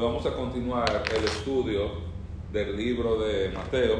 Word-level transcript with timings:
Vamos 0.00 0.26
a 0.26 0.32
continuar 0.32 1.04
el 1.16 1.24
estudio 1.24 1.88
del 2.52 2.76
libro 2.76 3.20
de 3.20 3.50
Mateo. 3.50 3.96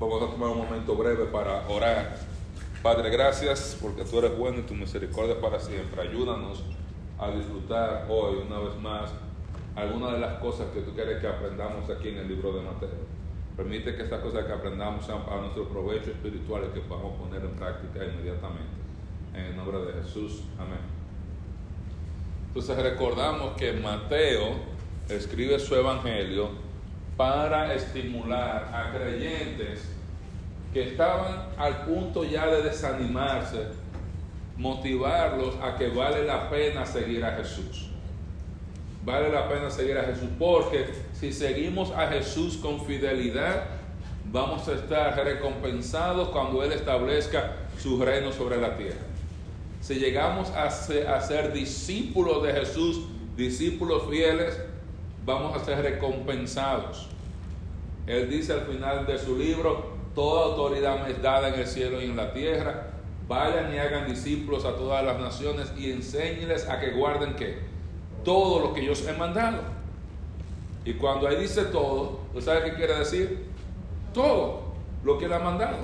Vamos 0.00 0.22
a 0.22 0.26
tomar 0.26 0.50
un 0.50 0.58
momento 0.58 0.96
breve 0.96 1.26
para 1.26 1.68
orar. 1.68 2.16
Padre, 2.82 3.10
gracias 3.10 3.78
porque 3.80 4.02
tú 4.02 4.18
eres 4.18 4.36
bueno 4.36 4.58
y 4.58 4.62
tu 4.62 4.74
misericordia 4.74 5.40
para 5.40 5.60
siempre. 5.60 6.02
Ayúdanos 6.02 6.64
a 7.16 7.30
disfrutar 7.30 8.06
hoy 8.10 8.38
una 8.44 8.58
vez 8.58 8.76
más 8.80 9.12
algunas 9.76 10.14
de 10.14 10.18
las 10.18 10.40
cosas 10.40 10.66
que 10.74 10.80
tú 10.80 10.94
quieres 10.94 11.20
que 11.20 11.28
aprendamos 11.28 11.88
aquí 11.88 12.08
en 12.08 12.18
el 12.18 12.28
libro 12.28 12.52
de 12.52 12.62
Mateo. 12.62 12.88
Permite 13.56 13.94
que 13.94 14.02
estas 14.02 14.20
cosas 14.20 14.46
que 14.46 14.52
aprendamos 14.52 15.06
sean 15.06 15.24
para 15.24 15.42
nuestro 15.42 15.68
provecho 15.68 16.10
espiritual 16.10 16.64
y 16.68 16.74
que 16.74 16.80
podamos 16.80 17.12
poner 17.20 17.44
en 17.44 17.52
práctica 17.52 18.04
inmediatamente. 18.04 18.80
En 19.32 19.44
el 19.44 19.56
nombre 19.56 19.78
de 19.78 20.02
Jesús. 20.02 20.42
Amén. 20.58 20.99
Entonces 22.50 22.76
recordamos 22.76 23.56
que 23.56 23.72
Mateo 23.72 24.54
escribe 25.08 25.58
su 25.58 25.74
evangelio 25.74 26.50
para 27.16 27.74
estimular 27.74 28.70
a 28.74 28.92
creyentes 28.96 29.88
que 30.72 30.90
estaban 30.90 31.48
al 31.56 31.84
punto 31.84 32.24
ya 32.24 32.46
de 32.46 32.62
desanimarse, 32.62 33.66
motivarlos 34.56 35.56
a 35.62 35.76
que 35.76 35.88
vale 35.88 36.24
la 36.24 36.48
pena 36.50 36.86
seguir 36.86 37.24
a 37.24 37.32
Jesús 37.36 37.90
vale 39.04 39.30
la 39.30 39.48
pena 39.48 39.70
seguir 39.70 39.98
a 39.98 40.04
Jesús, 40.04 40.28
porque 40.38 40.86
si 41.12 41.32
seguimos 41.32 41.90
a 41.92 42.08
Jesús 42.08 42.56
con 42.56 42.84
fidelidad, 42.84 43.64
vamos 44.30 44.68
a 44.68 44.74
estar 44.74 45.16
recompensados 45.24 46.28
cuando 46.28 46.62
Él 46.62 46.72
establezca 46.72 47.56
su 47.78 48.02
reino 48.02 48.32
sobre 48.32 48.60
la 48.60 48.76
tierra. 48.76 49.09
Si 49.80 49.94
llegamos 49.94 50.50
a 50.50 50.70
ser, 50.70 51.52
discípulos 51.52 52.42
de 52.42 52.52
Jesús, 52.52 53.02
discípulos 53.36 54.04
fieles, 54.08 54.60
vamos 55.24 55.56
a 55.56 55.64
ser 55.64 55.82
recompensados. 55.82 57.08
Él 58.06 58.28
dice 58.28 58.52
al 58.52 58.62
final 58.62 59.06
de 59.06 59.18
su 59.18 59.36
libro, 59.36 59.94
toda 60.14 60.46
autoridad 60.46 61.02
me 61.04 61.12
es 61.12 61.22
dada 61.22 61.48
en 61.48 61.60
el 61.60 61.66
cielo 61.66 62.00
y 62.00 62.06
en 62.06 62.16
la 62.16 62.32
tierra. 62.32 62.88
Vayan 63.26 63.72
y 63.72 63.78
hagan 63.78 64.08
discípulos 64.08 64.64
a 64.64 64.74
todas 64.76 65.04
las 65.04 65.18
naciones 65.18 65.72
y 65.78 65.90
enséñenles 65.90 66.68
a 66.68 66.80
que 66.80 66.90
guarden 66.90 67.36
qué? 67.36 67.70
todo 68.24 68.60
lo 68.60 68.74
que 68.74 68.84
yo 68.84 68.92
os 68.92 69.06
he 69.06 69.12
mandado. 69.12 69.62
Y 70.84 70.94
cuando 70.94 71.28
ahí 71.28 71.36
dice 71.36 71.64
todo, 71.64 72.20
¿usted 72.34 72.40
sabe 72.40 72.70
qué 72.70 72.76
quiere 72.76 72.98
decir? 72.98 73.46
Todo 74.12 74.62
lo 75.04 75.18
que 75.18 75.26
él 75.26 75.32
ha 75.32 75.38
mandado. 75.38 75.78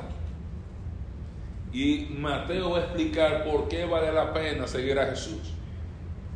Y 1.77 2.07
Mateo 2.09 2.71
va 2.71 2.79
a 2.79 2.81
explicar 2.85 3.45
por 3.45 3.69
qué 3.69 3.85
vale 3.85 4.11
la 4.11 4.33
pena 4.33 4.67
seguir 4.67 4.99
a 4.99 5.09
Jesús. 5.09 5.53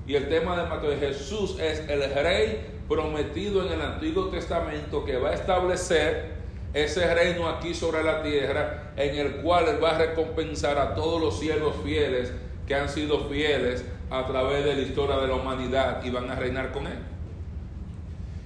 Y 0.06 0.14
el 0.14 0.28
tema 0.28 0.54
de 0.54 0.68
Mateo 0.68 0.92
es 0.92 1.00
Jesús 1.00 1.58
es 1.58 1.80
el 1.88 2.02
rey 2.12 2.66
prometido 2.86 3.64
en 3.64 3.72
el 3.72 3.80
Antiguo 3.80 4.26
Testamento 4.26 5.02
que 5.02 5.16
va 5.16 5.30
a 5.30 5.32
establecer 5.32 6.34
ese 6.74 7.14
reino 7.14 7.48
aquí 7.48 7.72
sobre 7.72 8.04
la 8.04 8.22
tierra 8.22 8.92
en 8.98 9.16
el 9.16 9.36
cual 9.36 9.66
él 9.68 9.82
va 9.82 9.92
a 9.92 9.98
recompensar 9.98 10.76
a 10.78 10.94
todos 10.94 11.18
los 11.18 11.38
siervos 11.38 11.74
fieles 11.82 12.34
que 12.66 12.74
han 12.74 12.90
sido 12.90 13.26
fieles 13.30 13.82
a 14.10 14.26
través 14.26 14.62
de 14.62 14.74
la 14.74 14.82
historia 14.82 15.16
de 15.16 15.26
la 15.26 15.36
humanidad 15.36 16.04
y 16.04 16.10
van 16.10 16.30
a 16.30 16.34
reinar 16.34 16.70
con 16.70 16.86
él. 16.86 16.98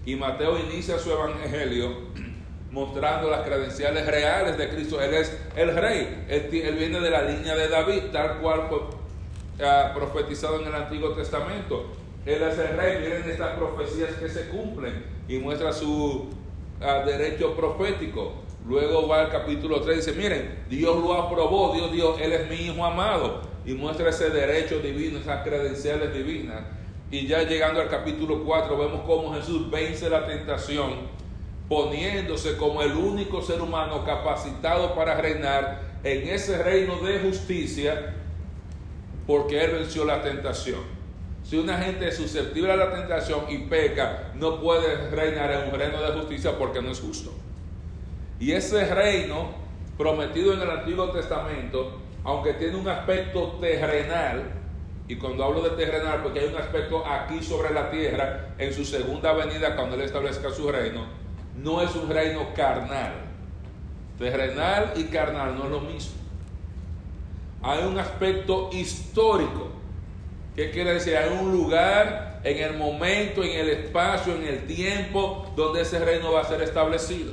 Y 0.06 0.14
Mateo 0.14 0.60
inicia 0.60 0.96
su 1.00 1.10
evangelio 1.10 1.88
mostrando 2.74 3.30
las 3.30 3.42
credenciales 3.42 4.04
reales 4.04 4.58
de 4.58 4.68
Cristo. 4.68 5.00
Él 5.00 5.14
es 5.14 5.38
el 5.54 5.76
rey, 5.76 6.24
él, 6.28 6.74
viene 6.76 7.00
de 7.00 7.08
la 7.08 7.22
línea 7.22 7.54
de 7.54 7.68
David, 7.68 8.10
tal 8.12 8.38
cual 8.40 8.64
fue 8.68 8.80
ah, 9.64 9.92
profetizado 9.94 10.60
en 10.60 10.66
el 10.66 10.74
Antiguo 10.74 11.10
Testamento. 11.10 11.92
Él 12.26 12.42
es 12.42 12.58
el 12.58 12.76
rey, 12.76 12.98
miren 12.98 13.30
estas 13.30 13.56
profecías 13.56 14.14
que 14.14 14.28
se 14.28 14.48
cumplen 14.48 15.04
y 15.28 15.38
muestra 15.38 15.72
su 15.72 16.30
ah, 16.80 17.04
derecho 17.06 17.54
profético. 17.54 18.42
Luego 18.66 19.06
va 19.06 19.20
al 19.20 19.30
capítulo 19.30 19.80
3 19.80 19.94
y 19.94 20.00
dice, 20.00 20.12
miren, 20.12 20.64
Dios 20.68 20.96
lo 20.96 21.14
aprobó, 21.14 21.74
Dios 21.74 21.92
dijo, 21.92 22.16
Él 22.20 22.32
es 22.32 22.50
mi 22.50 22.56
Hijo 22.56 22.84
amado 22.84 23.42
y 23.64 23.74
muestra 23.74 24.08
ese 24.08 24.30
derecho 24.30 24.80
divino, 24.80 25.18
esas 25.18 25.44
credenciales 25.44 26.12
divinas. 26.12 26.62
Y 27.10 27.28
ya 27.28 27.44
llegando 27.44 27.80
al 27.80 27.88
capítulo 27.88 28.42
4 28.42 28.76
vemos 28.76 29.02
cómo 29.06 29.32
Jesús 29.34 29.70
vence 29.70 30.10
la 30.10 30.26
tentación 30.26 31.13
poniéndose 31.68 32.56
como 32.56 32.82
el 32.82 32.92
único 32.92 33.42
ser 33.42 33.60
humano 33.60 34.04
capacitado 34.04 34.94
para 34.94 35.20
reinar 35.20 35.80
en 36.02 36.28
ese 36.28 36.62
reino 36.62 36.98
de 36.98 37.20
justicia 37.20 38.14
porque 39.26 39.64
Él 39.64 39.72
venció 39.72 40.04
la 40.04 40.22
tentación. 40.22 40.80
Si 41.42 41.56
una 41.56 41.78
gente 41.78 42.08
es 42.08 42.16
susceptible 42.16 42.72
a 42.72 42.76
la 42.76 42.92
tentación 42.92 43.44
y 43.48 43.58
peca, 43.58 44.32
no 44.34 44.60
puede 44.60 45.10
reinar 45.10 45.52
en 45.52 45.72
un 45.72 45.78
reino 45.78 46.00
de 46.02 46.18
justicia 46.18 46.58
porque 46.58 46.80
no 46.82 46.90
es 46.90 47.00
justo. 47.00 47.32
Y 48.38 48.52
ese 48.52 48.92
reino 48.94 49.50
prometido 49.96 50.52
en 50.52 50.60
el 50.60 50.70
Antiguo 50.70 51.10
Testamento 51.10 52.00
aunque 52.24 52.54
tiene 52.54 52.76
un 52.76 52.88
aspecto 52.88 53.58
terrenal, 53.60 54.50
y 55.06 55.16
cuando 55.16 55.44
hablo 55.44 55.60
de 55.60 55.70
terrenal, 55.70 56.22
porque 56.22 56.40
hay 56.40 56.46
un 56.46 56.56
aspecto 56.56 57.06
aquí 57.06 57.42
sobre 57.42 57.72
la 57.74 57.90
tierra, 57.90 58.54
en 58.56 58.72
su 58.72 58.84
segunda 58.84 59.34
venida, 59.34 59.76
cuando 59.76 59.96
Él 59.96 60.02
establezca 60.02 60.50
su 60.50 60.72
reino, 60.72 61.06
no 61.62 61.82
es 61.82 61.94
un 61.94 62.08
reino 62.08 62.52
carnal. 62.54 63.12
Terrenal 64.18 64.92
y 64.96 65.04
carnal 65.04 65.56
no 65.56 65.64
es 65.64 65.70
lo 65.70 65.80
mismo. 65.80 66.14
Hay 67.62 67.84
un 67.84 67.98
aspecto 67.98 68.70
histórico. 68.72 69.70
¿Qué 70.54 70.70
quiere 70.70 70.94
decir? 70.94 71.16
Hay 71.16 71.36
un 71.36 71.50
lugar 71.50 72.40
en 72.44 72.58
el 72.58 72.76
momento, 72.76 73.42
en 73.42 73.50
el 73.50 73.70
espacio, 73.70 74.36
en 74.36 74.44
el 74.44 74.66
tiempo 74.66 75.50
donde 75.56 75.82
ese 75.82 75.98
reino 75.98 76.32
va 76.32 76.42
a 76.42 76.44
ser 76.44 76.62
establecido. 76.62 77.32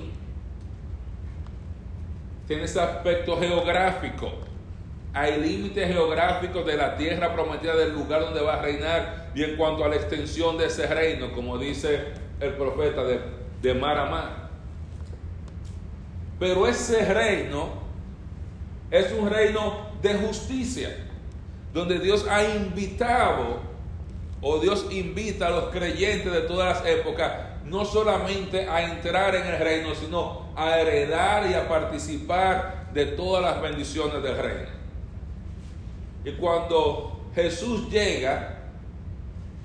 Tiene 2.48 2.64
ese 2.64 2.80
aspecto 2.80 3.38
geográfico 3.40 4.32
hay 5.14 5.42
límites 5.42 5.88
geográficos 5.88 6.66
de 6.66 6.78
la 6.78 6.96
tierra 6.96 7.34
prometida 7.34 7.76
del 7.76 7.92
lugar 7.92 8.22
donde 8.22 8.42
va 8.42 8.56
a 8.56 8.62
reinar 8.62 9.32
y 9.36 9.44
en 9.44 9.58
cuanto 9.58 9.84
a 9.84 9.90
la 9.90 9.96
extensión 9.96 10.58
de 10.58 10.68
ese 10.68 10.88
reino, 10.88 11.34
como 11.34 11.58
dice 11.58 12.14
el 12.40 12.54
profeta 12.54 13.04
de, 13.04 13.20
de 13.62 13.74
mar 13.74 13.98
a 13.98 14.06
mar. 14.06 14.50
Pero 16.40 16.68
ese 16.68 17.06
reino 17.14 17.70
es 18.90 19.12
un 19.14 19.30
reino 19.30 19.92
de 20.02 20.16
justicia, 20.16 20.90
donde 21.74 22.00
Dios 22.00 22.26
ha 22.28 22.44
invitado 22.44 23.60
o 24.42 24.60
Dios 24.60 24.88
invita 24.90 25.48
a 25.48 25.52
los 25.52 25.66
creyentes 25.66 26.32
de 26.32 26.42
todas 26.42 26.78
las 26.78 26.88
épocas 26.88 27.32
no 27.66 27.86
solamente 27.86 28.68
a 28.68 28.92
entrar 28.92 29.36
en 29.36 29.46
el 29.46 29.60
reino, 29.60 29.96
sino 29.96 30.48
a 30.56 30.80
heredar 30.80 31.50
y 31.50 31.54
a 31.54 31.68
participar 31.70 32.90
de 32.94 33.06
todas 33.06 33.42
las 33.42 33.62
bendiciones 33.62 34.22
del 34.22 34.38
reino. 34.38 34.70
Y 36.26 36.32
cuando 36.34 37.30
Jesús 37.34 37.90
llega, 37.90 38.61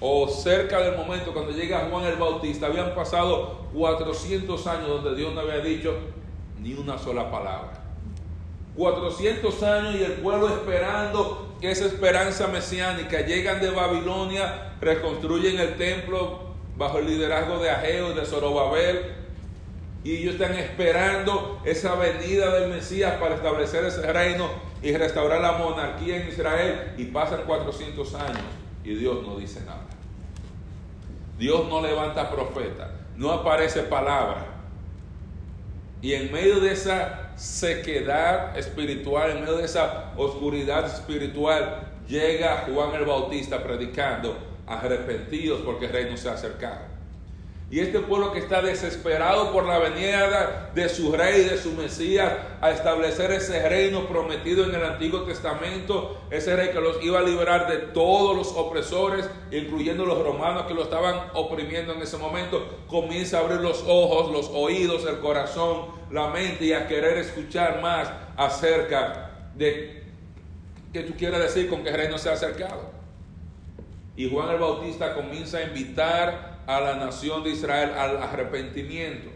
o 0.01 0.29
cerca 0.29 0.81
del 0.81 0.97
momento 0.97 1.33
cuando 1.33 1.53
llega 1.53 1.89
Juan 1.91 2.05
el 2.05 2.17
Bautista, 2.17 2.67
habían 2.67 2.95
pasado 2.95 3.67
400 3.73 4.67
años 4.67 4.89
donde 4.89 5.15
Dios 5.15 5.33
no 5.34 5.41
había 5.41 5.59
dicho 5.59 5.97
ni 6.61 6.75
una 6.75 6.99
sola 6.99 7.31
palabra. 7.31 7.83
400 8.77 9.62
años 9.62 9.95
y 9.95 10.05
el 10.05 10.12
pueblo 10.15 10.49
esperando 10.49 11.56
que 11.61 11.71
esa 11.71 11.87
esperanza 11.87 12.49
mesiánica. 12.49 13.23
Llegan 13.23 13.61
de 13.61 13.71
Babilonia, 13.71 14.75
reconstruyen 14.83 15.59
el 15.59 15.77
templo 15.77 16.41
bajo 16.77 16.99
el 16.99 17.06
liderazgo 17.06 17.59
de 17.59 17.71
Ageo 17.71 18.11
y 18.11 18.15
de 18.15 18.27
Zorobabel. 18.27 19.15
Y 20.05 20.19
ellos 20.19 20.35
están 20.35 20.55
esperando 20.55 21.59
esa 21.65 21.95
venida 21.95 22.55
del 22.55 22.71
Mesías 22.71 23.15
para 23.19 23.37
establecer 23.37 23.85
ese 23.85 24.12
reino 24.12 24.47
y 24.83 24.95
restaurar 24.95 25.41
la 25.41 25.53
monarquía 25.53 26.19
en 26.19 26.29
Israel 26.29 26.93
y 26.99 27.06
pasan 27.06 27.45
400 27.47 28.15
años 28.15 28.66
y 28.87 28.95
Dios 28.95 29.27
no 29.27 29.37
dice 29.37 29.61
nada. 29.67 29.85
Dios 31.37 31.69
no 31.69 31.83
levanta 31.83 32.31
profeta, 32.31 32.93
no 33.17 33.33
aparece 33.33 33.83
palabra. 33.83 34.47
Y 36.00 36.12
en 36.15 36.33
medio 36.33 36.61
de 36.61 36.73
esa 36.73 37.33
sequedad 37.37 38.56
espiritual, 38.56 39.33
en 39.33 39.41
medio 39.41 39.56
de 39.56 39.65
esa 39.65 40.12
oscuridad 40.17 40.87
espiritual, 40.87 41.94
llega 42.06 42.65
Juan 42.73 42.94
el 42.94 43.05
Bautista 43.05 43.62
predicando, 43.62 44.38
arrepentidos 44.69 45.62
porque 45.62 45.87
el 45.87 45.93
reino 45.93 46.17
se 46.17 46.29
ha 46.29 46.35
acercado. 46.35 46.95
Y 47.69 47.81
este 47.81 47.99
pueblo 47.99 48.33
que 48.33 48.39
está 48.39 48.63
desesperado 48.63 49.51
por 49.53 49.65
la 49.65 49.81
venida 49.81 50.71
de 50.73 50.89
su 50.89 51.11
rey, 51.11 51.43
de 51.43 51.59
su 51.59 51.73
Mesías, 51.73 52.33
a 52.61 52.71
establecer 52.71 53.33
ese 53.33 53.69
reino 53.69 54.07
prometido 54.07 54.65
en 54.65 54.75
el 54.77 54.85
Antiguo 54.85 55.23
Testamento, 55.23 56.17
ese 56.31 56.55
rey 56.55 56.71
que 56.71 56.81
los 56.81 57.03
iba 57.03 57.19
a 57.19 57.23
liberar 57.23 57.69
de 57.69 57.79
todos 57.79 58.37
los 58.37 58.53
opresores, 58.53 59.29
incluyendo 59.51 60.07
los 60.07 60.23
romanos 60.23 60.67
que 60.69 60.75
lo 60.75 60.85
estaban 60.85 61.23
oprimiendo 61.35 61.93
en 61.93 62.03
ese 62.03 62.19
momento, 62.19 62.85
comienza 62.87 63.39
a 63.39 63.41
abrir 63.41 63.61
los 63.61 63.83
ojos, 63.89 64.31
los 64.31 64.49
oídos, 64.55 65.05
el 65.05 65.19
corazón, 65.19 65.87
la 66.13 66.29
mente 66.29 66.67
y 66.67 66.73
a 66.73 66.87
querer 66.87 67.19
escuchar 67.19 67.83
más 67.83 68.09
acerca 68.37 69.51
de 69.57 70.05
qué 70.93 71.03
tú 71.03 71.15
quieres 71.19 71.41
decir 71.41 71.69
con 71.69 71.83
que 71.83 71.89
el 71.89 71.97
reino 71.97 72.17
se 72.17 72.31
ha 72.31 72.35
acercado. 72.35 72.95
Y 74.17 74.31
Juan 74.31 74.51
el 74.51 74.59
Bautista 74.59 75.15
comienza 75.15 75.59
a 75.59 75.65
invitar 75.65 76.56
a 76.67 76.81
la 76.81 76.97
nación 76.97 77.45
de 77.45 77.51
Israel 77.51 77.93
al 77.97 78.23
arrepentimiento. 78.23 79.31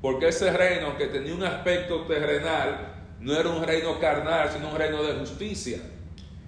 Porque 0.00 0.28
ese 0.28 0.52
reino 0.52 0.96
que 0.96 1.06
tenía 1.06 1.34
un 1.34 1.44
aspecto 1.44 2.02
terrenal, 2.02 2.94
no 3.20 3.34
era 3.34 3.48
un 3.48 3.62
reino 3.62 3.98
carnal, 3.98 4.48
sino 4.50 4.70
un 4.70 4.76
reino 4.76 5.02
de 5.02 5.18
justicia. 5.18 5.78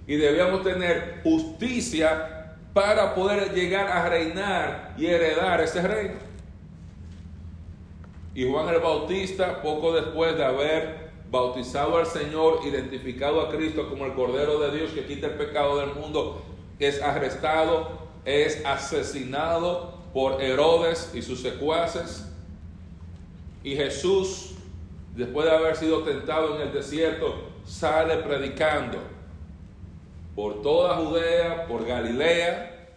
Y 0.07 0.15
debíamos 0.15 0.63
tener 0.63 1.19
justicia 1.23 2.55
para 2.73 3.13
poder 3.13 3.53
llegar 3.53 3.87
a 3.87 4.07
reinar 4.07 4.95
y 4.97 5.05
heredar 5.05 5.61
ese 5.61 5.81
reino. 5.81 6.31
Y 8.33 8.49
Juan 8.49 8.69
el 8.69 8.79
Bautista, 8.79 9.61
poco 9.61 9.93
después 9.93 10.37
de 10.37 10.45
haber 10.45 11.11
bautizado 11.29 11.97
al 11.97 12.05
Señor, 12.05 12.59
identificado 12.65 13.41
a 13.41 13.49
Cristo 13.49 13.89
como 13.89 14.05
el 14.05 14.13
Cordero 14.13 14.59
de 14.59 14.77
Dios 14.77 14.91
que 14.91 15.05
quita 15.05 15.27
el 15.27 15.33
pecado 15.33 15.79
del 15.79 15.93
mundo, 15.93 16.41
es 16.79 17.01
arrestado, 17.01 17.99
es 18.23 18.65
asesinado 18.65 19.90
por 20.13 20.41
Herodes 20.41 21.11
y 21.13 21.21
sus 21.21 21.41
secuaces. 21.41 22.25
Y 23.63 23.75
Jesús, 23.75 24.53
después 25.15 25.45
de 25.45 25.55
haber 25.55 25.75
sido 25.75 26.03
tentado 26.03 26.55
en 26.55 26.61
el 26.67 26.73
desierto, 26.73 27.49
sale 27.65 28.17
predicando 28.17 28.97
por 30.35 30.61
toda 30.61 30.95
Judea, 30.95 31.67
por 31.67 31.85
Galilea, 31.85 32.89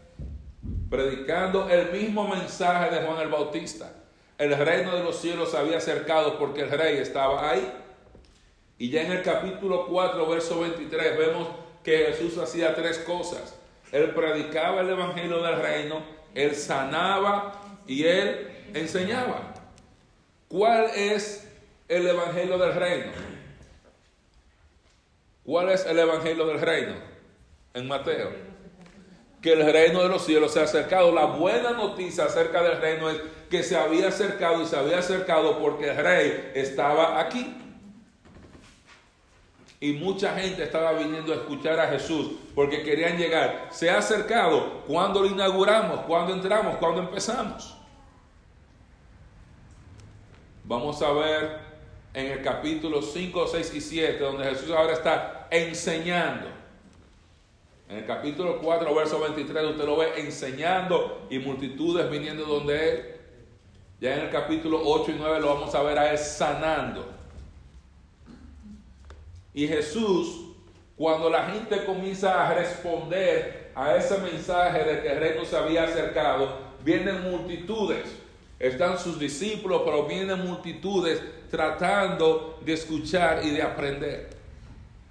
predicando 0.88 1.68
el 1.68 1.90
mismo 1.92 2.28
mensaje 2.28 2.94
de 2.94 3.06
Juan 3.06 3.20
el 3.20 3.28
Bautista. 3.28 3.92
El 4.38 4.56
reino 4.56 4.96
de 4.96 5.04
los 5.04 5.16
cielos 5.16 5.50
se 5.50 5.58
había 5.58 5.78
acercado 5.78 6.38
porque 6.38 6.62
el 6.62 6.70
rey 6.70 6.98
estaba 6.98 7.50
ahí. 7.50 7.72
Y 8.78 8.90
ya 8.90 9.02
en 9.02 9.12
el 9.12 9.22
capítulo 9.22 9.86
4, 9.86 10.26
verso 10.28 10.60
23, 10.60 11.18
vemos 11.18 11.48
que 11.82 12.06
Jesús 12.06 12.38
hacía 12.38 12.74
tres 12.74 12.98
cosas. 12.98 13.56
Él 13.92 14.10
predicaba 14.10 14.80
el 14.80 14.90
evangelio 14.90 15.40
del 15.42 15.60
reino, 15.60 16.02
él 16.34 16.54
sanaba 16.54 17.60
y 17.86 18.04
él 18.04 18.48
enseñaba. 18.74 19.54
¿Cuál 20.48 20.90
es 20.94 21.48
el 21.88 22.06
evangelio 22.06 22.58
del 22.58 22.74
reino? 22.74 23.12
¿Cuál 25.44 25.70
es 25.70 25.84
el 25.86 25.98
evangelio 25.98 26.46
del 26.46 26.60
reino? 26.60 26.94
En 27.74 27.86
Mateo. 27.86 28.30
Que 29.42 29.52
el 29.52 29.72
reino 29.72 30.02
de 30.02 30.08
los 30.08 30.24
cielos 30.24 30.52
se 30.52 30.60
ha 30.60 30.64
acercado. 30.64 31.12
La 31.12 31.26
buena 31.26 31.72
noticia 31.72 32.24
acerca 32.24 32.62
del 32.62 32.80
reino 32.80 33.10
es 33.10 33.20
que 33.50 33.62
se 33.62 33.76
había 33.76 34.08
acercado 34.08 34.62
y 34.62 34.66
se 34.66 34.76
había 34.76 34.98
acercado 34.98 35.58
porque 35.58 35.90
el 35.90 35.96
rey 35.96 36.52
estaba 36.54 37.20
aquí. 37.20 37.63
Y 39.84 39.92
mucha 39.92 40.34
gente 40.34 40.62
estaba 40.62 40.94
viniendo 40.94 41.30
a 41.30 41.36
escuchar 41.36 41.78
a 41.78 41.88
Jesús 41.88 42.30
porque 42.54 42.82
querían 42.82 43.18
llegar. 43.18 43.68
Se 43.70 43.90
ha 43.90 43.98
acercado. 43.98 44.80
¿Cuándo 44.86 45.20
lo 45.20 45.26
inauguramos? 45.26 46.00
¿Cuándo 46.06 46.32
entramos? 46.32 46.76
¿Cuándo 46.76 47.02
empezamos? 47.02 47.76
Vamos 50.64 51.02
a 51.02 51.12
ver 51.12 51.58
en 52.14 52.30
el 52.30 52.40
capítulo 52.40 53.02
5, 53.02 53.46
6 53.46 53.74
y 53.74 53.80
7, 53.82 54.18
donde 54.20 54.44
Jesús 54.46 54.70
ahora 54.70 54.94
está 54.94 55.48
enseñando. 55.50 56.46
En 57.86 57.98
el 57.98 58.06
capítulo 58.06 58.60
4, 58.62 58.94
verso 58.94 59.20
23, 59.20 59.64
usted 59.64 59.84
lo 59.84 59.98
ve 59.98 60.14
enseñando 60.16 61.26
y 61.28 61.38
multitudes 61.40 62.10
viniendo 62.10 62.46
donde 62.46 62.88
Él. 62.88 63.04
Ya 64.00 64.14
en 64.14 64.20
el 64.20 64.30
capítulo 64.30 64.80
8 64.82 65.10
y 65.10 65.16
9 65.18 65.40
lo 65.40 65.48
vamos 65.48 65.74
a 65.74 65.82
ver 65.82 65.98
a 65.98 66.10
Él 66.10 66.16
sanando. 66.16 67.13
Y 69.54 69.68
Jesús, 69.68 70.40
cuando 70.96 71.30
la 71.30 71.44
gente 71.46 71.84
comienza 71.84 72.46
a 72.46 72.54
responder 72.54 73.70
a 73.74 73.96
ese 73.96 74.18
mensaje 74.18 74.84
de 74.84 75.00
que 75.00 75.12
el 75.12 75.20
reino 75.20 75.44
se 75.44 75.56
había 75.56 75.84
acercado, 75.84 76.58
vienen 76.84 77.30
multitudes. 77.30 78.04
Están 78.58 78.98
sus 78.98 79.18
discípulos, 79.18 79.82
pero 79.84 80.06
vienen 80.06 80.44
multitudes 80.44 81.20
tratando 81.50 82.58
de 82.64 82.72
escuchar 82.72 83.44
y 83.44 83.50
de 83.50 83.62
aprender. 83.62 84.30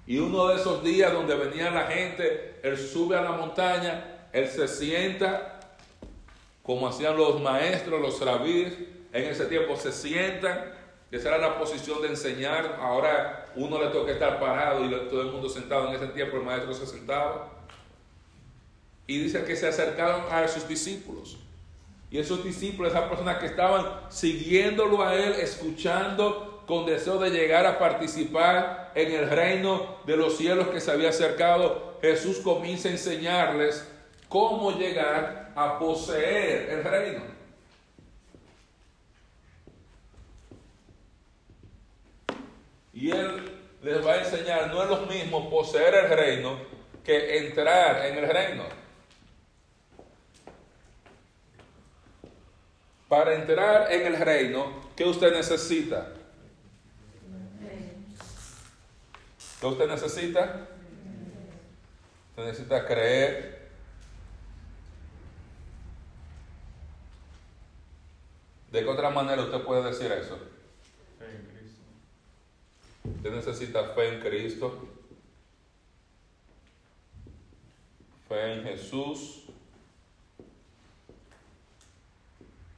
Y 0.06 0.18
uno 0.18 0.48
de 0.48 0.56
esos 0.56 0.84
días 0.84 1.12
donde 1.12 1.34
venía 1.34 1.70
la 1.70 1.86
gente, 1.86 2.56
él 2.62 2.76
sube 2.76 3.16
a 3.16 3.22
la 3.22 3.32
montaña, 3.32 4.28
él 4.32 4.46
se 4.48 4.68
sienta, 4.68 5.60
como 6.62 6.88
hacían 6.88 7.16
los 7.16 7.40
maestros, 7.40 8.00
los 8.00 8.20
rabíes, 8.20 8.74
en 9.12 9.24
ese 9.24 9.46
tiempo 9.46 9.76
se 9.76 9.92
sientan, 9.92 10.72
esa 11.10 11.28
era 11.28 11.38
la 11.38 11.58
posición 11.58 12.02
de 12.02 12.08
enseñar, 12.08 12.78
ahora 12.80 13.43
uno 13.56 13.82
le 13.82 13.88
toca 13.88 14.12
estar 14.12 14.40
parado 14.40 14.84
y 14.84 14.90
todo 15.08 15.22
el 15.22 15.32
mundo 15.32 15.48
sentado, 15.48 15.88
en 15.88 15.94
ese 15.94 16.08
tiempo 16.08 16.36
el 16.36 16.42
maestro 16.42 16.74
se 16.74 16.86
sentaba. 16.86 17.50
Y 19.06 19.18
dice 19.18 19.44
que 19.44 19.54
se 19.54 19.68
acercaron 19.68 20.22
a 20.30 20.46
sus 20.48 20.66
discípulos. 20.66 21.36
Y 22.10 22.18
esos 22.18 22.44
discípulos, 22.44 22.92
esas 22.92 23.08
personas 23.08 23.38
que 23.38 23.46
estaban 23.46 23.84
siguiéndolo 24.08 25.02
a 25.02 25.14
él, 25.14 25.32
escuchando 25.34 26.62
con 26.66 26.86
deseo 26.86 27.18
de 27.18 27.30
llegar 27.30 27.66
a 27.66 27.78
participar 27.78 28.92
en 28.94 29.12
el 29.12 29.28
reino 29.28 29.96
de 30.06 30.16
los 30.16 30.36
cielos 30.36 30.68
que 30.68 30.80
se 30.80 30.90
había 30.90 31.10
acercado, 31.10 31.98
Jesús 32.00 32.38
comienza 32.38 32.88
a 32.88 32.92
enseñarles 32.92 33.86
cómo 34.28 34.72
llegar 34.72 35.52
a 35.54 35.78
poseer 35.78 36.70
el 36.70 36.84
reino. 36.84 37.33
Y 42.94 43.10
él 43.10 43.52
les 43.82 44.06
va 44.06 44.12
a 44.12 44.18
enseñar, 44.18 44.68
no 44.72 44.82
es 44.82 44.88
lo 44.88 45.06
mismo 45.06 45.50
poseer 45.50 45.94
el 45.94 46.10
reino 46.10 46.58
que 47.02 47.38
entrar 47.38 48.06
en 48.06 48.18
el 48.18 48.28
reino. 48.28 48.64
Para 53.08 53.34
entrar 53.34 53.92
en 53.92 54.06
el 54.06 54.16
reino, 54.16 54.90
¿qué 54.96 55.04
usted 55.04 55.32
necesita? 55.32 56.12
¿Qué 59.60 59.66
usted 59.66 59.88
necesita? 59.88 60.68
Usted 62.30 62.44
necesita 62.44 62.86
creer. 62.86 63.70
¿De 68.70 68.82
qué 68.82 68.88
otra 68.88 69.10
manera 69.10 69.42
usted 69.42 69.60
puede 69.62 69.84
decir 69.84 70.10
eso? 70.10 70.38
Usted 73.24 73.36
necesita 73.36 73.82
fe 73.94 74.16
en 74.16 74.20
Cristo. 74.20 74.86
Fe 78.28 78.52
en 78.52 78.64
Jesús. 78.64 79.40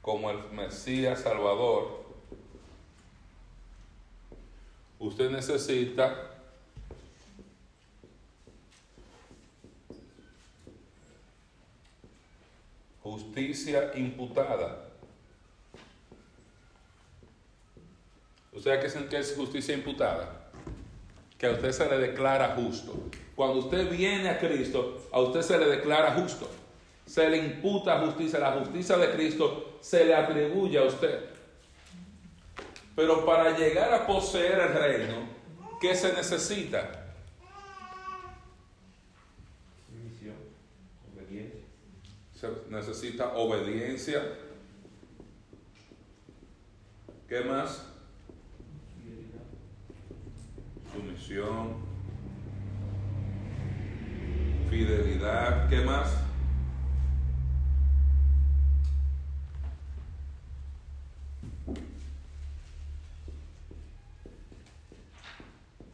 como 0.01 0.31
el 0.31 0.37
Mesías 0.53 1.19
Salvador, 1.19 2.05
usted 4.99 5.29
necesita 5.29 6.31
justicia 13.03 13.91
imputada. 13.97 14.86
¿Usted 18.57 18.89
sabe 18.89 19.07
qué 19.07 19.17
es 19.19 19.33
justicia 19.35 19.73
imputada? 19.73 20.49
Que 21.37 21.47
a 21.47 21.51
usted 21.51 21.71
se 21.71 21.89
le 21.89 21.97
declara 21.97 22.55
justo. 22.55 22.93
Cuando 23.35 23.59
usted 23.59 23.89
viene 23.89 24.29
a 24.29 24.39
Cristo, 24.39 25.07
a 25.11 25.21
usted 25.21 25.41
se 25.41 25.57
le 25.57 25.65
declara 25.67 26.13
justo 26.13 26.49
se 27.07 27.29
le 27.29 27.37
imputa 27.37 27.99
justicia, 28.01 28.37
la 28.37 28.51
justicia 28.51 28.97
de 28.97 29.11
Cristo 29.11 29.77
se 29.79 30.05
le 30.05 30.13
atribuye 30.13 30.77
a 30.77 30.83
usted. 30.83 31.29
Pero 32.95 33.25
para 33.25 33.57
llegar 33.57 33.93
a 33.93 34.05
poseer 34.05 34.59
el 34.59 34.73
reino, 34.73 35.29
¿qué 35.79 35.95
se 35.95 36.11
necesita? 36.13 37.13
Obediencia. 41.15 41.61
Se 42.35 42.49
necesita 42.69 43.33
obediencia. 43.35 44.21
¿Qué 47.29 47.41
más? 47.41 47.85
Sumisión. 50.97 51.75
Fidelidad. 54.67 55.69
¿Qué 55.69 55.81
más? 55.81 56.23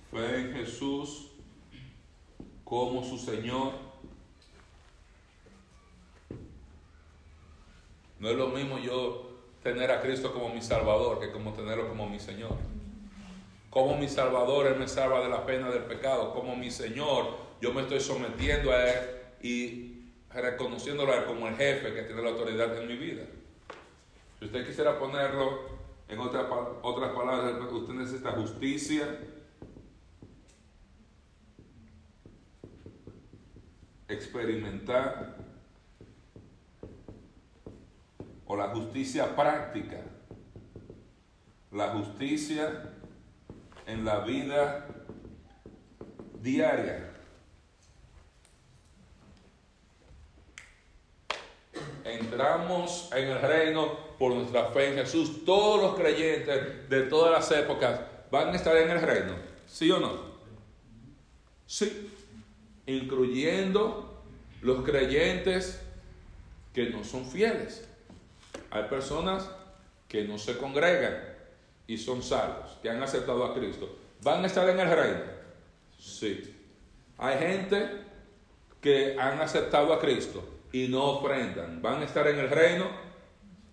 fe 0.10 0.39
en 0.39 0.53
Jesús 0.53 1.31
como 2.63 3.03
su 3.03 3.17
Señor. 3.17 3.74
No 8.19 8.29
es 8.29 8.38
lo 8.38 8.48
mismo 8.50 8.77
yo 8.77 9.33
tener 9.63 9.91
a 9.91 10.01
Cristo 10.01 10.31
como 10.31 10.53
mi 10.53 10.62
Salvador 10.62 11.19
que 11.19 11.31
como 11.31 11.51
tenerlo 11.53 11.89
como 11.89 12.07
mi 12.07 12.19
Señor. 12.19 12.73
Como 13.74 13.98
mi 13.98 14.08
Salvador, 14.08 14.68
Él 14.68 14.77
me 14.77 14.88
salva 14.88 15.22
de 15.22 15.30
la 15.30 15.48
pena 15.48 15.72
del 15.72 15.86
pecado. 15.86 16.32
Como 16.32 16.56
mi 16.56 16.70
Señor, 16.70 17.36
yo 17.60 17.74
me 17.74 17.82
estoy 17.82 18.00
sometiendo 18.00 18.72
a 18.72 18.88
Él 18.88 19.00
y 19.42 20.12
reconociéndolo 20.30 21.25
como 21.25 21.48
el 21.48 21.56
jefe 21.56 21.92
que 21.92 22.03
tiene 22.03 22.22
la 22.22 22.30
autoridad 22.30 22.77
en 22.77 22.88
mi 22.88 22.96
vida. 22.96 23.24
Si 24.38 24.46
usted 24.46 24.68
quisiera 24.68 25.00
ponerlo 25.00 25.62
en 26.08 26.20
otra, 26.20 26.48
otras 26.84 27.13
palabras, 27.13 27.56
usted 27.72 27.94
necesita 27.96 28.34
justicia, 28.34 29.08
experimentar 34.08 35.38
o 38.46 38.56
la 38.56 38.68
justicia 38.68 39.36
práctica, 39.36 40.00
la 41.72 41.89
justicia 41.89 43.00
en 43.88 44.06
la 44.06 44.20
vida 44.20 44.88
diaria. 46.42 47.10
Entramos 52.04 53.10
en 53.16 53.30
el 53.30 53.42
reino 53.42 53.98
por 54.20 54.34
nuestra 54.34 54.66
fe 54.68 54.90
en 54.90 54.96
Jesús. 54.96 55.46
Todos 55.46 55.82
los 55.82 55.96
creyentes 55.96 56.90
de 56.90 57.02
todas 57.04 57.32
las 57.32 57.52
épocas 57.60 58.02
van 58.30 58.50
a 58.50 58.56
estar 58.56 58.75
en 58.78 58.90
el 58.90 59.02
reino. 59.02 59.36
¿Sí 59.68 59.90
o 59.92 60.00
no? 60.00 60.34
Sí. 61.66 62.10
Incluyendo 62.86 64.22
los 64.62 64.84
creyentes 64.84 65.82
que 66.74 66.90
no 66.90 67.04
son 67.04 67.25
fieles. 67.25 67.88
Hay 68.70 68.84
personas 68.84 69.50
que 70.08 70.25
no 70.25 70.38
se 70.38 70.58
congregan 70.58 71.33
y 71.88 71.98
son 71.98 72.24
salvos, 72.24 72.78
que 72.82 72.90
han 72.90 73.02
aceptado 73.02 73.44
a 73.46 73.54
Cristo. 73.54 73.98
¿Van 74.22 74.44
a 74.44 74.48
estar 74.48 74.68
en 74.70 74.80
el 74.80 74.90
reino? 74.90 75.20
Sí. 76.00 76.56
Hay 77.18 77.38
gente 77.38 78.04
que 78.82 79.18
han 79.20 79.40
aceptado 79.40 79.94
a 79.94 80.00
Cristo 80.00 80.44
y 80.72 80.88
no 80.88 81.04
ofrendan. 81.04 81.82
¿Van 81.82 82.02
a 82.02 82.06
estar 82.06 82.28
en 82.28 82.40
el 82.40 82.50
reino? 82.50 82.86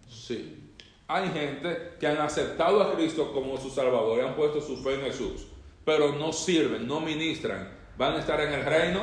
Sí. 0.09 0.73
Hay 1.09 1.29
gente 1.31 1.95
que 1.99 2.07
han 2.07 2.19
aceptado 2.19 2.83
a 2.83 2.95
Cristo 2.95 3.33
como 3.33 3.57
su 3.57 3.71
Salvador 3.71 4.19
y 4.19 4.27
han 4.27 4.37
puesto 4.37 4.61
su 4.61 4.77
fe 4.77 4.95
en 4.95 5.01
Jesús, 5.03 5.47
pero 5.85 6.13
no 6.13 6.33
sirven, 6.33 6.87
no 6.87 7.01
ministran. 7.01 7.69
¿Van 7.99 8.15
a 8.15 8.21
estar 8.21 8.41
en 8.41 8.53
el 8.53 8.65
reino? 8.65 9.01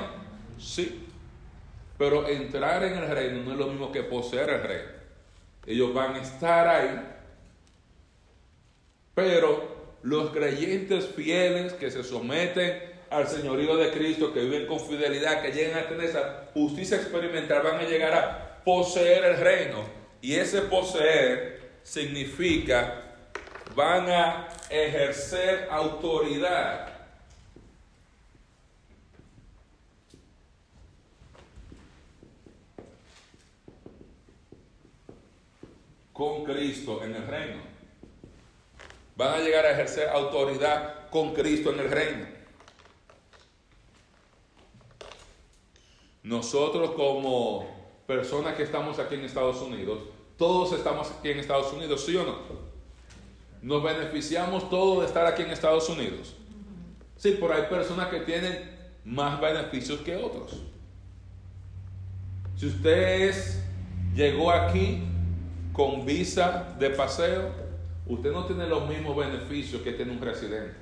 Sí. 0.58 1.06
Pero 1.98 2.28
entrar 2.28 2.84
en 2.84 2.98
el 2.98 3.10
reino 3.10 3.44
no 3.44 3.52
es 3.52 3.58
lo 3.58 3.68
mismo 3.68 3.92
que 3.92 4.04
poseer 4.04 4.50
el 4.50 4.64
reino. 4.64 4.92
Ellos 5.66 5.94
van 5.94 6.16
a 6.16 6.22
estar 6.22 6.68
ahí, 6.68 7.17
pero 9.18 9.64
los 10.04 10.30
creyentes 10.30 11.08
fieles 11.08 11.74
que 11.74 11.90
se 11.90 12.04
someten 12.04 12.80
al 13.10 13.28
señorío 13.28 13.76
de 13.76 13.90
Cristo, 13.90 14.32
que 14.32 14.42
viven 14.42 14.68
con 14.68 14.80
fidelidad, 14.80 15.42
que 15.42 15.52
llegan 15.52 15.80
a 15.80 15.88
tener 15.88 16.06
esa 16.06 16.50
justicia 16.54 16.98
experimental, 16.98 17.64
van 17.64 17.78
a 17.78 17.90
llegar 17.90 18.14
a 18.14 18.64
poseer 18.64 19.26
el 19.26 19.38
reino. 19.38 19.80
Y 20.22 20.36
ese 20.36 20.62
poseer 20.62 21.80
significa 21.82 23.02
van 23.76 24.08
a 24.08 24.50
ejercer 24.70 25.68
autoridad. 25.72 26.94
con 36.14 36.44
Cristo 36.46 37.04
en 37.04 37.16
el 37.16 37.28
reino. 37.28 37.77
Van 39.18 39.34
a 39.34 39.40
llegar 39.40 39.66
a 39.66 39.72
ejercer 39.72 40.10
autoridad 40.10 41.10
con 41.10 41.34
Cristo 41.34 41.74
en 41.74 41.80
el 41.80 41.90
reino. 41.90 42.26
Nosotros 46.22 46.92
como 46.92 47.66
personas 48.06 48.56
que 48.56 48.64
estamos 48.64 49.00
aquí 49.00 49.16
en 49.16 49.24
Estados 49.26 49.60
Unidos, 49.62 50.00
todos 50.38 50.72
estamos 50.74 51.10
aquí 51.10 51.32
en 51.32 51.40
Estados 51.40 51.74
Unidos, 51.74 52.06
¿sí 52.06 52.16
o 52.16 52.24
no? 52.24 52.36
Nos 53.64 53.82
beneficiamos 53.82 54.70
todos 54.70 55.00
de 55.00 55.08
estar 55.08 55.26
aquí 55.26 55.42
en 55.42 55.50
Estados 55.50 55.90
Unidos. 55.90 56.36
Sí, 57.16 57.38
pero 57.40 57.56
hay 57.56 57.64
personas 57.64 58.10
que 58.10 58.20
tienen 58.20 58.78
más 59.04 59.42
beneficios 59.42 60.02
que 60.02 60.16
otros. 60.16 60.62
Si 62.56 62.68
usted 62.68 63.34
llegó 64.14 64.52
aquí 64.52 65.04
con 65.74 66.06
visa 66.06 66.76
de 66.78 66.92
paseo, 66.92 67.67
usted 68.08 68.32
no 68.32 68.46
tiene 68.46 68.68
los 68.68 68.88
mismos 68.88 69.16
beneficios 69.16 69.82
que 69.82 69.94
tiene 69.94 70.12
un 70.12 70.22
residente. 70.22 70.76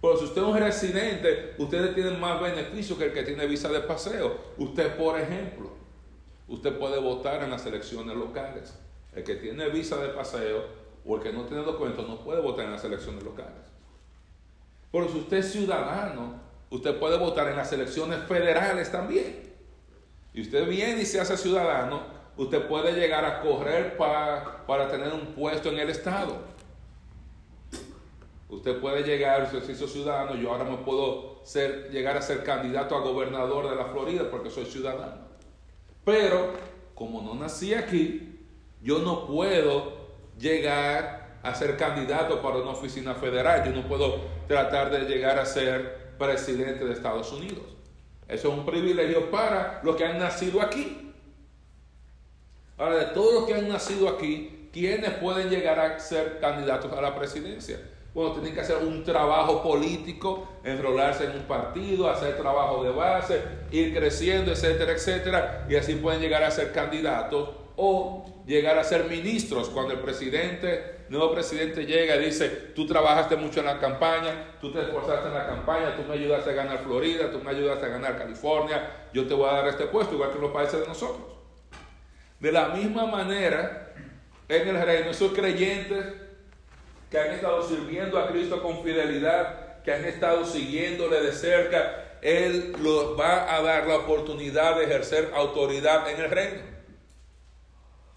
Pero 0.00 0.16
si 0.16 0.24
usted 0.24 0.42
es 0.42 0.48
un 0.48 0.58
residente, 0.58 1.54
ustedes 1.58 1.94
tienen 1.94 2.18
más 2.18 2.40
beneficios 2.40 2.98
que 2.98 3.04
el 3.04 3.12
que 3.12 3.22
tiene 3.22 3.46
visa 3.46 3.68
de 3.68 3.80
paseo. 3.80 4.36
Usted, 4.58 4.96
por 4.96 5.18
ejemplo, 5.18 5.70
usted 6.48 6.76
puede 6.76 6.98
votar 7.00 7.42
en 7.44 7.50
las 7.50 7.64
elecciones 7.66 8.16
locales. 8.16 8.74
El 9.14 9.22
que 9.22 9.36
tiene 9.36 9.68
visa 9.68 9.96
de 9.98 10.08
paseo 10.08 10.64
o 11.04 11.16
el 11.16 11.22
que 11.22 11.32
no 11.32 11.42
tiene 11.42 11.62
documentos 11.62 12.08
no 12.08 12.18
puede 12.18 12.40
votar 12.40 12.64
en 12.64 12.72
las 12.72 12.84
elecciones 12.84 13.22
locales. 13.22 13.62
Pero 14.90 15.08
si 15.08 15.18
usted 15.18 15.36
es 15.36 15.52
ciudadano, 15.52 16.34
usted 16.70 16.98
puede 16.98 17.16
votar 17.16 17.48
en 17.48 17.56
las 17.56 17.72
elecciones 17.72 18.24
federales 18.24 18.90
también. 18.90 19.52
Y 20.34 20.40
usted 20.40 20.66
viene 20.68 21.02
y 21.02 21.06
se 21.06 21.20
hace 21.20 21.36
ciudadano, 21.36 22.02
usted 22.36 22.66
puede 22.66 22.92
llegar 22.92 23.24
a 23.24 23.40
correr 23.40 23.96
para, 23.96 24.66
para 24.66 24.90
tener 24.90 25.12
un 25.12 25.26
puesto 25.34 25.68
en 25.68 25.78
el 25.78 25.90
Estado. 25.90 26.52
Usted 28.48 28.80
puede 28.80 29.02
llegar, 29.02 29.50
se 29.50 29.72
hizo 29.72 29.88
ciudadano, 29.88 30.34
yo 30.34 30.52
ahora 30.52 30.64
me 30.64 30.76
puedo 30.78 31.40
ser, 31.42 31.90
llegar 31.90 32.16
a 32.16 32.22
ser 32.22 32.44
candidato 32.44 32.94
a 32.94 33.00
gobernador 33.00 33.70
de 33.70 33.76
la 33.76 33.86
Florida 33.86 34.30
porque 34.30 34.50
soy 34.50 34.66
ciudadano. 34.66 35.22
Pero 36.04 36.52
como 36.94 37.22
no 37.22 37.34
nací 37.34 37.72
aquí, 37.72 38.40
yo 38.82 38.98
no 38.98 39.26
puedo 39.26 40.02
llegar 40.38 41.38
a 41.42 41.54
ser 41.54 41.76
candidato 41.76 42.42
para 42.42 42.58
una 42.58 42.70
oficina 42.70 43.14
federal. 43.14 43.64
Yo 43.64 43.72
no 43.72 43.88
puedo 43.88 44.20
tratar 44.46 44.90
de 44.90 45.08
llegar 45.08 45.38
a 45.38 45.46
ser 45.46 46.12
presidente 46.18 46.84
de 46.84 46.92
Estados 46.92 47.32
Unidos. 47.32 47.64
Eso 48.28 48.52
es 48.52 48.58
un 48.58 48.64
privilegio 48.64 49.30
para 49.30 49.80
los 49.82 49.96
que 49.96 50.04
han 50.04 50.18
nacido 50.18 50.60
aquí. 50.60 51.11
Ahora, 52.82 52.96
de 52.96 53.04
todos 53.14 53.32
los 53.32 53.44
que 53.44 53.54
han 53.54 53.68
nacido 53.68 54.08
aquí, 54.08 54.68
¿quiénes 54.72 55.10
pueden 55.10 55.48
llegar 55.48 55.78
a 55.78 56.00
ser 56.00 56.40
candidatos 56.40 56.92
a 56.92 57.00
la 57.00 57.14
presidencia? 57.14 57.80
Bueno, 58.12 58.32
tienen 58.32 58.54
que 58.54 58.60
hacer 58.60 58.78
un 58.78 59.04
trabajo 59.04 59.62
político, 59.62 60.48
enrolarse 60.64 61.26
en 61.26 61.30
un 61.30 61.42
partido, 61.42 62.10
hacer 62.10 62.36
trabajo 62.36 62.82
de 62.82 62.90
base, 62.90 63.40
ir 63.70 63.96
creciendo, 63.96 64.50
etcétera, 64.50 64.94
etcétera, 64.94 65.66
y 65.70 65.76
así 65.76 65.94
pueden 65.94 66.20
llegar 66.20 66.42
a 66.42 66.50
ser 66.50 66.72
candidatos 66.72 67.50
o 67.76 68.42
llegar 68.48 68.76
a 68.76 68.82
ser 68.82 69.04
ministros 69.04 69.68
cuando 69.68 69.92
el 69.94 70.00
presidente, 70.00 71.04
nuevo 71.08 71.32
presidente 71.32 71.86
llega 71.86 72.16
y 72.16 72.24
dice, 72.24 72.48
tú 72.74 72.84
trabajaste 72.84 73.36
mucho 73.36 73.60
en 73.60 73.66
la 73.66 73.78
campaña, 73.78 74.56
tú 74.60 74.72
te 74.72 74.80
esforzaste 74.80 75.28
en 75.28 75.34
la 75.34 75.46
campaña, 75.46 75.94
tú 75.94 76.02
me 76.08 76.14
ayudaste 76.14 76.50
a 76.50 76.54
ganar 76.54 76.80
Florida, 76.80 77.30
tú 77.30 77.38
me 77.38 77.52
ayudaste 77.52 77.86
a 77.86 77.90
ganar 77.90 78.18
California, 78.18 79.08
yo 79.14 79.24
te 79.28 79.34
voy 79.34 79.48
a 79.48 79.52
dar 79.52 79.68
este 79.68 79.84
puesto, 79.84 80.14
igual 80.14 80.32
que 80.32 80.40
los 80.40 80.50
países 80.50 80.80
de 80.80 80.88
nosotros. 80.88 81.41
De 82.42 82.50
la 82.50 82.70
misma 82.70 83.06
manera, 83.06 83.92
en 84.48 84.68
el 84.68 84.82
reino, 84.84 85.10
esos 85.12 85.30
creyentes 85.30 86.04
que 87.08 87.16
han 87.16 87.30
estado 87.30 87.62
sirviendo 87.62 88.18
a 88.18 88.26
Cristo 88.26 88.60
con 88.60 88.82
fidelidad, 88.82 89.80
que 89.84 89.92
han 89.94 90.04
estado 90.04 90.44
siguiéndole 90.44 91.20
de 91.20 91.30
cerca, 91.30 92.18
Él 92.20 92.74
los 92.82 93.16
va 93.16 93.54
a 93.54 93.62
dar 93.62 93.86
la 93.86 93.98
oportunidad 93.98 94.74
de 94.74 94.86
ejercer 94.86 95.30
autoridad 95.36 96.10
en 96.10 96.20
el 96.20 96.30
reino. 96.32 96.62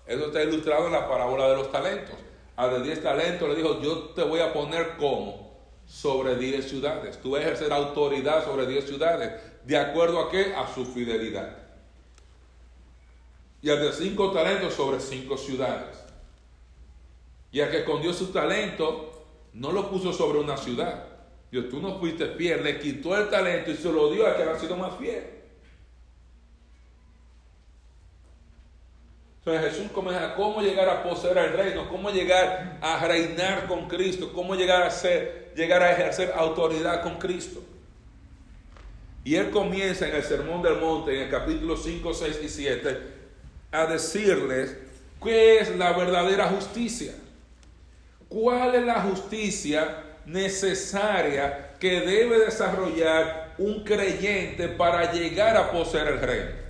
Eso 0.07 0.25
está 0.25 0.41
ilustrado 0.41 0.87
en 0.87 0.93
la 0.93 1.07
parábola 1.07 1.47
de 1.49 1.57
los 1.57 1.71
talentos. 1.71 2.15
A 2.55 2.67
de 2.67 2.81
10 2.81 3.03
talentos 3.03 3.47
le 3.47 3.53
dijo, 3.53 3.79
yo 3.79 4.09
te 4.15 4.23
voy 4.23 4.39
a 4.39 4.51
poner 4.51 4.97
como 4.97 5.55
sobre 5.85 6.35
10 6.35 6.67
ciudades. 6.67 7.21
Tú 7.21 7.29
vas 7.29 7.41
a 7.41 7.43
ejercer 7.43 7.71
autoridad 7.71 8.43
sobre 8.43 8.65
10 8.65 8.87
ciudades. 8.87 9.39
¿De 9.65 9.77
acuerdo 9.77 10.19
a 10.19 10.31
qué? 10.31 10.55
A 10.55 10.65
su 10.73 10.83
fidelidad. 10.83 11.64
Y 13.65 13.69
al 13.71 13.81
de 13.81 13.91
5 13.91 14.31
talentos 14.31 14.75
sobre 14.75 14.99
5 14.99 15.35
ciudades. 15.39 15.97
Y 17.51 17.61
al 17.61 17.71
que 17.71 17.79
escondió 17.79 18.13
su 18.13 18.27
talento, 18.27 19.25
no 19.53 19.71
lo 19.71 19.89
puso 19.89 20.13
sobre 20.13 20.37
una 20.37 20.55
ciudad. 20.55 21.07
Dios, 21.51 21.69
tú 21.71 21.81
no 21.81 21.97
fuiste 21.97 22.27
fiel, 22.35 22.63
le 22.63 22.79
quitó 22.79 23.17
el 23.17 23.27
talento 23.27 23.71
y 23.71 23.75
se 23.75 23.91
lo 23.91 24.11
dio 24.11 24.27
a 24.27 24.37
que 24.37 24.43
ha 24.43 24.59
sido 24.59 24.77
más 24.77 24.95
fiel. 24.99 25.25
Entonces 29.39 29.73
Jesús 29.73 29.91
comienza 29.91 30.35
cómo 30.35 30.61
llegar 30.61 30.87
a 30.87 31.01
poseer 31.01 31.35
el 31.39 31.53
reino, 31.53 31.89
cómo 31.89 32.11
llegar 32.11 32.77
a 32.83 33.03
reinar 33.07 33.65
con 33.65 33.87
Cristo, 33.87 34.31
cómo 34.31 34.53
llegar 34.53 34.83
a 34.83 34.91
ser, 34.91 35.53
llegar 35.55 35.81
a 35.81 35.91
ejercer 35.91 36.31
autoridad 36.35 37.01
con 37.01 37.17
Cristo. 37.17 37.63
Y 39.23 39.33
él 39.33 39.49
comienza 39.49 40.07
en 40.07 40.13
el 40.17 40.23
Sermón 40.23 40.61
del 40.61 40.75
Monte, 40.75 41.15
en 41.15 41.21
el 41.23 41.31
capítulo 41.31 41.75
5, 41.75 42.13
6 42.13 42.41
y 42.43 42.47
7, 42.49 43.14
a 43.75 43.85
decirles 43.85 44.77
qué 45.23 45.59
es 45.59 45.75
la 45.75 45.93
verdadera 45.93 46.47
justicia. 46.47 47.13
¿Cuál 48.29 48.75
es 48.75 48.83
la 48.83 49.01
justicia 49.01 50.03
necesaria 50.25 51.73
que 51.79 52.01
debe 52.01 52.39
desarrollar 52.39 53.53
un 53.57 53.83
creyente 53.83 54.67
para 54.67 55.11
llegar 55.11 55.55
a 55.57 55.71
poseer 55.71 56.07
el 56.07 56.19
reino? 56.19 56.65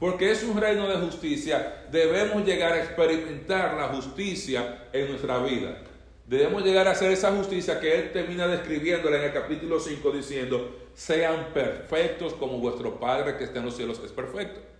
Porque 0.00 0.32
es 0.32 0.42
un 0.42 0.60
reino 0.60 0.88
de 0.88 0.96
justicia, 0.96 1.84
debemos 1.90 2.44
llegar 2.44 2.72
a 2.72 2.82
experimentar 2.82 3.74
la 3.74 3.88
justicia 3.88 4.88
en 4.92 5.08
nuestra 5.08 5.38
vida. 5.38 5.78
Debemos 6.26 6.64
llegar 6.64 6.88
a 6.88 6.92
hacer 6.92 7.12
esa 7.12 7.32
justicia 7.32 7.80
que 7.80 7.94
Él 7.94 8.12
termina 8.12 8.46
describiéndola 8.46 9.18
en 9.18 9.24
el 9.24 9.32
capítulo 9.32 9.78
5 9.78 10.10
diciendo, 10.10 10.76
sean 10.94 11.52
perfectos 11.52 12.34
como 12.34 12.58
vuestro 12.58 12.98
Padre 12.98 13.36
que 13.36 13.44
está 13.44 13.60
en 13.60 13.66
los 13.66 13.76
cielos 13.76 14.00
es 14.04 14.12
perfecto. 14.12 14.73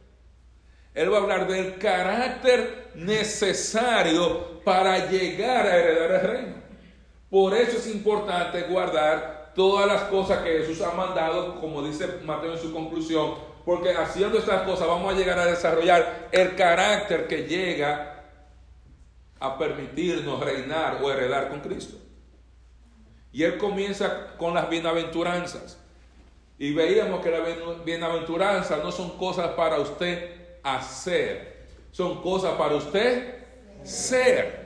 Él 0.95 1.13
va 1.13 1.19
a 1.19 1.23
hablar 1.23 1.49
del 1.49 1.77
carácter 1.79 2.93
necesario 2.95 4.61
para 4.63 5.11
llegar 5.11 5.67
a 5.67 5.77
heredar 5.77 6.11
el 6.13 6.21
reino. 6.21 6.55
Por 7.29 7.53
eso 7.53 7.79
es 7.79 7.89
importante 7.89 8.63
guardar 8.63 9.53
todas 9.57 9.87
las 9.89 10.03
cosas 10.03 10.39
que 10.43 10.59
Jesús 10.59 10.81
ha 10.83 10.93
mandado, 10.93 11.61
como 11.61 11.83
dice 11.83 12.21
Mateo 12.25 12.53
en 12.53 12.59
su 12.59 12.73
conclusión, 12.73 13.35
porque 13.65 13.91
haciendo 13.91 14.39
estas 14.39 14.63
cosas 14.63 14.87
vamos 14.87 15.13
a 15.13 15.17
llegar 15.17 15.39
a 15.39 15.47
desarrollar 15.47 16.29
el 16.31 16.55
carácter 16.55 17.27
que 17.27 17.45
llega 17.49 18.25
a 19.41 19.59
permitirnos 19.59 20.41
reinar 20.41 21.01
o 21.03 21.11
heredar 21.11 21.49
con 21.49 21.61
Cristo. 21.61 21.97
Y 23.33 23.43
él 23.43 23.59
comienza 23.59 24.37
con 24.37 24.55
las 24.55 24.71
bienaventuranzas. 24.71 25.81
Y 26.57 26.73
veíamos 26.73 27.21
que 27.21 27.33
las 27.33 27.85
bienaventuranzas 27.85 28.83
no 28.83 28.93
son 28.93 29.19
cosas 29.19 29.49
para 29.51 29.81
usted 29.81 30.44
hacer, 30.65 31.67
son 31.93 32.21
cosas 32.23 32.55
para 32.59 32.75
usted 32.75 33.37
ser. 33.85 34.65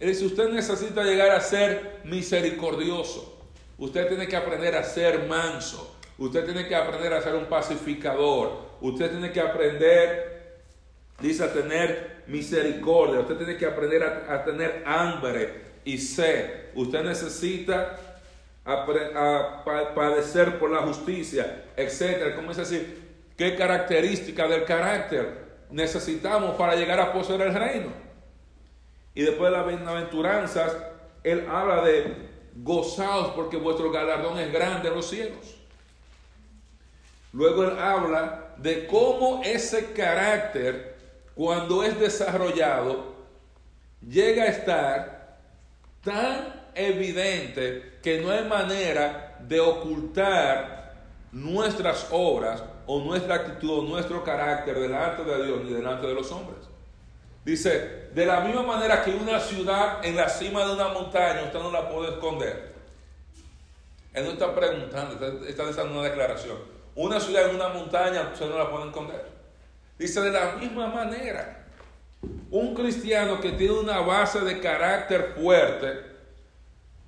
Es 0.00 0.18
si 0.18 0.26
usted 0.26 0.48
necesita 0.48 1.04
llegar 1.04 1.30
a 1.30 1.40
ser 1.40 2.00
misericordioso, 2.04 3.38
usted 3.78 4.08
tiene 4.08 4.26
que 4.26 4.36
aprender 4.36 4.74
a 4.74 4.82
ser 4.82 5.28
manso, 5.28 5.96
usted 6.18 6.44
tiene 6.44 6.66
que 6.66 6.74
aprender 6.74 7.12
a 7.12 7.22
ser 7.22 7.36
un 7.36 7.44
pacificador, 7.44 8.70
usted 8.80 9.10
tiene 9.10 9.30
que 9.30 9.40
aprender, 9.40 10.56
dice, 11.20 11.44
a 11.44 11.52
tener 11.52 12.10
misericordia. 12.30 13.20
Usted 13.20 13.36
tiene 13.36 13.56
que 13.56 13.66
aprender 13.66 14.02
a, 14.02 14.44
tener 14.44 14.82
hambre 14.86 15.62
y 15.84 15.98
sed. 15.98 16.70
Usted 16.74 17.02
necesita 17.02 17.98
a, 18.64 19.64
padecer 19.94 20.58
por 20.58 20.70
la 20.70 20.82
justicia, 20.82 21.64
etcétera. 21.76 22.36
Comienza 22.36 22.62
a 22.62 22.64
decir 22.64 22.99
qué 23.40 23.56
características 23.56 24.50
del 24.50 24.64
carácter 24.66 25.46
necesitamos 25.70 26.56
para 26.56 26.76
llegar 26.76 27.00
a 27.00 27.10
poseer 27.10 27.40
el 27.40 27.54
reino. 27.54 27.90
Y 29.14 29.22
después 29.22 29.50
de 29.50 29.56
las 29.56 29.66
bienaventuranzas, 29.66 30.76
él 31.24 31.46
habla 31.48 31.82
de 31.82 32.28
gozaos 32.56 33.28
porque 33.28 33.56
vuestro 33.56 33.90
galardón 33.90 34.38
es 34.38 34.52
grande 34.52 34.88
en 34.88 34.94
los 34.94 35.08
cielos. 35.08 35.56
Luego 37.32 37.64
él 37.64 37.78
habla 37.78 38.56
de 38.58 38.86
cómo 38.86 39.40
ese 39.42 39.94
carácter 39.94 40.96
cuando 41.34 41.82
es 41.82 41.98
desarrollado, 41.98 43.14
llega 44.06 44.42
a 44.42 44.48
estar 44.48 45.38
tan 46.04 46.62
evidente 46.74 48.00
que 48.02 48.20
no 48.20 48.32
hay 48.32 48.44
manera 48.44 49.38
de 49.40 49.60
ocultar 49.60 51.06
nuestras 51.32 52.06
obras 52.10 52.62
o 52.92 52.98
nuestra 52.98 53.36
actitud 53.36 53.70
o 53.70 53.82
nuestro 53.82 54.24
carácter 54.24 54.76
delante 54.76 55.22
de 55.22 55.46
Dios 55.46 55.62
ni 55.62 55.72
delante 55.72 56.08
de 56.08 56.12
los 56.12 56.32
hombres. 56.32 56.58
Dice, 57.44 58.08
de 58.12 58.26
la 58.26 58.40
misma 58.40 58.64
manera 58.64 59.04
que 59.04 59.12
una 59.12 59.38
ciudad 59.38 60.04
en 60.04 60.16
la 60.16 60.28
cima 60.28 60.66
de 60.66 60.72
una 60.72 60.88
montaña 60.88 61.44
usted 61.44 61.60
no 61.60 61.70
la 61.70 61.88
puede 61.88 62.10
esconder. 62.10 62.74
Él 64.12 64.24
no 64.24 64.32
está 64.32 64.52
preguntando, 64.52 65.24
está, 65.46 65.70
dando 65.70 66.00
una 66.00 66.08
declaración. 66.08 66.56
Una 66.96 67.20
ciudad 67.20 67.50
en 67.50 67.54
una 67.54 67.68
montaña 67.68 68.28
usted 68.32 68.50
no 68.50 68.58
la 68.58 68.68
puede 68.68 68.86
esconder. 68.86 69.24
Dice 69.96 70.20
de 70.20 70.32
la 70.32 70.56
misma 70.56 70.88
manera, 70.88 71.64
un 72.50 72.74
cristiano 72.74 73.40
que 73.40 73.52
tiene 73.52 73.74
una 73.74 74.00
base 74.00 74.40
de 74.40 74.58
carácter 74.58 75.34
fuerte, 75.38 76.06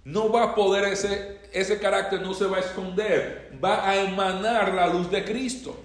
no 0.05 0.31
va 0.31 0.45
a 0.45 0.55
poder, 0.55 0.85
ese, 0.85 1.41
ese 1.53 1.79
carácter 1.79 2.23
no 2.23 2.35
se 2.35 2.47
va 2.47 2.59
a 2.59 2.61
esconder, 2.61 3.59
va 3.63 3.89
a 3.89 3.97
emanar 3.97 4.75
la 4.75 4.87
luz 4.87 5.11
de 5.11 5.25
Cristo. 5.25 5.77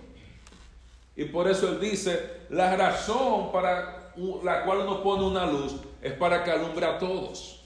Y 1.15 1.25
por 1.25 1.49
eso 1.49 1.69
él 1.69 1.79
dice, 1.79 2.45
la 2.49 2.75
razón 2.75 3.51
para 3.51 4.13
la 4.43 4.63
cual 4.63 4.79
uno 4.79 5.03
pone 5.03 5.23
una 5.23 5.45
luz 5.45 5.75
es 6.01 6.13
para 6.13 6.43
que 6.43 6.51
alumbre 6.51 6.85
a 6.85 6.97
todos. 6.97 7.63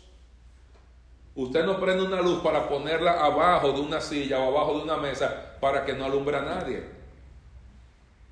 Usted 1.34 1.66
no 1.66 1.80
prende 1.80 2.04
una 2.04 2.22
luz 2.22 2.42
para 2.42 2.68
ponerla 2.68 3.24
abajo 3.24 3.72
de 3.72 3.80
una 3.80 4.02
silla 4.02 4.40
o 4.40 4.50
abajo 4.50 4.78
de 4.78 4.84
una 4.84 4.98
mesa 4.98 5.58
para 5.62 5.86
que 5.86 5.94
no 5.94 6.06
alumbre 6.06 6.38
a 6.38 6.42
nadie. 6.42 6.84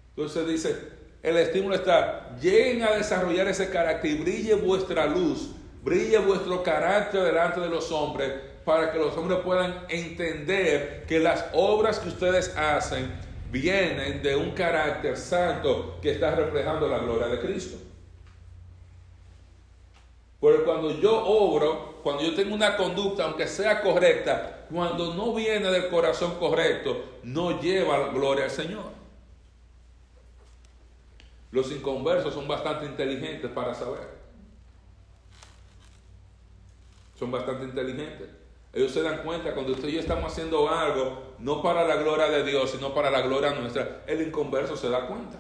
Entonces 0.10 0.48
dice, 0.48 0.90
el 1.24 1.38
estímulo 1.38 1.76
está, 1.76 2.36
lleguen 2.42 2.84
a 2.84 2.92
desarrollar 2.92 3.48
ese 3.48 3.70
carácter 3.70 4.12
y 4.12 4.16
brille 4.16 4.56
vuestra 4.56 5.06
luz, 5.06 5.52
brille 5.82 6.18
vuestro 6.18 6.62
carácter 6.62 7.24
delante 7.24 7.62
de 7.62 7.70
los 7.70 7.90
hombres, 7.92 8.34
para 8.70 8.92
que 8.92 9.00
los 9.00 9.18
hombres 9.18 9.40
puedan 9.40 9.88
entender 9.90 11.04
que 11.08 11.20
las 11.20 11.44
obras 11.54 11.98
que 11.98 12.10
ustedes 12.10 12.56
hacen 12.56 13.12
vienen 13.50 14.22
de 14.22 14.36
un 14.36 14.52
carácter 14.52 15.18
santo 15.18 15.98
que 16.00 16.12
está 16.12 16.36
reflejando 16.36 16.88
la 16.88 17.00
gloria 17.00 17.30
de 17.30 17.40
Cristo. 17.40 17.80
Porque 20.40 20.62
cuando 20.62 20.92
yo 21.00 21.18
obro, 21.26 22.00
cuando 22.04 22.22
yo 22.22 22.36
tengo 22.36 22.54
una 22.54 22.78
conducta, 22.78 23.24
aunque 23.24 23.48
sea 23.48 23.82
correcta, 23.82 24.68
cuando 24.70 25.16
no 25.16 25.34
viene 25.34 25.72
del 25.72 25.90
corazón 25.90 26.36
correcto, 26.36 26.96
no 27.24 27.60
lleva 27.60 28.10
gloria 28.10 28.44
al 28.44 28.52
Señor. 28.52 28.92
Los 31.50 31.72
inconversos 31.72 32.36
son 32.36 32.48
bastante 32.48 32.86
inteligentes 32.86 33.50
para 33.50 33.74
saber. 33.74 34.08
Son 37.18 37.32
bastante 37.32 37.64
inteligentes. 37.64 38.38
Ellos 38.74 38.92
se 38.92 39.02
dan 39.02 39.24
cuenta 39.24 39.54
cuando 39.54 39.74
usted 39.74 39.88
y 39.88 39.94
yo 39.94 40.00
estamos 40.00 40.32
haciendo 40.32 40.70
algo, 40.70 41.36
no 41.40 41.62
para 41.62 41.86
la 41.86 41.96
gloria 41.96 42.28
de 42.28 42.44
Dios, 42.44 42.72
sino 42.72 42.94
para 42.94 43.10
la 43.10 43.22
gloria 43.22 43.52
nuestra. 43.52 44.04
El 44.06 44.22
inconverso 44.22 44.78
se 44.78 44.90
da 44.90 45.08
cuenta. 45.08 45.38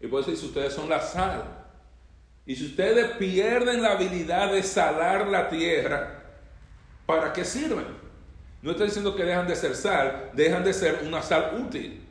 Y 0.00 0.06
por 0.06 0.20
eso 0.20 0.36
si 0.36 0.46
ustedes 0.46 0.74
son 0.74 0.88
la 0.88 1.00
sal. 1.00 1.42
Y 2.44 2.56
si 2.56 2.66
ustedes 2.66 3.16
pierden 3.16 3.82
la 3.82 3.92
habilidad 3.92 4.52
de 4.52 4.62
salar 4.62 5.28
la 5.28 5.48
tierra, 5.48 6.24
¿para 7.06 7.32
qué 7.32 7.44
sirven? 7.44 7.86
No 8.60 8.72
estoy 8.72 8.86
diciendo 8.86 9.16
que 9.16 9.24
dejan 9.24 9.46
de 9.46 9.56
ser 9.56 9.74
sal, 9.74 10.30
dejan 10.34 10.62
de 10.62 10.74
ser 10.74 11.00
una 11.06 11.22
sal 11.22 11.58
útil, 11.58 12.06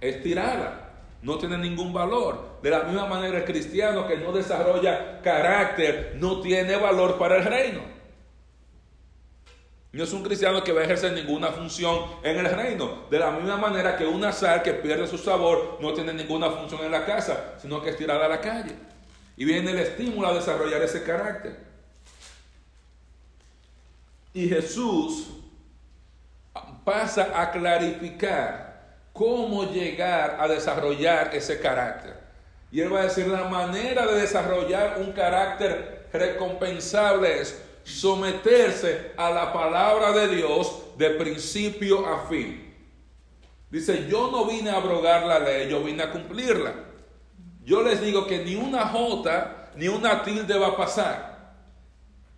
estirada 0.00 0.88
no 1.22 1.38
tiene 1.38 1.58
ningún 1.58 1.92
valor. 1.92 2.58
De 2.62 2.70
la 2.70 2.84
misma 2.84 3.06
manera 3.06 3.38
el 3.38 3.44
cristiano 3.44 4.06
que 4.06 4.16
no 4.16 4.32
desarrolla 4.32 5.20
carácter 5.22 6.16
no 6.20 6.40
tiene 6.40 6.76
valor 6.76 7.18
para 7.18 7.36
el 7.36 7.44
reino. 7.44 7.97
No 9.98 10.04
es 10.04 10.12
un 10.12 10.22
cristiano 10.22 10.62
que 10.62 10.70
va 10.70 10.82
a 10.82 10.84
ejercer 10.84 11.12
ninguna 11.12 11.48
función 11.48 12.04
en 12.22 12.38
el 12.38 12.48
reino. 12.48 13.06
De 13.10 13.18
la 13.18 13.32
misma 13.32 13.56
manera 13.56 13.96
que 13.96 14.06
una 14.06 14.30
sal 14.30 14.62
que 14.62 14.72
pierde 14.74 15.08
su 15.08 15.18
sabor 15.18 15.78
no 15.80 15.92
tiene 15.92 16.14
ninguna 16.14 16.48
función 16.50 16.84
en 16.84 16.92
la 16.92 17.04
casa, 17.04 17.56
sino 17.60 17.82
que 17.82 17.90
es 17.90 17.96
tirada 17.96 18.26
a 18.26 18.28
la 18.28 18.40
calle. 18.40 18.76
Y 19.36 19.44
viene 19.44 19.72
el 19.72 19.80
estímulo 19.80 20.28
a 20.28 20.34
desarrollar 20.34 20.80
ese 20.82 21.02
carácter. 21.02 21.56
Y 24.32 24.48
Jesús 24.48 25.30
pasa 26.84 27.32
a 27.34 27.50
clarificar 27.50 29.00
cómo 29.12 29.64
llegar 29.64 30.36
a 30.38 30.46
desarrollar 30.46 31.34
ese 31.34 31.58
carácter. 31.58 32.14
Y 32.70 32.82
él 32.82 32.94
va 32.94 33.00
a 33.00 33.04
decir, 33.06 33.26
la 33.26 33.48
manera 33.48 34.06
de 34.06 34.20
desarrollar 34.20 34.98
un 35.00 35.10
carácter 35.10 36.06
recompensable 36.12 37.40
es 37.40 37.64
someterse 37.88 39.12
a 39.16 39.30
la 39.30 39.52
palabra 39.52 40.12
de 40.12 40.36
Dios 40.36 40.82
de 40.98 41.10
principio 41.10 42.06
a 42.06 42.28
fin. 42.28 42.74
Dice, 43.70 44.06
yo 44.08 44.30
no 44.30 44.44
vine 44.44 44.70
a 44.70 44.76
abrogar 44.76 45.26
la 45.26 45.38
ley, 45.38 45.70
yo 45.70 45.82
vine 45.82 46.02
a 46.02 46.10
cumplirla. 46.10 46.74
Yo 47.64 47.82
les 47.82 48.00
digo 48.00 48.26
que 48.26 48.44
ni 48.44 48.54
una 48.54 48.86
J 48.86 49.70
ni 49.76 49.88
una 49.88 50.22
tilde 50.22 50.58
va 50.58 50.68
a 50.68 50.76
pasar. 50.76 51.38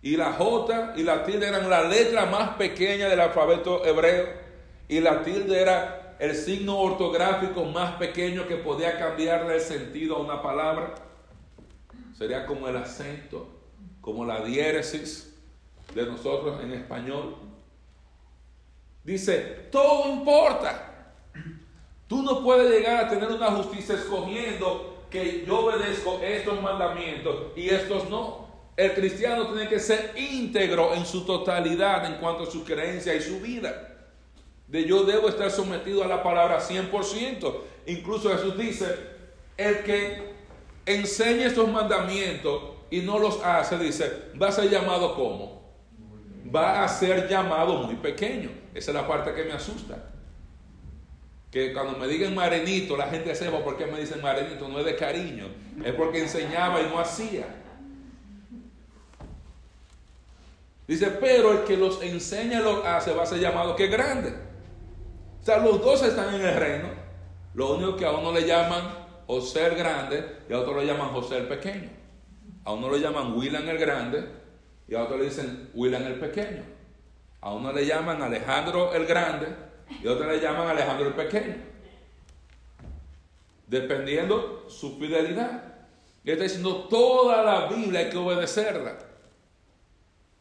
Y 0.01 0.15
la 0.15 0.33
J 0.33 0.93
y 0.95 1.03
la 1.03 1.23
tilde 1.23 1.47
eran 1.47 1.69
la 1.69 1.83
letra 1.83 2.25
más 2.25 2.55
pequeña 2.55 3.07
del 3.07 3.19
alfabeto 3.19 3.85
hebreo. 3.85 4.27
Y 4.87 4.99
la 4.99 5.23
tilde 5.23 5.59
era 5.59 6.15
el 6.19 6.35
signo 6.35 6.79
ortográfico 6.79 7.65
más 7.65 7.95
pequeño 7.95 8.47
que 8.47 8.55
podía 8.55 8.97
cambiarle 8.97 9.55
el 9.55 9.61
sentido 9.61 10.17
a 10.17 10.21
una 10.21 10.41
palabra. 10.41 10.95
Sería 12.17 12.45
como 12.45 12.67
el 12.67 12.77
acento, 12.77 13.47
como 14.01 14.25
la 14.25 14.43
diéresis 14.43 15.30
de 15.93 16.05
nosotros 16.05 16.61
en 16.63 16.73
español. 16.73 17.35
Dice, 19.03 19.67
todo 19.71 20.11
importa. 20.11 21.13
Tú 22.07 22.21
no 22.21 22.43
puedes 22.43 22.69
llegar 22.69 23.05
a 23.05 23.09
tener 23.09 23.29
una 23.29 23.51
justicia 23.51 23.95
escogiendo 23.95 25.05
que 25.09 25.45
yo 25.45 25.65
obedezco 25.65 26.19
estos 26.21 26.61
mandamientos 26.61 27.47
y 27.55 27.69
estos 27.69 28.09
no. 28.09 28.49
El 28.77 28.93
cristiano 28.93 29.47
tiene 29.47 29.67
que 29.67 29.79
ser 29.79 30.13
íntegro 30.15 30.93
en 30.93 31.05
su 31.05 31.25
totalidad 31.25 32.05
en 32.05 32.19
cuanto 32.19 32.43
a 32.43 32.51
su 32.51 32.63
creencia 32.63 33.13
y 33.15 33.21
su 33.21 33.39
vida 33.39 33.91
de 34.71 34.85
yo 34.85 35.03
debo 35.03 35.27
estar 35.27 35.51
sometido 35.51 36.01
a 36.01 36.07
la 36.07 36.23
palabra 36.23 36.61
100%. 36.61 37.53
Incluso 37.87 38.29
Jesús 38.29 38.57
dice, 38.57 38.85
el 39.57 39.83
que 39.83 40.31
enseña 40.85 41.47
estos 41.47 41.67
mandamientos 41.67 42.61
y 42.89 43.01
no 43.01 43.19
los 43.19 43.43
hace, 43.43 43.77
dice, 43.77 44.31
va 44.41 44.47
a 44.47 44.51
ser 44.51 44.69
llamado 44.69 45.13
como? 45.15 45.60
Va 46.53 46.83
a 46.83 46.87
ser 46.87 47.27
llamado 47.27 47.83
muy 47.83 47.95
pequeño. 47.95 48.49
Esa 48.73 48.91
es 48.91 48.95
la 48.95 49.07
parte 49.07 49.33
que 49.33 49.43
me 49.43 49.53
asusta. 49.53 49.97
Que 51.51 51.73
cuando 51.73 51.97
me 51.97 52.07
digan 52.07 52.33
marenito, 52.33 52.95
la 52.95 53.07
gente 53.07 53.35
sepa 53.35 53.59
por 53.59 53.77
qué 53.77 53.85
me 53.85 53.99
dicen 53.99 54.21
marenito, 54.21 54.67
no 54.69 54.79
es 54.79 54.85
de 54.85 54.95
cariño, 54.95 55.47
es 55.83 55.93
porque 55.93 56.21
enseñaba 56.21 56.81
y 56.81 56.85
no 56.85 56.97
hacía. 56.97 57.45
Dice, 60.87 61.07
pero 61.07 61.51
el 61.51 61.63
que 61.65 61.75
los 61.75 62.01
enseña 62.01 62.61
y 62.61 62.63
los 62.63 62.85
hace 62.85 63.13
va 63.13 63.23
a 63.23 63.25
ser 63.25 63.39
llamado 63.39 63.75
que 63.75 63.87
grande. 63.87 64.33
O 65.41 65.45
sea, 65.45 65.57
los 65.57 65.81
dos 65.81 66.03
están 66.03 66.33
en 66.35 66.41
el 66.41 66.55
reino. 66.55 66.89
Lo 67.53 67.75
único 67.75 67.97
que 67.97 68.05
a 68.05 68.11
uno 68.11 68.31
le 68.31 68.47
llaman 68.47 68.89
José 69.27 69.65
el 69.65 69.75
grande 69.75 70.39
y 70.49 70.53
a 70.53 70.59
otro 70.59 70.79
le 70.79 70.85
llaman 70.85 71.09
José 71.09 71.37
el 71.37 71.47
pequeño. 71.47 71.89
A 72.63 72.73
uno 72.73 72.89
le 72.89 72.99
llaman 72.99 73.33
William 73.37 73.67
el 73.67 73.77
grande 73.77 74.40
y 74.91 74.95
a 74.95 75.03
otro 75.03 75.17
le 75.17 75.25
dicen 75.25 75.69
William 75.73 76.03
el 76.03 76.19
pequeño. 76.19 76.63
A 77.39 77.53
uno 77.53 77.71
le 77.71 77.85
llaman 77.85 78.21
Alejandro 78.21 78.93
el 78.93 79.05
grande 79.05 79.47
y 80.03 80.05
a 80.05 80.11
otro 80.11 80.29
le 80.29 80.37
llaman 80.37 80.67
Alejandro 80.67 81.07
el 81.07 81.13
pequeño. 81.13 81.55
Dependiendo 83.67 84.65
su 84.67 84.99
fidelidad. 84.99 85.63
Y 86.25 86.31
está 86.31 86.43
diciendo, 86.43 86.87
toda 86.89 87.41
la 87.41 87.67
Biblia 87.67 88.01
hay 88.01 88.09
que 88.09 88.17
obedecerla. 88.17 88.97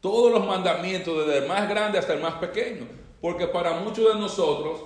Todos 0.00 0.32
los 0.32 0.44
mandamientos, 0.44 1.24
desde 1.24 1.44
el 1.44 1.48
más 1.48 1.68
grande 1.68 2.00
hasta 2.00 2.14
el 2.14 2.20
más 2.20 2.34
pequeño. 2.34 2.88
Porque 3.20 3.46
para 3.46 3.74
muchos 3.74 4.12
de 4.12 4.18
nosotros, 4.18 4.80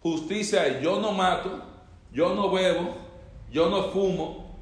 justicia 0.00 0.66
es 0.66 0.82
yo 0.82 1.00
no 1.00 1.12
mato, 1.12 1.62
yo 2.10 2.34
no 2.34 2.50
bebo, 2.50 2.96
yo 3.52 3.70
no 3.70 3.84
fumo, 3.84 4.58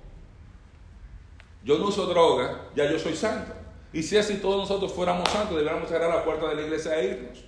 yo 1.64 1.78
no 1.78 1.86
uso 1.86 2.04
droga, 2.04 2.68
ya 2.76 2.90
yo 2.90 2.98
soy 2.98 3.16
santo. 3.16 3.57
Y 3.92 4.02
si 4.02 4.16
así 4.16 4.36
todos 4.36 4.58
nosotros 4.58 4.92
fuéramos 4.92 5.28
santos, 5.30 5.56
deberíamos 5.56 5.88
cerrar 5.88 6.10
la 6.10 6.24
puerta 6.24 6.48
de 6.48 6.56
la 6.56 6.62
iglesia 6.62 6.98
e 6.98 7.06
irnos. 7.06 7.44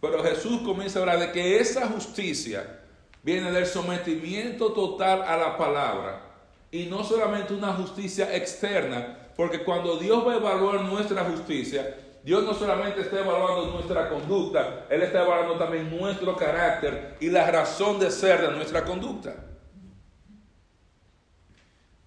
Pero 0.00 0.22
Jesús 0.22 0.60
comienza 0.60 0.98
a 0.98 1.02
hablar 1.02 1.18
de 1.18 1.32
que 1.32 1.58
esa 1.58 1.88
justicia 1.88 2.80
viene 3.22 3.50
del 3.50 3.66
sometimiento 3.66 4.72
total 4.72 5.22
a 5.22 5.36
la 5.36 5.56
palabra 5.56 6.22
y 6.70 6.86
no 6.86 7.02
solamente 7.02 7.54
una 7.54 7.72
justicia 7.72 8.34
externa, 8.36 9.30
porque 9.36 9.64
cuando 9.64 9.96
Dios 9.96 10.26
va 10.26 10.34
a 10.34 10.36
evaluar 10.36 10.82
nuestra 10.82 11.24
justicia, 11.24 11.96
Dios 12.22 12.44
no 12.44 12.52
solamente 12.52 13.00
está 13.00 13.20
evaluando 13.20 13.72
nuestra 13.72 14.08
conducta, 14.08 14.86
Él 14.90 15.02
está 15.02 15.22
evaluando 15.22 15.56
también 15.56 15.96
nuestro 15.96 16.36
carácter 16.36 17.16
y 17.20 17.30
la 17.30 17.50
razón 17.50 17.98
de 17.98 18.10
ser 18.10 18.42
de 18.42 18.50
nuestra 18.50 18.84
conducta. 18.84 19.34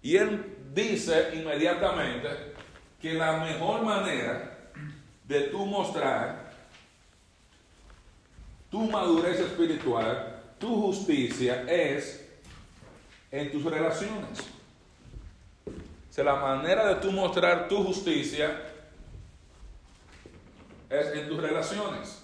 Y 0.01 0.15
Él 0.15 0.57
dice 0.73 1.31
inmediatamente 1.33 2.50
que 3.01 3.13
la 3.13 3.37
mejor 3.37 3.81
manera 3.83 4.69
de 5.27 5.41
tú 5.43 5.65
mostrar 5.65 6.51
tu 8.69 8.89
madurez 8.89 9.39
espiritual, 9.39 10.41
tu 10.59 10.81
justicia, 10.81 11.63
es 11.67 12.25
en 13.31 13.51
tus 13.51 13.63
relaciones. 13.63 14.39
La 16.17 16.35
manera 16.35 16.87
de 16.87 16.95
tú 16.95 17.11
mostrar 17.11 17.67
tu 17.67 17.83
justicia 17.83 18.61
es 20.87 21.07
en 21.15 21.27
tus 21.27 21.41
relaciones. 21.41 22.21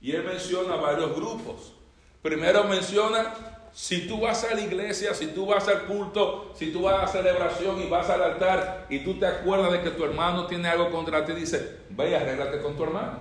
Y 0.00 0.10
él 0.10 0.24
menciona 0.24 0.74
varios 0.74 1.14
grupos. 1.14 1.72
Primero 2.20 2.64
menciona 2.64 3.53
si 3.74 4.06
tú 4.06 4.20
vas 4.20 4.44
a 4.44 4.54
la 4.54 4.60
iglesia, 4.60 5.12
si 5.14 5.26
tú 5.26 5.46
vas 5.46 5.66
al 5.66 5.86
culto, 5.86 6.52
si 6.56 6.72
tú 6.72 6.82
vas 6.82 6.94
a 6.94 7.02
la 7.02 7.08
celebración 7.08 7.82
y 7.82 7.88
vas 7.88 8.08
al 8.08 8.22
altar 8.22 8.86
y 8.88 9.00
tú 9.00 9.18
te 9.18 9.26
acuerdas 9.26 9.72
de 9.72 9.82
que 9.82 9.90
tu 9.90 10.04
hermano 10.04 10.46
tiene 10.46 10.68
algo 10.68 10.92
contra 10.92 11.26
ti, 11.26 11.32
dice, 11.32 11.80
ve 11.90 12.10
y 12.10 12.14
arréglate 12.14 12.60
con 12.60 12.76
tu 12.76 12.84
hermano. 12.84 13.18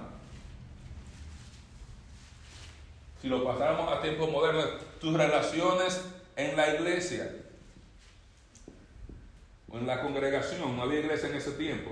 Si 3.19 3.29
lo 3.29 3.43
pasáramos 3.43 3.91
a 3.91 4.01
tiempos 4.01 4.29
modernos, 4.29 4.69
tus 5.01 5.13
relaciones 5.15 6.05
en 6.35 6.55
la 6.55 6.75
iglesia 6.75 7.31
o 9.71 9.77
en 9.79 9.87
la 9.87 10.01
congregación, 10.01 10.75
no 10.75 10.83
había 10.83 10.99
iglesia 10.99 11.29
en 11.29 11.35
ese 11.35 11.53
tiempo, 11.53 11.91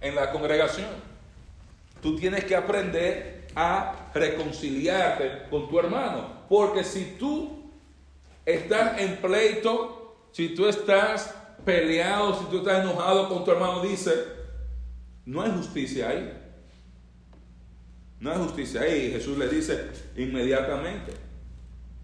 en 0.00 0.16
la 0.16 0.32
congregación, 0.32 0.88
tú 2.02 2.16
tienes 2.16 2.44
que 2.46 2.56
aprender 2.56 3.46
a 3.54 4.10
reconciliarte 4.12 5.44
con 5.50 5.68
tu 5.68 5.78
hermano. 5.78 6.39
Porque 6.50 6.82
si 6.82 7.14
tú 7.16 7.70
estás 8.44 8.98
en 8.98 9.18
pleito, 9.18 10.16
si 10.32 10.48
tú 10.48 10.66
estás 10.66 11.32
peleado, 11.64 12.36
si 12.40 12.46
tú 12.46 12.58
estás 12.58 12.82
enojado 12.82 13.28
con 13.28 13.44
tu 13.44 13.52
hermano, 13.52 13.80
dice, 13.84 14.12
no 15.24 15.42
hay 15.42 15.52
justicia 15.52 16.08
ahí. 16.08 16.36
No 18.18 18.32
hay 18.32 18.38
justicia 18.38 18.80
ahí. 18.80 19.12
Jesús 19.12 19.38
le 19.38 19.46
dice 19.46 19.90
inmediatamente, 20.16 21.12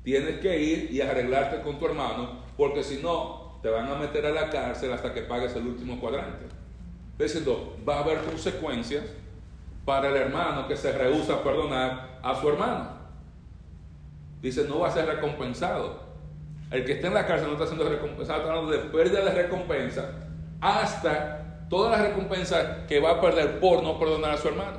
tienes 0.05 0.39
que 0.39 0.63
ir 0.63 0.93
y 0.93 1.01
arreglarte 1.01 1.61
con 1.63 1.81
tu 1.81 1.87
hermano, 1.87 2.45
porque 2.57 2.85
si 2.85 2.99
no, 2.99 3.59
te 3.65 3.69
van 3.69 3.91
a 3.91 3.97
meter 3.97 4.27
a 4.27 4.31
la 4.31 4.49
cárcel 4.49 4.93
hasta 4.93 5.13
que 5.13 5.23
pagues 5.23 5.57
el 5.57 5.67
último 5.67 5.99
cuadrante. 5.99 6.47
Diciendo, 7.19 7.77
va 7.87 7.97
a 7.97 8.05
haber 8.05 8.19
consecuencias 8.21 9.07
para 9.85 10.09
el 10.09 10.15
hermano 10.15 10.69
que 10.69 10.77
se 10.77 10.93
rehúsa 10.93 11.35
a 11.35 11.43
perdonar 11.43 12.21
a 12.23 12.41
su 12.41 12.49
hermano. 12.49 12.96
Dice, 14.43 14.67
no 14.69 14.81
va 14.81 14.89
a 14.89 14.93
ser 14.93 15.07
recompensado. 15.07 16.05
El 16.71 16.85
que 16.85 16.93
está 16.93 17.09
en 17.09 17.15
la 17.15 17.27
cárcel 17.27 17.49
no 17.49 17.55
está 17.55 17.67
siendo 17.67 17.89
recompensado, 17.89 18.41
está 18.41 18.53
hablando 18.53 18.73
de 18.73 18.79
pérdida 18.91 19.25
de 19.25 19.31
recompensa 19.31 20.11
hasta 20.61 21.67
todas 21.69 21.93
las 21.93 22.09
recompensas 22.09 22.87
que 22.89 23.01
va 23.01 23.13
a 23.13 23.21
perder 23.21 23.61
por 23.61 23.83
no 23.83 23.99
perdonar 23.99 24.33
a 24.33 24.37
su 24.37 24.49
hermano. 24.49 24.79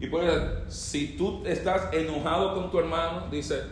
Y 0.00 0.06
por 0.06 0.22
eso, 0.24 0.40
si 0.68 1.16
tú 1.16 1.42
estás 1.44 1.92
enojado 1.92 2.54
con 2.54 2.70
tu 2.70 2.78
hermano, 2.78 3.26
dice, 3.30 3.62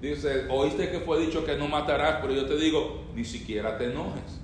dice, 0.00 0.46
oíste 0.50 0.90
que 0.90 1.00
fue 1.00 1.20
dicho 1.20 1.44
que 1.44 1.56
no 1.56 1.68
matarás, 1.68 2.18
pero 2.20 2.34
yo 2.34 2.46
te 2.46 2.56
digo, 2.56 3.04
ni 3.14 3.24
siquiera 3.24 3.78
te 3.78 3.86
enojes. 3.86 4.40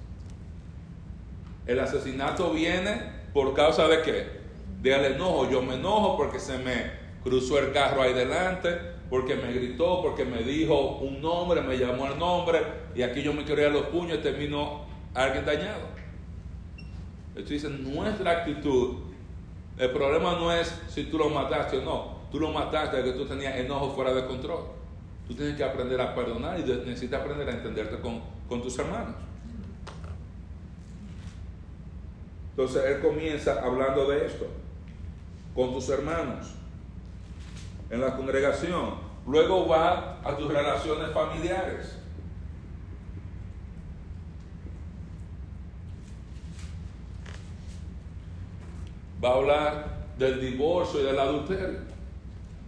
El 1.66 1.78
asesinato 1.78 2.52
viene 2.52 3.20
por 3.34 3.54
causa 3.54 3.86
de 3.86 4.02
qué? 4.02 4.40
Del 4.80 5.04
enojo. 5.14 5.50
Yo 5.50 5.62
me 5.62 5.74
enojo 5.74 6.16
porque 6.16 6.40
se 6.40 6.58
me 6.58 6.99
cruzó 7.22 7.58
el 7.58 7.72
carro 7.72 8.02
ahí 8.02 8.12
delante, 8.12 8.78
porque 9.08 9.34
me 9.34 9.52
gritó, 9.52 10.02
porque 10.02 10.24
me 10.24 10.42
dijo 10.42 10.98
un 10.98 11.20
nombre, 11.20 11.60
me 11.60 11.76
llamó 11.76 12.06
el 12.06 12.18
nombre, 12.18 12.60
y 12.94 13.02
aquí 13.02 13.22
yo 13.22 13.32
me 13.32 13.44
quería 13.44 13.68
los 13.68 13.86
puños 13.86 14.18
y 14.18 14.22
terminó 14.22 14.84
alguien 15.14 15.44
dañado. 15.44 15.90
Esto 17.34 17.50
dice, 17.50 17.68
nuestra 17.68 18.30
actitud, 18.30 18.96
el 19.78 19.90
problema 19.90 20.34
no 20.34 20.52
es 20.52 20.74
si 20.88 21.04
tú 21.04 21.18
lo 21.18 21.28
mataste 21.28 21.78
o 21.78 21.82
no, 21.82 22.16
tú 22.30 22.38
lo 22.38 22.50
mataste 22.50 22.98
porque 22.98 23.12
tú 23.12 23.26
tenías 23.26 23.56
enojo 23.56 23.94
fuera 23.94 24.12
de 24.12 24.26
control. 24.26 24.64
Tú 25.26 25.34
tienes 25.34 25.56
que 25.56 25.64
aprender 25.64 26.00
a 26.00 26.14
perdonar 26.14 26.58
y 26.58 26.64
necesitas 26.64 27.20
aprender 27.20 27.48
a 27.48 27.52
entenderte 27.52 28.00
con, 28.00 28.20
con 28.48 28.60
tus 28.62 28.78
hermanos. 28.78 29.14
Entonces 32.50 32.84
él 32.84 33.00
comienza 33.00 33.64
hablando 33.64 34.08
de 34.08 34.26
esto, 34.26 34.46
con 35.54 35.72
tus 35.72 35.88
hermanos, 35.88 36.52
en 37.90 38.00
la 38.00 38.16
congregación. 38.16 38.94
Luego 39.26 39.68
va 39.68 40.20
a 40.24 40.36
tus 40.36 40.52
relaciones 40.52 41.10
familiares. 41.12 41.96
Va 49.22 49.30
a 49.30 49.34
hablar 49.34 50.00
del 50.18 50.40
divorcio 50.40 51.00
y 51.00 51.04
del 51.04 51.18
adulterio. 51.18 51.80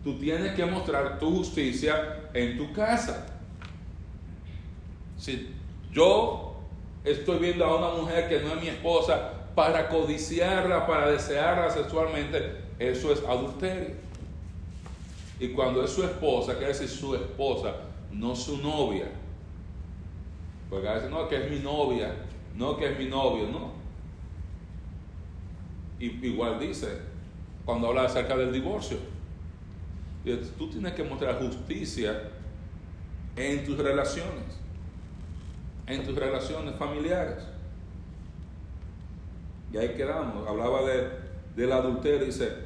Tú 0.04 0.18
tienes 0.18 0.54
que 0.54 0.66
mostrar 0.66 1.18
tu 1.18 1.36
justicia 1.36 2.28
en 2.34 2.58
tu 2.58 2.72
casa. 2.72 3.26
Si 5.16 5.54
yo 5.92 6.56
estoy 7.04 7.38
viendo 7.38 7.64
a 7.64 7.76
una 7.76 8.02
mujer 8.02 8.28
que 8.28 8.40
no 8.40 8.54
es 8.54 8.60
mi 8.60 8.68
esposa 8.68 9.30
para 9.54 9.88
codiciarla, 9.88 10.86
para 10.86 11.10
desearla 11.10 11.70
sexualmente, 11.70 12.56
eso 12.78 13.12
es 13.12 13.22
adulterio. 13.24 14.01
Y 15.42 15.48
cuando 15.48 15.82
es 15.84 15.90
su 15.90 16.04
esposa, 16.04 16.52
quiere 16.52 16.68
decir 16.68 16.88
su 16.88 17.16
esposa, 17.16 17.74
no 18.12 18.36
su 18.36 18.58
novia. 18.58 19.08
Porque 20.70 20.88
a 20.88 20.92
veces 20.94 21.10
no, 21.10 21.28
que 21.28 21.34
es 21.34 21.50
mi 21.50 21.58
novia, 21.58 22.14
no 22.54 22.76
que 22.76 22.92
es 22.92 22.96
mi 22.96 23.06
novio, 23.06 23.48
no. 23.48 23.72
Igual 25.98 26.60
dice, 26.60 26.96
cuando 27.64 27.88
habla 27.88 28.04
acerca 28.04 28.36
del 28.36 28.52
divorcio, 28.52 28.98
tú 30.56 30.70
tienes 30.70 30.92
que 30.92 31.02
mostrar 31.02 31.40
justicia 31.40 32.30
en 33.34 33.64
tus 33.64 33.76
relaciones, 33.76 34.60
en 35.88 36.04
tus 36.04 36.14
relaciones 36.14 36.76
familiares. 36.76 37.42
Y 39.72 39.76
ahí 39.76 39.88
quedamos. 39.96 40.46
Hablaba 40.46 40.82
de, 40.82 41.08
del 41.56 41.72
adulterio. 41.72 42.26
Dice, 42.26 42.58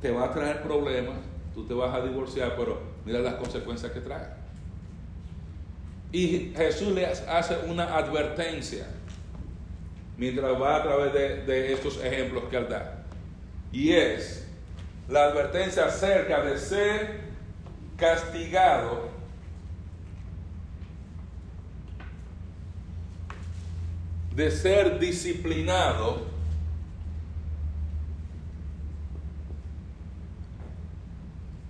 te 0.00 0.12
va 0.12 0.26
a 0.26 0.32
traer 0.32 0.62
problemas, 0.62 1.16
tú 1.58 1.66
te 1.66 1.74
vas 1.74 1.92
a 1.92 2.00
divorciar, 2.00 2.54
pero 2.56 2.80
mira 3.04 3.18
las 3.18 3.34
consecuencias 3.34 3.90
que 3.90 4.00
trae. 4.00 4.28
Y 6.12 6.52
Jesús 6.56 6.92
le 6.92 7.04
hace 7.04 7.58
una 7.66 7.96
advertencia 7.96 8.86
mientras 10.16 10.52
va 10.60 10.76
a 10.76 10.82
través 10.84 11.12
de, 11.12 11.44
de 11.44 11.72
estos 11.72 12.02
ejemplos 12.04 12.44
que 12.48 12.58
él 12.58 12.68
da. 12.68 13.04
Y 13.72 13.92
es 13.92 14.46
la 15.08 15.24
advertencia 15.24 15.86
acerca 15.86 16.42
de 16.44 16.58
ser 16.58 17.20
castigado 17.96 19.08
de 24.36 24.48
ser 24.52 25.00
disciplinado 25.00 26.22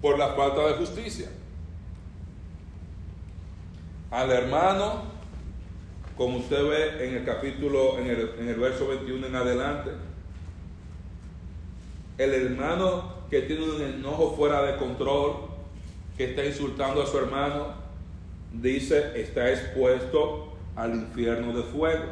por 0.00 0.18
la 0.18 0.28
falta 0.28 0.66
de 0.68 0.74
justicia. 0.74 1.28
Al 4.10 4.30
hermano, 4.30 5.02
como 6.16 6.38
usted 6.38 6.62
ve 6.64 7.08
en 7.08 7.16
el 7.16 7.24
capítulo, 7.24 7.98
en 7.98 8.06
el, 8.06 8.30
en 8.40 8.48
el 8.48 8.56
verso 8.56 8.88
21 8.88 9.26
en 9.26 9.36
adelante, 9.36 9.90
el 12.16 12.34
hermano 12.34 13.18
que 13.30 13.42
tiene 13.42 13.64
un 13.64 13.82
enojo 13.82 14.34
fuera 14.36 14.62
de 14.62 14.76
control, 14.76 15.48
que 16.16 16.30
está 16.30 16.44
insultando 16.44 17.02
a 17.02 17.06
su 17.06 17.18
hermano, 17.18 17.74
dice, 18.52 19.20
está 19.20 19.50
expuesto 19.50 20.56
al 20.74 20.94
infierno 20.94 21.52
de 21.52 21.62
fuego. 21.62 22.04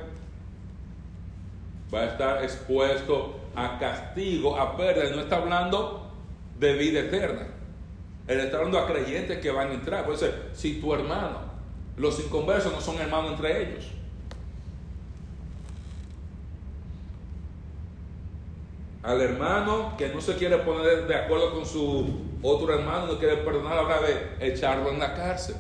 Va 1.93 2.01
a 2.01 2.05
estar 2.07 2.45
expuesto 2.45 3.41
a 3.55 3.79
castigo, 3.79 4.57
a 4.57 4.77
pérdida. 4.77 5.15
No 5.15 5.23
está 5.23 5.37
hablando 5.37 6.13
de 6.59 6.75
vida 6.75 7.01
eterna. 7.01 7.56
Él 8.29 8.41
está 8.41 8.57
hablando 8.57 8.79
a 8.79 8.87
creyentes 8.87 9.39
que 9.39 9.51
van 9.51 9.71
a 9.71 9.75
entrar. 9.75 10.05
Por 10.05 10.15
eso, 10.15 10.27
si 10.53 10.81
tu 10.81 10.93
hermano, 10.93 11.41
los 11.97 12.19
inconversos 12.19 12.73
no 12.73 12.81
son 12.81 12.99
hermanos 12.99 13.33
entre 13.33 13.63
ellos. 13.63 13.87
Al 19.03 19.21
hermano 19.21 19.97
que 19.97 20.09
no 20.09 20.21
se 20.21 20.35
quiere 20.35 20.59
poner 20.59 21.07
de 21.07 21.15
acuerdo 21.15 21.53
con 21.53 21.65
su 21.65 22.21
otro 22.43 22.75
hermano, 22.75 23.07
no 23.07 23.19
quiere 23.19 23.37
perdonar, 23.37 23.79
habrá 23.79 24.01
de 24.01 24.37
echarlo 24.41 24.91
en 24.91 24.99
la 24.99 25.15
cárcel. 25.15 25.55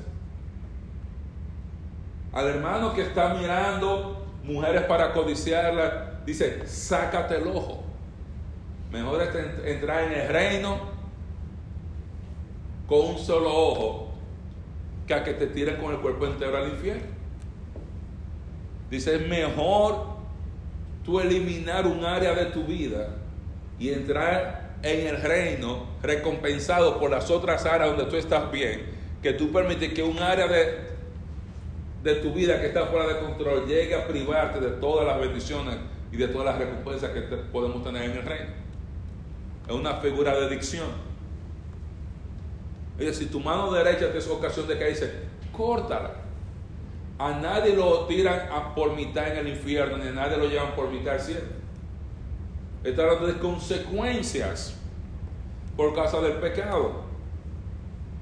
Al 2.32 2.48
hermano 2.48 2.92
que 2.92 3.02
está 3.02 3.34
mirando 3.34 4.26
mujeres 4.42 4.82
para 4.82 5.12
codiciarlas, 5.12 6.24
dice, 6.26 6.66
sácate 6.66 7.36
el 7.36 7.46
ojo. 7.46 7.84
Mejor 8.90 9.22
entrar 9.64 10.04
en 10.04 10.12
el 10.12 10.28
reino 10.28 10.95
con 12.88 13.00
un 13.00 13.18
solo 13.18 13.52
ojo 13.52 14.08
que 15.06 15.14
a 15.14 15.24
que 15.24 15.34
te 15.34 15.46
tiren 15.46 15.76
con 15.76 15.92
el 15.92 15.98
cuerpo 15.98 16.26
entero 16.26 16.56
al 16.56 16.68
infierno. 16.68 17.04
Dice, 18.90 19.16
es 19.16 19.28
mejor 19.28 20.16
tú 21.04 21.20
eliminar 21.20 21.86
un 21.86 22.04
área 22.04 22.34
de 22.34 22.46
tu 22.46 22.64
vida 22.64 23.08
y 23.78 23.90
entrar 23.90 24.76
en 24.82 25.06
el 25.06 25.22
reino 25.22 25.86
recompensado 26.02 26.98
por 26.98 27.10
las 27.10 27.30
otras 27.30 27.64
áreas 27.66 27.90
donde 27.90 28.10
tú 28.10 28.16
estás 28.16 28.50
bien, 28.50 28.86
que 29.22 29.32
tú 29.32 29.52
permites 29.52 29.92
que 29.92 30.02
un 30.02 30.18
área 30.18 30.46
de, 30.46 30.78
de 32.02 32.14
tu 32.16 32.32
vida 32.32 32.60
que 32.60 32.68
está 32.68 32.86
fuera 32.86 33.06
de 33.06 33.18
control 33.20 33.66
llegue 33.66 33.94
a 33.94 34.06
privarte 34.06 34.60
de 34.60 34.70
todas 34.72 35.06
las 35.06 35.20
bendiciones 35.20 35.76
y 36.12 36.16
de 36.16 36.28
todas 36.28 36.46
las 36.46 36.58
recompensas 36.58 37.10
que 37.10 37.20
podemos 37.20 37.82
tener 37.82 38.10
en 38.10 38.12
el 38.12 38.22
reino. 38.22 38.50
Es 39.66 39.74
una 39.74 39.94
figura 39.94 40.38
de 40.38 40.48
dicción. 40.48 41.05
Oye, 42.98 43.12
si 43.12 43.26
tu 43.26 43.40
mano 43.40 43.72
derecha 43.72 44.10
te 44.10 44.18
es 44.18 44.28
ocasión 44.28 44.66
de 44.66 44.78
caerse, 44.78 45.12
córtala. 45.52 46.14
A 47.18 47.30
nadie 47.32 47.74
lo 47.74 48.06
tiran 48.06 48.50
a 48.50 48.74
por 48.74 48.94
mitad 48.94 49.28
en 49.28 49.38
el 49.38 49.48
infierno, 49.48 49.98
ni 49.98 50.08
a 50.08 50.12
nadie 50.12 50.36
lo 50.36 50.48
llevan 50.48 50.74
por 50.74 50.90
mitad 50.90 51.14
al 51.14 51.20
cielo. 51.20 51.46
Está 52.84 53.02
hablando 53.02 53.26
de 53.26 53.38
consecuencias 53.38 54.74
por 55.76 55.94
causa 55.94 56.20
del 56.20 56.34
pecado, 56.34 57.02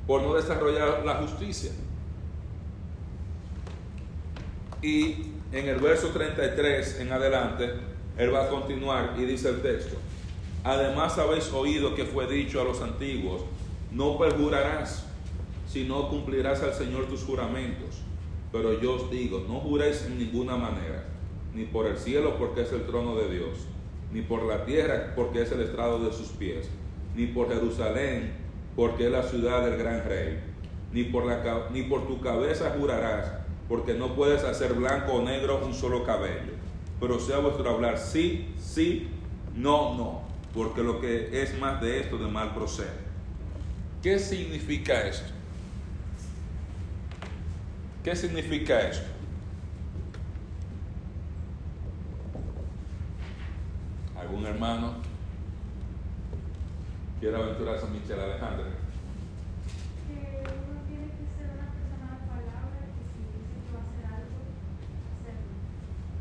por 0.07 0.23
no 0.23 0.35
desarrollar 0.35 1.05
la 1.05 1.17
justicia. 1.17 1.71
Y 4.83 5.33
en 5.53 5.69
el 5.69 5.79
verso 5.79 6.09
33 6.09 7.01
en 7.01 7.13
adelante, 7.13 7.75
él 8.19 8.35
va 8.35 8.45
a 8.45 8.49
continuar 8.49 9.15
y 9.19 9.25
dice 9.25 9.49
el 9.49 9.63
texto, 9.63 9.97
además 10.63 11.19
habéis 11.19 11.51
oído 11.53 11.95
que 11.95 12.05
fue 12.05 12.27
dicho 12.27 12.61
a 12.61 12.65
los 12.65 12.81
antiguos, 12.81 13.43
no 13.95 14.19
perjurarás, 14.19 15.07
sino 15.69 16.09
cumplirás 16.09 16.63
al 16.63 16.75
Señor 16.75 17.07
tus 17.07 17.23
juramentos. 17.23 18.03
Pero 18.51 18.81
yo 18.81 18.95
os 18.95 19.11
digo, 19.11 19.45
no 19.49 19.61
juréis 19.61 20.05
en 20.07 20.19
ninguna 20.19 20.57
manera, 20.57 21.05
ni 21.55 21.65
por 21.65 21.87
el 21.87 21.97
cielo 21.97 22.37
porque 22.39 22.63
es 22.63 22.73
el 22.73 22.87
trono 22.87 23.15
de 23.17 23.33
Dios, 23.33 23.67
ni 24.13 24.23
por 24.23 24.43
la 24.43 24.65
tierra 24.65 25.13
porque 25.15 25.43
es 25.43 25.53
el 25.53 25.61
estrado 25.61 26.01
de 26.01 26.13
sus 26.13 26.29
pies, 26.29 26.69
ni 27.17 27.27
por 27.27 27.49
Jerusalén 27.49 28.33
porque 28.75 29.07
es 29.07 29.13
la 29.13 29.23
ciudad 29.23 29.65
del 29.65 29.79
gran 29.79 30.05
rey, 30.05 30.41
ni 30.93 31.05
por, 31.05 31.25
ni 31.73 31.83
por 31.83 32.09
tu 32.09 32.21
cabeza 32.21 32.75
jurarás, 32.77 33.33
porque 33.69 33.95
no 33.95 34.17
puedes 34.17 34.43
hacer 34.43 34.75
blanco 34.75 35.13
o 35.13 35.23
negro 35.23 35.65
un 35.65 35.75
solo 35.75 36.05
cabello. 36.05 36.53
Pero 37.01 37.21
sea 37.21 37.39
vuestro 37.39 37.71
hablar 37.71 37.99
sí, 37.99 38.53
sí, 38.59 39.09
no, 39.55 39.95
no, 39.95 40.23
porque 40.53 40.83
lo 40.83 41.01
que 41.01 41.43
es 41.43 41.57
más 41.61 41.81
de 41.81 42.01
esto 42.01 42.19
de 42.19 42.27
mal 42.27 42.55
procede. 42.55 43.04
¿Qué 44.05 44.19
significa 44.19 45.01
esto? 45.09 45.33
¿Qué 48.05 48.15
significa 48.15 48.87
esto? 48.87 49.07
¿Algún 54.21 54.45
hermano 54.45 54.97
quiere 57.19 57.35
aventurarse 57.35 57.87
a 57.87 57.89
Michelle 57.89 58.23
Alejandra? 58.25 58.67
Que 60.07 60.43
uno 60.53 60.81
tiene 60.87 61.07
que 61.09 61.25
ser 61.33 61.57
una 61.57 61.73
persona 61.73 62.13
de 62.13 62.29
palabra 62.29 62.85
que 62.93 63.09
si 63.09 63.25
dice 63.33 63.57
que 63.57 63.73
va 63.73 63.81
a 63.81 63.89
hacer 63.89 64.05
algo, 64.05 64.37
hacerlo. 65.25 65.49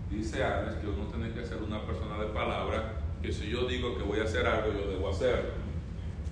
Dice 0.10 0.42
Alex 0.42 0.76
que 0.76 0.88
uno 0.88 1.04
tiene 1.08 1.34
que 1.34 1.46
ser 1.46 1.62
una 1.62 1.86
persona 1.86 2.18
de 2.18 2.28
palabra, 2.28 2.94
que 3.22 3.34
si 3.34 3.50
yo 3.50 3.68
digo 3.68 3.98
que 3.98 4.04
voy 4.04 4.22
a 4.22 4.24
hacer 4.24 4.48
algo, 4.48 4.72
yo 4.72 4.90
debo 4.90 5.10
hacerlo. 5.10 5.63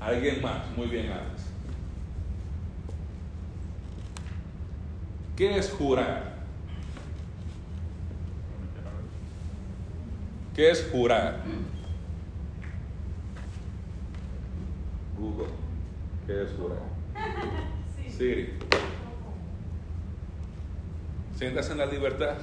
¿Alguien 0.01 0.41
más? 0.41 0.63
Muy 0.75 0.87
bien, 0.87 1.11
Alex. 1.11 1.43
¿Qué 5.37 5.57
es 5.57 5.69
jurar? 5.69 6.31
¿Qué 10.55 10.71
es 10.71 10.89
jurar? 10.91 11.43
Google, 15.17 15.47
¿qué 16.25 16.43
es 16.43 16.49
jurar? 16.57 16.79
Sí. 17.95 18.17
Siri, 18.17 18.53
siéntase 21.35 21.71
en 21.73 21.77
la 21.77 21.85
libertad. 21.85 22.37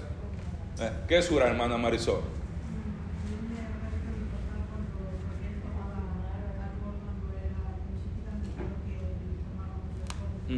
Eh, 0.81 0.91
¿Qué 1.09 1.19
es 1.19 1.29
jurar, 1.29 1.49
hermana 1.49 1.77
Marisol? 1.77 2.38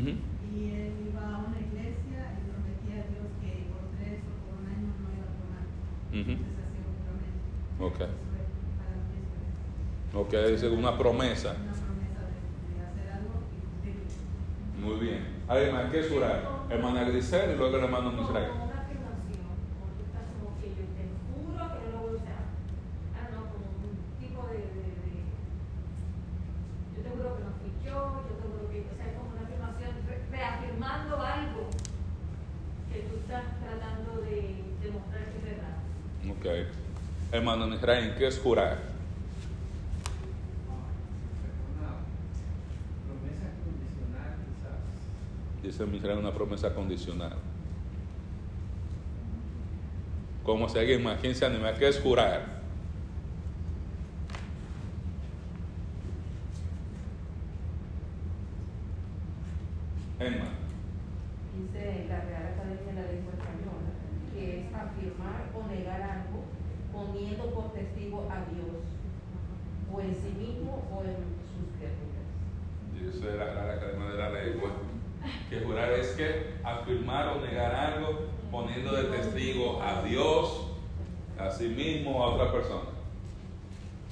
Ujú. 0.01 0.13
Y 0.51 0.59
él 0.73 0.93
iba 1.13 1.23
a 1.23 1.39
una 1.47 1.59
iglesia 1.61 2.19
y 2.37 2.41
prometía 2.49 2.97
a 3.05 3.07
Dios 3.13 3.27
que 3.41 3.69
por 3.71 3.85
tres 4.01 4.19
o 4.25 4.33
por 4.49 4.55
un 4.61 4.67
año 4.67 4.89
no 4.97 5.07
iba 5.13 5.27
a 5.29 5.35
tomar. 5.39 5.65
Ujú. 6.11 6.33
Entonces 6.41 6.65
hacía 6.65 6.85
un 6.89 6.97
juramento. 7.01 7.85
Ok. 7.85 8.01
Eso 8.01 8.09
es 8.09 8.73
para 8.81 8.97
es 8.97 10.15
Ok, 10.15 10.33
dice 10.51 10.69
una 10.69 10.97
promesa. 10.99 11.51
una 11.55 11.73
promesa 11.77 12.21
de, 12.33 12.41
de 12.75 12.77
hacer 12.83 13.07
algo 13.15 13.35
y 13.53 13.59
cumplirlo. 13.63 14.09
Muy 14.81 14.97
bien. 15.07 15.23
¿Alguien 15.49 15.73
más? 15.75 15.91
¿Qué 15.93 16.01
es? 16.01 16.11
Hermana 16.71 17.05
Grisel 17.05 17.51
y 17.53 17.57
luego 17.59 17.77
el 17.77 17.85
hermano 17.85 18.11
Misrael. 18.13 18.51
una 18.51 18.79
afirmación, 18.87 19.43
como 19.75 19.91
tú 19.99 20.03
estás 20.07 20.25
como 20.39 20.55
que 20.63 20.71
yo 20.71 20.85
te 20.95 21.03
juro 21.27 21.63
que 21.75 21.79
no 21.85 21.91
lo 21.91 21.99
voy 22.07 22.15
a 22.15 22.23
usar. 22.23 22.43
Ah, 23.19 23.27
no, 23.35 23.39
como 23.51 23.67
un 23.91 23.95
tipo 24.23 24.41
de, 24.51 24.59
de, 24.71 24.87
de- 25.03 25.27
yo 26.95 26.99
te 27.03 27.11
juro 27.11 27.29
que 27.37 27.43
no 27.43 27.51
fui 27.59 27.71
yo, 27.83 27.99
yo 28.23 28.35
te 28.39 28.47
juro 28.47 28.63
que, 28.71 28.79
o 28.87 28.95
sea, 28.95 29.07
es 29.11 29.15
como 29.19 29.31
una 29.35 29.43
afirmación, 29.43 29.91
re- 30.07 30.23
reafirmando 30.31 31.15
algo 31.19 31.63
que 32.91 32.99
tú 33.11 33.13
estás 33.23 33.45
tratando 33.59 34.23
de 34.23 34.63
demostrar 34.79 35.27
que 35.35 35.39
es 35.39 35.45
verdad. 35.51 35.75
Ok. 36.31 36.47
¿Qué 37.81 38.27
es 38.27 38.39
jurar? 38.39 38.79
Dice 45.63 45.85
una 45.85 46.35
promesa 46.35 46.75
condicional. 46.75 47.33
Como 50.45 50.69
si 50.69 50.79
alguien 50.79 51.03
más, 51.03 51.21
¿quién 51.21 51.35
se 51.35 51.47
anima? 51.47 51.73
¿Qué 51.75 51.89
es 51.89 52.01
jurar? 52.01 52.61
Emma. 60.19 60.51
Dice 61.57 62.07
la 62.09 62.21
Real 62.21 62.47
Academia 62.53 62.85
de 62.85 62.93
la 62.93 63.13
Lengua 63.13 63.33
Española 63.33 63.91
que 64.35 64.61
es 64.61 64.75
afirmar 64.75 65.51
o 65.55 65.67
negar 65.67 66.03
algo 66.03 66.45
poniendo 66.93 67.51
por 67.55 67.73
testigo 67.73 68.20
a 68.31 68.47
Dios 68.55 68.79
o 69.93 70.01
en 70.01 70.15
sí 70.15 70.31
mismo 70.39 70.87
o 70.93 71.03
en 71.03 71.17
sus 71.51 71.67
criaturas. 71.77 72.27
Dice 72.95 73.37
la 73.37 73.47
Real 73.53 73.71
Academia 73.79 74.07
de 74.11 74.19
la 74.19 74.31
Lengua 74.31 74.71
que 75.49 75.61
jurar 75.61 75.93
es 75.93 76.09
que 76.13 76.55
afirmar 76.63 77.29
o 77.29 77.41
negar 77.41 77.75
algo 77.75 78.27
poniendo 78.51 78.93
de 78.93 79.05
testigo 79.05 79.83
a 79.83 80.03
Dios, 80.03 80.67
a 81.39 81.51
sí 81.51 81.69
mismo 81.69 82.19
o 82.19 82.23
a 82.23 82.35
otra 82.35 82.53
persona. 82.53 82.91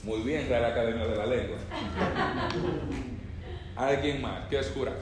Muy 0.04 0.20
bien, 0.20 0.48
Real 0.48 0.64
Academia 0.64 1.06
de 1.06 1.16
la 1.16 1.26
Lengua. 1.26 1.58
¿Alguien 3.76 4.22
más? 4.22 4.46
¿Qué 4.48 4.58
es 4.58 4.70
jurar? 4.70 4.96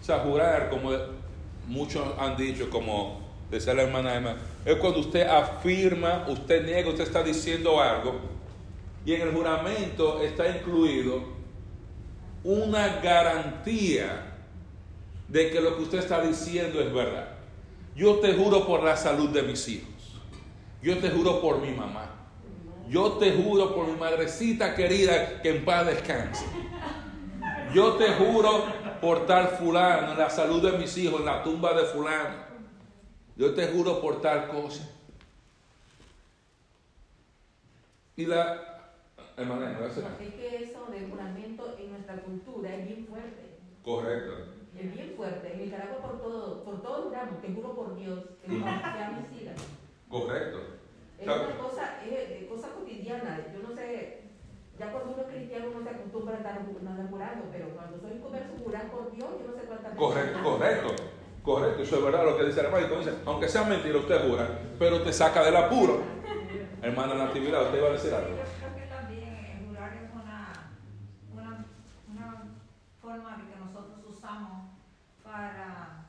O 0.00 0.04
sea, 0.04 0.20
jurar, 0.20 0.70
como 0.70 0.90
muchos 1.66 2.06
han 2.18 2.36
dicho, 2.36 2.70
como 2.70 3.20
decía 3.50 3.74
la 3.74 3.82
hermana 3.82 4.14
Emma, 4.14 4.36
es 4.72 4.76
cuando 4.76 5.00
usted 5.00 5.26
afirma, 5.26 6.26
usted 6.28 6.66
niega, 6.66 6.90
usted 6.90 7.04
está 7.04 7.22
diciendo 7.22 7.80
algo, 7.80 8.20
y 9.06 9.14
en 9.14 9.22
el 9.22 9.32
juramento 9.32 10.20
está 10.20 10.46
incluido 10.46 11.22
una 12.44 13.00
garantía 13.00 14.34
de 15.26 15.50
que 15.50 15.62
lo 15.62 15.74
que 15.76 15.84
usted 15.84 15.98
está 16.00 16.20
diciendo 16.20 16.82
es 16.82 16.92
verdad. 16.92 17.28
Yo 17.96 18.16
te 18.16 18.34
juro 18.34 18.66
por 18.66 18.82
la 18.82 18.94
salud 18.96 19.30
de 19.30 19.42
mis 19.42 19.66
hijos. 19.68 19.88
Yo 20.82 20.98
te 20.98 21.08
juro 21.08 21.40
por 21.40 21.62
mi 21.62 21.70
mamá. 21.70 22.10
Yo 22.90 23.12
te 23.12 23.32
juro 23.32 23.74
por 23.74 23.86
mi 23.86 23.96
madrecita 23.96 24.74
querida 24.74 25.40
que 25.40 25.48
en 25.48 25.64
paz 25.64 25.86
descanse. 25.86 26.44
Yo 27.74 27.94
te 27.94 28.08
juro 28.08 28.66
por 29.00 29.26
tal 29.26 29.48
fulano, 29.48 30.12
en 30.12 30.18
la 30.18 30.28
salud 30.28 30.62
de 30.62 30.76
mis 30.76 30.94
hijos, 30.98 31.20
en 31.20 31.26
la 31.26 31.42
tumba 31.42 31.72
de 31.72 31.86
fulano. 31.86 32.47
Yo 33.38 33.54
te 33.54 33.68
juro 33.68 34.00
por 34.00 34.20
tal 34.20 34.48
cosa. 34.48 34.82
Y 38.16 38.26
la 38.26 38.90
hermana, 39.36 39.76
gracias. 39.78 40.04
Es 40.20 40.34
que 40.34 40.64
eso 40.64 40.86
del 40.90 41.08
juramento 41.08 41.76
en 41.78 41.90
nuestra 41.92 42.16
cultura 42.16 42.74
es 42.74 42.84
bien 42.84 43.06
fuerte. 43.06 43.60
Correcto. 43.84 44.32
Es 44.76 44.92
bien 44.92 45.14
fuerte. 45.16 45.52
En 45.52 45.60
Nicaragua 45.60 45.98
por 45.98 46.20
todo, 46.20 46.64
por 46.64 46.82
todo 46.82 47.02
juramos, 47.04 47.40
te 47.40 47.52
juro 47.52 47.76
por 47.76 47.96
Dios, 47.96 48.24
que 48.42 48.48
no 48.48 48.64
sean 48.64 49.22
mis 49.22 49.40
hijas. 49.40 49.56
Correcto. 50.10 50.58
Es 51.20 51.24
una 51.24 51.58
cosa, 51.58 52.00
es, 52.04 52.48
cosa 52.48 52.70
cotidiana. 52.74 53.46
Yo 53.54 53.68
no 53.68 53.72
sé, 53.72 54.22
ya 54.80 54.90
cuando 54.90 55.12
uno 55.12 55.22
es 55.22 55.28
cristiano 55.28 55.66
uno 55.72 55.84
se 55.84 55.90
acostumbra 55.90 56.34
a 56.34 56.38
estar 56.38 56.66
jurando, 56.66 57.44
pero 57.52 57.68
cuando 57.68 58.00
soy 58.00 58.18
converso 58.18 58.54
jurar 58.64 58.90
por 58.90 59.12
Dios, 59.12 59.28
yo 59.40 59.46
no 59.46 59.54
sé 59.54 59.66
cuántas 59.66 59.94
veces. 59.94 59.98
Correcto, 59.98 60.42
correcto. 60.42 61.17
Correcto, 61.48 61.82
eso 61.82 61.96
es 61.96 62.04
verdad 62.04 62.26
lo 62.26 62.36
que 62.36 62.44
dice 62.44 62.60
el 62.60 62.66
hermano. 62.66 62.98
Dice, 62.98 63.14
aunque 63.24 63.48
sea 63.48 63.64
mentira, 63.64 63.96
usted 63.96 64.28
jura, 64.28 64.46
pero 64.78 65.00
te 65.00 65.10
saca 65.14 65.42
del 65.42 65.56
apuro. 65.56 66.02
Hermana 66.82 67.14
Natividad, 67.14 67.62
usted 67.62 67.78
iba 67.78 67.88
a 67.88 67.92
decir 67.92 68.12
algo. 68.12 68.36
Yo 68.36 68.42
creo 68.58 68.76
que 68.76 68.94
también 68.94 69.28
eh, 69.30 69.64
jurar 69.66 69.94
es 69.94 70.12
una, 70.12 70.70
una, 71.32 71.64
una 72.12 72.44
forma 73.00 73.38
de 73.38 73.50
que 73.50 73.58
nosotros 73.58 73.98
usamos 74.14 74.72
para 75.24 76.04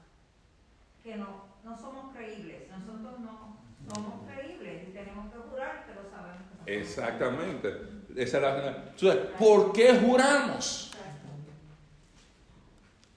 que 1.01 1.15
no, 1.15 1.45
no 1.63 1.77
somos 1.77 2.13
creíbles. 2.13 2.63
Nosotros 2.69 3.19
no 3.21 3.59
somos 3.95 4.27
creíbles 4.27 4.89
y 4.89 4.91
tenemos 4.91 5.31
que 5.31 5.39
jurar, 5.39 5.85
pero 5.87 6.01
sabemos 6.11 6.41
que 6.65 6.73
no 6.73 6.79
Exactamente. 6.81 7.69
Esa 8.13 8.37
es 8.37 8.43
la... 8.43 8.67
Entonces, 8.89 9.15
¿por 9.39 9.71
qué 9.71 9.97
juramos? 9.99 10.91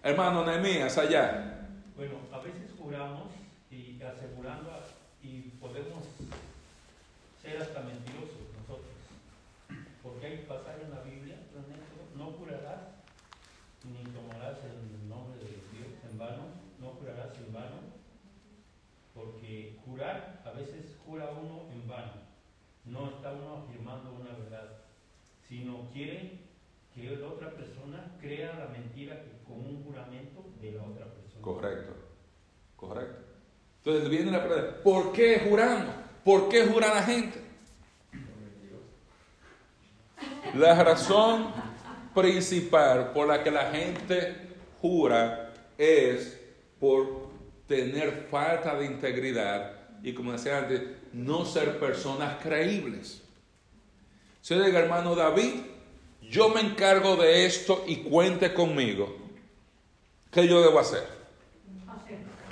Hermano 0.04 0.46
Nehemías, 0.46 0.96
allá. 0.98 1.58
Bueno, 2.02 2.18
a 2.32 2.40
veces 2.40 2.68
juramos 2.76 3.28
y 3.70 4.02
asegurando 4.02 4.72
y 5.22 5.42
podemos 5.62 6.02
ser 7.40 7.62
hasta 7.62 7.80
mentirosos 7.82 8.42
nosotros. 8.58 8.90
Porque 10.02 10.26
hay 10.26 10.38
pasajes 10.38 10.82
en 10.82 10.90
la 10.90 11.02
Biblia, 11.02 11.36
no 12.16 12.24
jurarás 12.32 12.90
ni 13.84 14.02
tomarás 14.10 14.58
el 14.64 15.08
nombre 15.08 15.44
de 15.44 15.62
Dios 15.78 15.94
en 16.10 16.18
vano, 16.18 16.42
no 16.80 16.88
jurarás 16.98 17.38
en 17.38 17.52
vano, 17.52 17.78
porque 19.14 19.78
jurar, 19.84 20.42
a 20.44 20.50
veces 20.58 20.96
jura 21.06 21.30
uno 21.30 21.70
en 21.70 21.86
vano, 21.86 22.14
no 22.84 23.10
está 23.10 23.32
uno 23.32 23.58
afirmando 23.58 24.12
una 24.14 24.32
verdad, 24.32 24.76
sino 25.48 25.88
quiere 25.92 26.40
que 26.92 27.16
la 27.16 27.28
otra 27.28 27.52
persona 27.52 28.16
crea 28.20 28.54
la 28.54 28.76
mentira 28.76 29.22
con 29.46 29.60
un 29.60 29.84
juramento 29.84 30.44
de 30.60 30.72
la 30.72 30.82
otra 30.82 31.04
persona. 31.04 31.21
Correcto, 31.42 31.92
correcto. 32.76 33.18
Entonces 33.84 34.08
viene 34.08 34.30
la 34.30 34.44
pregunta, 34.44 34.82
¿por 34.82 35.12
qué 35.12 35.40
juramos? 35.40 35.94
¿Por 36.24 36.48
qué 36.48 36.64
jura 36.66 36.94
la 36.94 37.02
gente? 37.02 37.42
La 40.54 40.82
razón 40.82 41.52
principal 42.14 43.12
por 43.12 43.26
la 43.26 43.42
que 43.42 43.50
la 43.50 43.70
gente 43.72 44.36
jura 44.80 45.52
es 45.76 46.40
por 46.78 47.30
tener 47.66 48.28
falta 48.30 48.76
de 48.76 48.86
integridad 48.86 49.72
y 50.02 50.14
como 50.14 50.32
decía 50.32 50.58
antes, 50.58 50.82
no 51.12 51.44
ser 51.44 51.78
personas 51.78 52.42
creíbles. 52.42 53.22
Se 54.40 54.54
diga, 54.60 54.80
hermano 54.80 55.14
David, 55.14 55.54
yo 56.22 56.48
me 56.48 56.60
encargo 56.60 57.16
de 57.16 57.46
esto 57.46 57.84
y 57.86 57.96
cuente 57.96 58.52
conmigo. 58.54 59.16
¿Qué 60.30 60.48
yo 60.48 60.60
debo 60.62 60.78
hacer? 60.78 61.21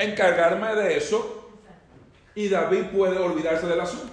Encargarme 0.00 0.74
de 0.74 0.96
eso 0.96 1.52
y 2.34 2.48
David 2.48 2.84
puede 2.96 3.18
olvidarse 3.18 3.66
del 3.66 3.80
asunto. 3.80 4.12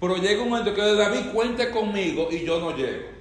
Pero 0.00 0.16
llega 0.16 0.42
un 0.42 0.50
momento 0.50 0.74
que 0.74 0.80
David 0.80 1.32
cuente 1.32 1.70
conmigo 1.70 2.28
y 2.30 2.44
yo 2.44 2.60
no 2.60 2.76
llego. 2.76 3.14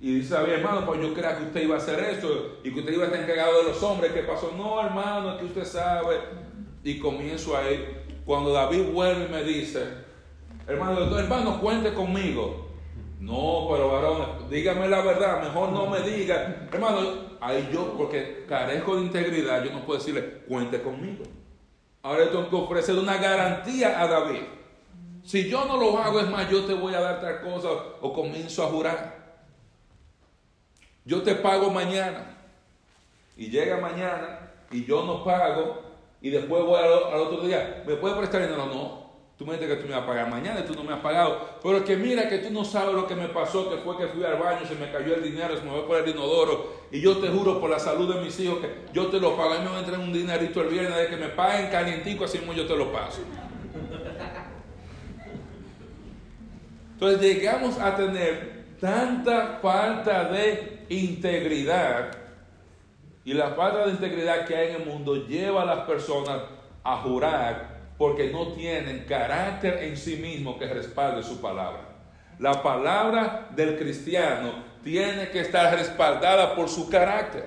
Y 0.00 0.16
dice 0.16 0.34
David, 0.34 0.54
hermano, 0.54 0.84
pues 0.84 1.00
yo 1.00 1.14
creía 1.14 1.38
que 1.38 1.44
usted 1.44 1.62
iba 1.62 1.76
a 1.76 1.78
hacer 1.78 2.00
eso 2.00 2.58
y 2.64 2.72
que 2.72 2.80
usted 2.80 2.92
iba 2.92 3.04
a 3.04 3.06
estar 3.06 3.22
encargado 3.22 3.62
de 3.62 3.68
los 3.68 3.82
hombres. 3.84 4.12
¿Qué 4.12 4.22
pasó? 4.22 4.52
No, 4.56 4.84
hermano, 4.84 5.34
es 5.34 5.38
que 5.38 5.44
usted 5.46 5.64
sabe. 5.64 6.16
Y 6.82 6.98
comienzo 6.98 7.56
ahí. 7.56 8.04
Cuando 8.24 8.52
David 8.52 8.90
vuelve 8.92 9.26
y 9.26 9.28
me 9.28 9.44
dice, 9.44 9.84
hermano, 10.66 11.16
hermano, 11.16 11.60
cuente 11.60 11.94
conmigo. 11.94 12.61
No, 13.22 13.68
pero 13.70 13.92
varón, 13.92 14.50
dígame 14.50 14.88
la 14.88 15.00
verdad, 15.00 15.40
mejor 15.44 15.70
no 15.70 15.86
me 15.86 16.00
diga. 16.00 16.66
Hermano, 16.72 17.36
ahí 17.40 17.70
yo, 17.72 17.96
porque 17.96 18.44
carezco 18.48 18.96
de 18.96 19.02
integridad, 19.02 19.62
yo 19.62 19.70
no 19.70 19.86
puedo 19.86 20.00
decirle, 20.00 20.40
cuente 20.48 20.82
conmigo. 20.82 21.22
Ahora 22.02 22.28
tengo 22.32 22.50
que 22.50 22.56
ofrecer 22.56 22.98
una 22.98 23.18
garantía 23.18 24.00
a 24.00 24.08
David. 24.08 24.42
Si 25.22 25.48
yo 25.48 25.64
no 25.66 25.76
lo 25.76 25.96
hago, 25.98 26.18
es 26.18 26.28
más, 26.28 26.50
yo 26.50 26.64
te 26.64 26.74
voy 26.74 26.94
a 26.94 27.00
dar 27.00 27.20
tal 27.20 27.42
cosa 27.42 27.68
o 28.00 28.12
comienzo 28.12 28.64
a 28.64 28.70
jurar. 28.70 29.22
Yo 31.04 31.22
te 31.22 31.36
pago 31.36 31.70
mañana. 31.70 32.38
Y 33.36 33.50
llega 33.50 33.76
mañana 33.76 34.50
y 34.72 34.84
yo 34.84 35.04
no 35.04 35.22
pago 35.22 35.80
y 36.20 36.30
después 36.30 36.64
voy 36.64 36.76
al, 36.76 37.14
al 37.14 37.20
otro 37.20 37.42
día. 37.42 37.84
¿Me 37.86 37.94
puedes 37.94 38.18
prestar 38.18 38.42
dinero? 38.42 38.66
No. 38.66 39.01
Tú 39.42 39.48
me 39.48 39.54
dices 39.54 39.70
que 39.70 39.82
tú 39.82 39.88
me 39.88 39.94
vas 39.96 40.04
a 40.04 40.06
pagar 40.06 40.30
mañana 40.30 40.60
y 40.60 40.62
tú 40.62 40.72
no 40.76 40.84
me 40.84 40.92
has 40.92 41.00
pagado. 41.00 41.48
Pero 41.60 41.78
es 41.78 41.82
que 41.82 41.96
mira 41.96 42.28
que 42.28 42.38
tú 42.38 42.50
no 42.52 42.64
sabes 42.64 42.94
lo 42.94 43.08
que 43.08 43.16
me 43.16 43.26
pasó, 43.26 43.68
que 43.68 43.78
fue 43.78 43.98
que 43.98 44.06
fui 44.06 44.22
al 44.22 44.36
baño, 44.36 44.64
se 44.64 44.76
me 44.76 44.88
cayó 44.92 45.16
el 45.16 45.22
dinero, 45.24 45.56
se 45.56 45.64
me 45.64 45.70
fue 45.72 45.84
por 45.84 45.98
el 45.98 46.08
inodoro. 46.08 46.84
Y 46.92 47.00
yo 47.00 47.16
te 47.16 47.26
juro 47.26 47.60
por 47.60 47.68
la 47.68 47.80
salud 47.80 48.14
de 48.14 48.20
mis 48.20 48.38
hijos 48.38 48.60
que 48.60 48.72
yo 48.92 49.08
te 49.08 49.18
lo 49.18 49.36
pago. 49.36 49.54
A 49.54 49.58
mí 49.58 49.64
me 49.64 49.70
va 49.70 49.78
a 49.78 49.80
entrar 49.80 49.98
un 49.98 50.12
dinerito 50.12 50.60
el 50.60 50.68
viernes 50.68 50.96
de 50.96 51.08
que 51.08 51.16
me 51.16 51.26
paguen 51.30 51.72
calientico, 51.72 52.24
así 52.24 52.38
mismo 52.38 52.52
yo 52.52 52.68
te 52.68 52.76
lo 52.76 52.92
paso. 52.92 53.22
Entonces 56.92 57.20
llegamos 57.20 57.80
a 57.80 57.96
tener 57.96 58.76
tanta 58.80 59.58
falta 59.60 60.26
de 60.26 60.84
integridad 60.88 62.12
y 63.24 63.34
la 63.34 63.50
falta 63.54 63.86
de 63.86 63.90
integridad 63.90 64.46
que 64.46 64.54
hay 64.54 64.68
en 64.68 64.82
el 64.82 64.86
mundo 64.86 65.26
lleva 65.26 65.62
a 65.62 65.64
las 65.64 65.80
personas 65.80 66.42
a 66.84 66.96
jurar 66.98 67.71
porque 67.98 68.30
no 68.30 68.52
tienen 68.52 69.04
carácter 69.08 69.84
en 69.84 69.96
sí 69.96 70.16
mismo 70.16 70.58
que 70.58 70.66
respalde 70.66 71.22
su 71.22 71.40
palabra. 71.40 71.88
La 72.38 72.62
palabra 72.62 73.48
del 73.54 73.78
cristiano 73.78 74.64
tiene 74.82 75.30
que 75.30 75.40
estar 75.40 75.74
respaldada 75.74 76.54
por 76.54 76.68
su 76.68 76.88
carácter. 76.88 77.44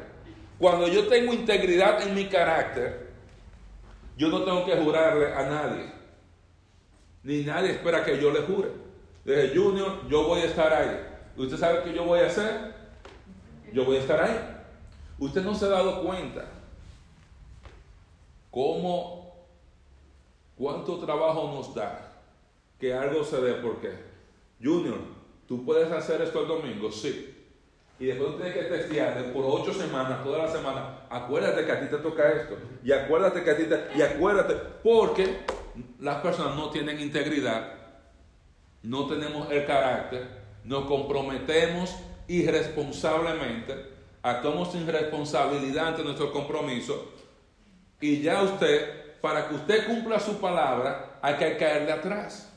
Cuando 0.57 0.87
yo 0.87 1.07
tengo 1.07 1.33
integridad 1.33 2.01
en 2.01 2.15
mi 2.15 2.25
carácter, 2.25 3.09
yo 4.17 4.29
no 4.29 4.43
tengo 4.43 4.65
que 4.65 4.75
jurarle 4.77 5.33
a 5.33 5.43
nadie. 5.49 5.91
Ni 7.23 7.41
nadie 7.43 7.71
espera 7.71 8.05
que 8.05 8.21
yo 8.21 8.31
le 8.31 8.41
jure. 8.41 8.69
Desde 9.25 9.57
Junior, 9.57 10.07
yo 10.07 10.23
voy 10.23 10.41
a 10.41 10.45
estar 10.45 10.71
ahí. 10.71 11.01
¿Usted 11.35 11.57
sabe 11.57 11.83
qué 11.83 11.93
yo 11.93 12.05
voy 12.05 12.19
a 12.19 12.27
hacer? 12.27 12.73
Yo 13.73 13.83
voy 13.83 13.97
a 13.97 14.01
estar 14.01 14.21
ahí. 14.21 14.39
Usted 15.19 15.43
no 15.43 15.55
se 15.55 15.65
ha 15.65 15.69
dado 15.69 16.03
cuenta 16.03 16.45
cómo, 18.51 19.14
cuánto 20.57 20.97
trabajo 20.97 21.51
nos 21.55 21.73
da 21.73 22.13
que 22.79 22.93
algo 22.93 23.23
se 23.23 23.41
dé. 23.41 23.53
¿Por 23.55 23.79
qué? 23.79 23.91
Junior, 24.61 24.99
¿tú 25.47 25.65
puedes 25.65 25.91
hacer 25.91 26.21
esto 26.21 26.41
el 26.41 26.47
domingo? 26.47 26.91
Sí. 26.91 27.31
Y 27.97 28.07
después 28.07 28.35
tienes 28.35 28.53
que 28.53 28.63
testear 28.63 29.31
por 29.31 29.45
ocho 29.47 29.73
semanas, 29.73 30.21
toda 30.23 30.39
la 30.39 30.51
semana. 30.51 31.05
Acuérdate 31.09 31.65
que 31.65 31.71
a 31.71 31.79
ti 31.79 31.87
te 31.87 31.97
toca 31.97 32.29
esto. 32.33 32.57
Y 32.83 32.91
acuérdate 32.91 33.43
que 33.43 33.51
a 33.51 33.57
ti 33.57 33.63
te... 33.63 33.87
Y 33.95 34.01
acuérdate, 34.01 34.55
porque 34.83 35.45
las 35.99 36.21
personas 36.21 36.57
no 36.57 36.69
tienen 36.71 36.99
integridad, 36.99 37.73
no 38.83 39.07
tenemos 39.07 39.49
el 39.49 39.65
carácter, 39.65 40.27
nos 40.65 40.85
comprometemos 40.85 41.95
irresponsablemente, 42.27 43.93
actuamos 44.21 44.73
sin 44.73 44.87
responsabilidad 44.87 45.89
ante 45.89 46.03
nuestro 46.03 46.33
compromiso. 46.33 47.13
Y 48.01 48.21
ya 48.21 48.43
usted, 48.43 49.04
para 49.25 49.47
que 49.47 49.55
usted 49.55 49.87
cumpla 49.87 50.19
su 50.19 50.39
palabra, 50.39 51.17
hay 51.19 51.33
que 51.33 51.57
caerle 51.57 51.91
atrás. 51.91 52.47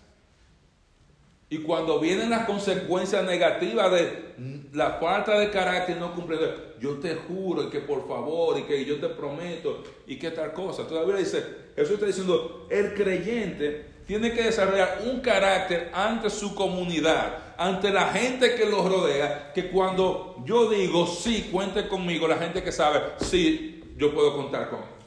Y 1.48 1.60
cuando 1.60 1.98
vienen 1.98 2.28
las 2.28 2.44
consecuencias 2.44 3.24
negativas 3.24 3.90
de 3.90 4.34
la 4.74 4.98
falta 5.00 5.38
de 5.38 5.50
carácter 5.50 5.96
no 5.96 6.14
cumplidor, 6.14 6.76
yo 6.78 6.98
te 6.98 7.14
juro 7.14 7.62
y 7.62 7.70
que 7.70 7.80
por 7.80 8.06
favor 8.06 8.58
y 8.58 8.64
que 8.64 8.84
yo 8.84 9.00
te 9.00 9.08
prometo 9.08 9.82
y 10.06 10.18
que 10.18 10.30
tal 10.30 10.52
cosa. 10.52 10.86
Todavía 10.86 11.16
dice, 11.16 11.42
Jesús 11.74 11.94
está 11.94 12.04
diciendo, 12.04 12.66
el 12.68 12.92
creyente 12.92 13.86
tiene 14.06 14.34
que 14.34 14.42
desarrollar 14.42 14.98
un 15.06 15.20
carácter 15.20 15.90
ante 15.94 16.28
su 16.28 16.54
comunidad, 16.54 17.54
ante 17.56 17.90
la 17.90 18.08
gente 18.08 18.56
que 18.56 18.66
los 18.66 18.84
rodea, 18.84 19.54
que 19.54 19.70
cuando 19.70 20.36
yo 20.44 20.68
digo 20.68 21.06
sí, 21.06 21.48
cuente 21.50 21.88
conmigo, 21.88 22.28
la 22.28 22.36
gente 22.36 22.62
que 22.62 22.72
sabe, 22.72 23.00
sí, 23.20 23.94
yo 23.96 24.12
puedo 24.12 24.36
contar 24.36 24.68
con 24.68 24.80
él. 24.80 24.97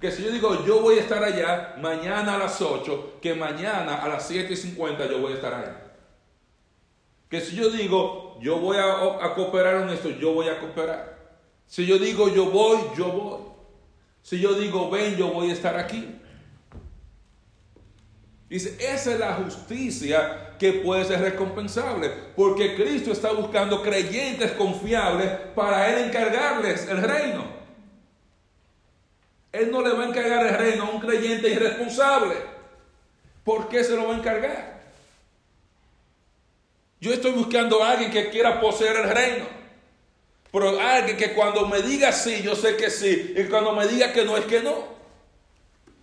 Que 0.00 0.10
si 0.10 0.22
yo 0.22 0.30
digo, 0.30 0.64
yo 0.66 0.80
voy 0.80 0.98
a 0.98 1.00
estar 1.00 1.24
allá 1.24 1.76
mañana 1.80 2.34
a 2.34 2.38
las 2.38 2.60
8, 2.60 3.18
que 3.22 3.34
mañana 3.34 3.96
a 3.96 4.08
las 4.08 4.28
7 4.28 4.52
y 4.52 4.56
50 4.56 5.06
yo 5.08 5.20
voy 5.20 5.32
a 5.32 5.36
estar 5.36 5.54
allá. 5.54 5.86
Que 7.30 7.40
si 7.40 7.56
yo 7.56 7.70
digo, 7.70 8.38
yo 8.40 8.58
voy 8.58 8.76
a, 8.76 9.34
cooperar 9.34 9.82
en 9.82 9.88
esto, 9.88 10.10
yo 10.10 10.34
voy 10.34 10.48
a 10.48 10.60
cooperar. 10.60 11.16
Si 11.66 11.86
yo 11.86 11.98
digo, 11.98 12.28
yo 12.28 12.46
voy, 12.46 12.78
yo 12.96 13.10
voy. 13.10 13.40
Si 14.22 14.38
yo 14.38 14.54
digo, 14.54 14.90
ven, 14.90 15.16
yo 15.16 15.28
voy 15.28 15.50
a 15.50 15.52
estar 15.54 15.76
aquí. 15.76 16.20
Dice, 18.48 18.76
esa 18.78 19.12
es 19.12 19.18
la 19.18 19.34
justicia 19.34 20.56
que 20.58 20.74
puede 20.74 21.04
ser 21.04 21.20
recompensable, 21.20 22.10
porque 22.36 22.76
Cristo 22.76 23.12
está 23.12 23.32
buscando 23.32 23.82
creyentes 23.82 24.52
confiables 24.52 25.30
para 25.54 25.88
Él 25.88 26.06
encargarles 26.06 26.86
el 26.88 27.02
reino. 27.02 27.55
Él 29.56 29.70
no 29.70 29.80
le 29.80 29.92
va 29.92 30.04
a 30.04 30.08
encargar 30.08 30.46
el 30.46 30.54
reino 30.54 30.84
a 30.84 30.90
un 30.90 31.00
creyente 31.00 31.48
irresponsable. 31.48 32.34
¿Por 33.42 33.68
qué 33.68 33.82
se 33.82 33.96
lo 33.96 34.08
va 34.08 34.14
a 34.14 34.18
encargar? 34.18 34.82
Yo 37.00 37.12
estoy 37.12 37.32
buscando 37.32 37.82
a 37.82 37.92
alguien 37.92 38.10
que 38.10 38.28
quiera 38.28 38.60
poseer 38.60 38.96
el 38.96 39.08
reino. 39.08 39.46
Pero 40.52 40.78
alguien 40.78 41.16
que 41.16 41.32
cuando 41.32 41.66
me 41.66 41.80
diga 41.80 42.12
sí, 42.12 42.42
yo 42.42 42.54
sé 42.54 42.76
que 42.76 42.90
sí. 42.90 43.34
Y 43.34 43.44
cuando 43.44 43.72
me 43.72 43.86
diga 43.86 44.12
que 44.12 44.24
no, 44.24 44.36
es 44.36 44.44
que 44.44 44.60
no. 44.62 44.96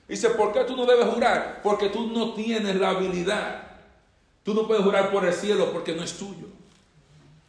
Dice, 0.07 0.31
¿por 0.31 0.51
qué 0.51 0.63
tú 0.63 0.75
no 0.75 0.85
debes 0.85 1.07
jurar? 1.07 1.61
Porque 1.61 1.89
tú 1.89 2.07
no 2.07 2.33
tienes 2.33 2.75
la 2.75 2.89
habilidad. 2.89 3.67
Tú 4.43 4.55
no 4.55 4.67
puedes 4.67 4.83
jurar 4.83 5.11
por 5.11 5.25
el 5.25 5.33
cielo 5.33 5.71
porque 5.71 5.93
no 5.93 6.03
es 6.03 6.17
tuyo. 6.17 6.47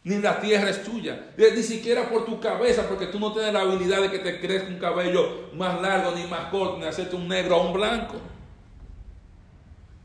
Ni 0.05 0.19
la 0.19 0.39
tierra 0.39 0.69
es 0.69 0.85
tuya. 0.85 1.33
Ni 1.37 1.63
siquiera 1.63 2.11
por 2.11 2.27
tu 2.27 2.39
cabeza 2.39 2.87
porque 2.87 3.07
tú 3.07 3.19
no 3.19 3.33
tienes 3.33 3.55
la 3.55 3.63
habilidad 3.63 4.03
de 4.03 4.11
que 4.11 4.19
te 4.19 4.39
crezca 4.39 4.69
un 4.69 4.79
cabello 4.79 5.49
más 5.55 5.81
largo 5.81 6.11
ni 6.11 6.27
más 6.27 6.51
corto, 6.51 6.79
ni 6.79 6.85
hacerte 6.85 7.17
un 7.17 7.27
negro 7.27 7.57
o 7.57 7.69
un 7.69 7.73
blanco. 7.73 8.17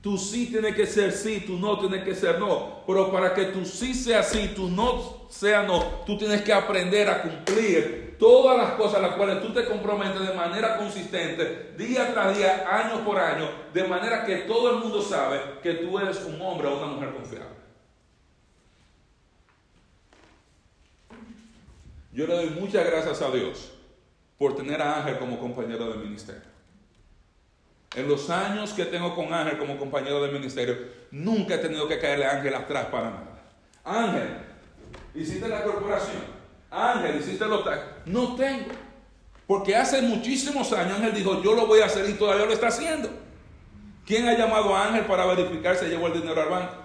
Tu 0.01 0.17
sí 0.17 0.45
tiene 0.45 0.73
que 0.73 0.87
ser 0.87 1.11
sí, 1.11 1.41
tu 1.41 1.57
no 1.57 1.77
tiene 1.77 2.01
que 2.05 2.15
ser 2.15 2.39
no. 2.39 2.85
Pero 2.87 3.11
para 3.11 3.33
que 3.33 3.45
tu 3.45 3.65
sí 3.65 3.93
sea 3.93 4.23
sí, 4.23 4.53
tu 4.55 4.69
no 4.69 5.27
sea 5.29 5.63
no, 5.63 5.83
tú 6.05 6.17
tienes 6.17 6.41
que 6.43 6.53
aprender 6.53 7.09
a 7.09 7.21
cumplir 7.21 8.15
todas 8.17 8.57
las 8.57 8.71
cosas 8.71 8.99
a 8.99 9.01
las 9.01 9.15
cuales 9.15 9.41
tú 9.41 9.53
te 9.53 9.65
comprometes 9.65 10.25
de 10.25 10.33
manera 10.33 10.77
consistente, 10.77 11.73
día 11.77 12.13
tras 12.13 12.37
día, 12.37 12.65
año 12.69 13.03
por 13.03 13.17
año, 13.19 13.49
de 13.73 13.83
manera 13.83 14.25
que 14.25 14.37
todo 14.37 14.71
el 14.71 14.77
mundo 14.77 15.01
sabe 15.01 15.41
que 15.61 15.73
tú 15.73 15.99
eres 15.99 16.23
un 16.25 16.41
hombre 16.41 16.69
o 16.69 16.77
una 16.77 16.87
mujer 16.87 17.13
confiable. 17.13 17.58
Yo 22.19 22.27
le 22.27 22.35
doy 22.35 22.49
muchas 22.49 22.85
gracias 22.85 23.21
a 23.21 23.31
Dios 23.31 23.71
por 24.37 24.53
tener 24.53 24.81
a 24.81 24.97
Ángel 24.97 25.17
como 25.19 25.39
compañero 25.39 25.89
de 25.89 25.99
ministerio. 25.99 26.49
En 27.95 28.09
los 28.09 28.29
años 28.29 28.73
que 28.73 28.83
tengo 28.83 29.15
con 29.15 29.33
Ángel 29.33 29.57
como 29.57 29.77
compañero 29.77 30.21
del 30.21 30.33
ministerio, 30.33 30.75
nunca 31.11 31.55
he 31.55 31.59
tenido 31.59 31.87
que 31.87 31.97
caerle 31.97 32.25
a 32.25 32.31
Ángel 32.31 32.53
atrás 32.55 32.87
para 32.87 33.09
nada. 33.09 33.41
Ángel, 33.85 34.37
hiciste 35.15 35.47
la 35.47 35.63
corporación. 35.63 36.21
Ángel, 36.69 37.21
hiciste 37.21 37.45
los 37.45 37.63
taxis. 37.63 37.89
No 38.07 38.35
tengo. 38.35 38.71
Porque 39.47 39.77
hace 39.77 40.01
muchísimos 40.01 40.73
años 40.73 40.97
Ángel 40.97 41.13
dijo, 41.13 41.41
yo 41.41 41.53
lo 41.53 41.67
voy 41.67 41.79
a 41.79 41.85
hacer 41.85 42.09
y 42.09 42.15
todavía 42.15 42.45
lo 42.45 42.51
está 42.51 42.67
haciendo. 42.67 43.09
¿Quién 44.05 44.27
ha 44.27 44.37
llamado 44.37 44.75
a 44.75 44.87
Ángel 44.87 45.05
para 45.05 45.25
verificar 45.25 45.77
si 45.77 45.85
llevó 45.85 46.07
el 46.07 46.21
dinero 46.21 46.41
al 46.41 46.49
banco? 46.49 46.75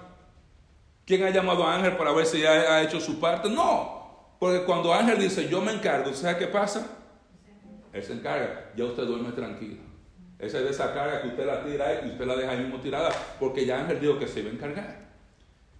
¿Quién 1.04 1.24
ha 1.24 1.30
llamado 1.30 1.66
a 1.66 1.74
Ángel 1.74 1.96
para 1.96 2.12
ver 2.12 2.24
si 2.24 2.46
ha, 2.46 2.52
ha 2.52 2.82
hecho 2.82 3.00
su 3.00 3.18
parte? 3.18 3.50
No. 3.50 4.03
Porque 4.38 4.64
cuando 4.64 4.92
Ángel 4.92 5.18
dice, 5.18 5.48
yo 5.48 5.60
me 5.60 5.72
encargo, 5.72 6.12
¿sabe 6.12 6.38
qué 6.38 6.46
pasa? 6.46 6.86
Él 7.92 8.02
se 8.02 8.12
encarga. 8.12 8.72
Ya 8.76 8.84
usted 8.84 9.04
duerme 9.04 9.32
tranquilo. 9.32 9.82
Esa 10.38 10.58
es 10.58 10.64
de 10.64 10.70
esa 10.70 10.92
carga 10.92 11.22
que 11.22 11.28
usted 11.28 11.46
la 11.46 11.64
tira 11.64 12.04
y 12.04 12.10
usted 12.10 12.26
la 12.26 12.36
deja 12.36 12.50
ahí 12.50 12.60
mismo 12.60 12.80
tirada, 12.80 13.10
porque 13.38 13.64
ya 13.64 13.80
Ángel 13.80 14.00
dijo 14.00 14.18
que 14.18 14.26
se 14.26 14.40
iba 14.40 14.50
a 14.50 14.52
encargar. 14.52 15.08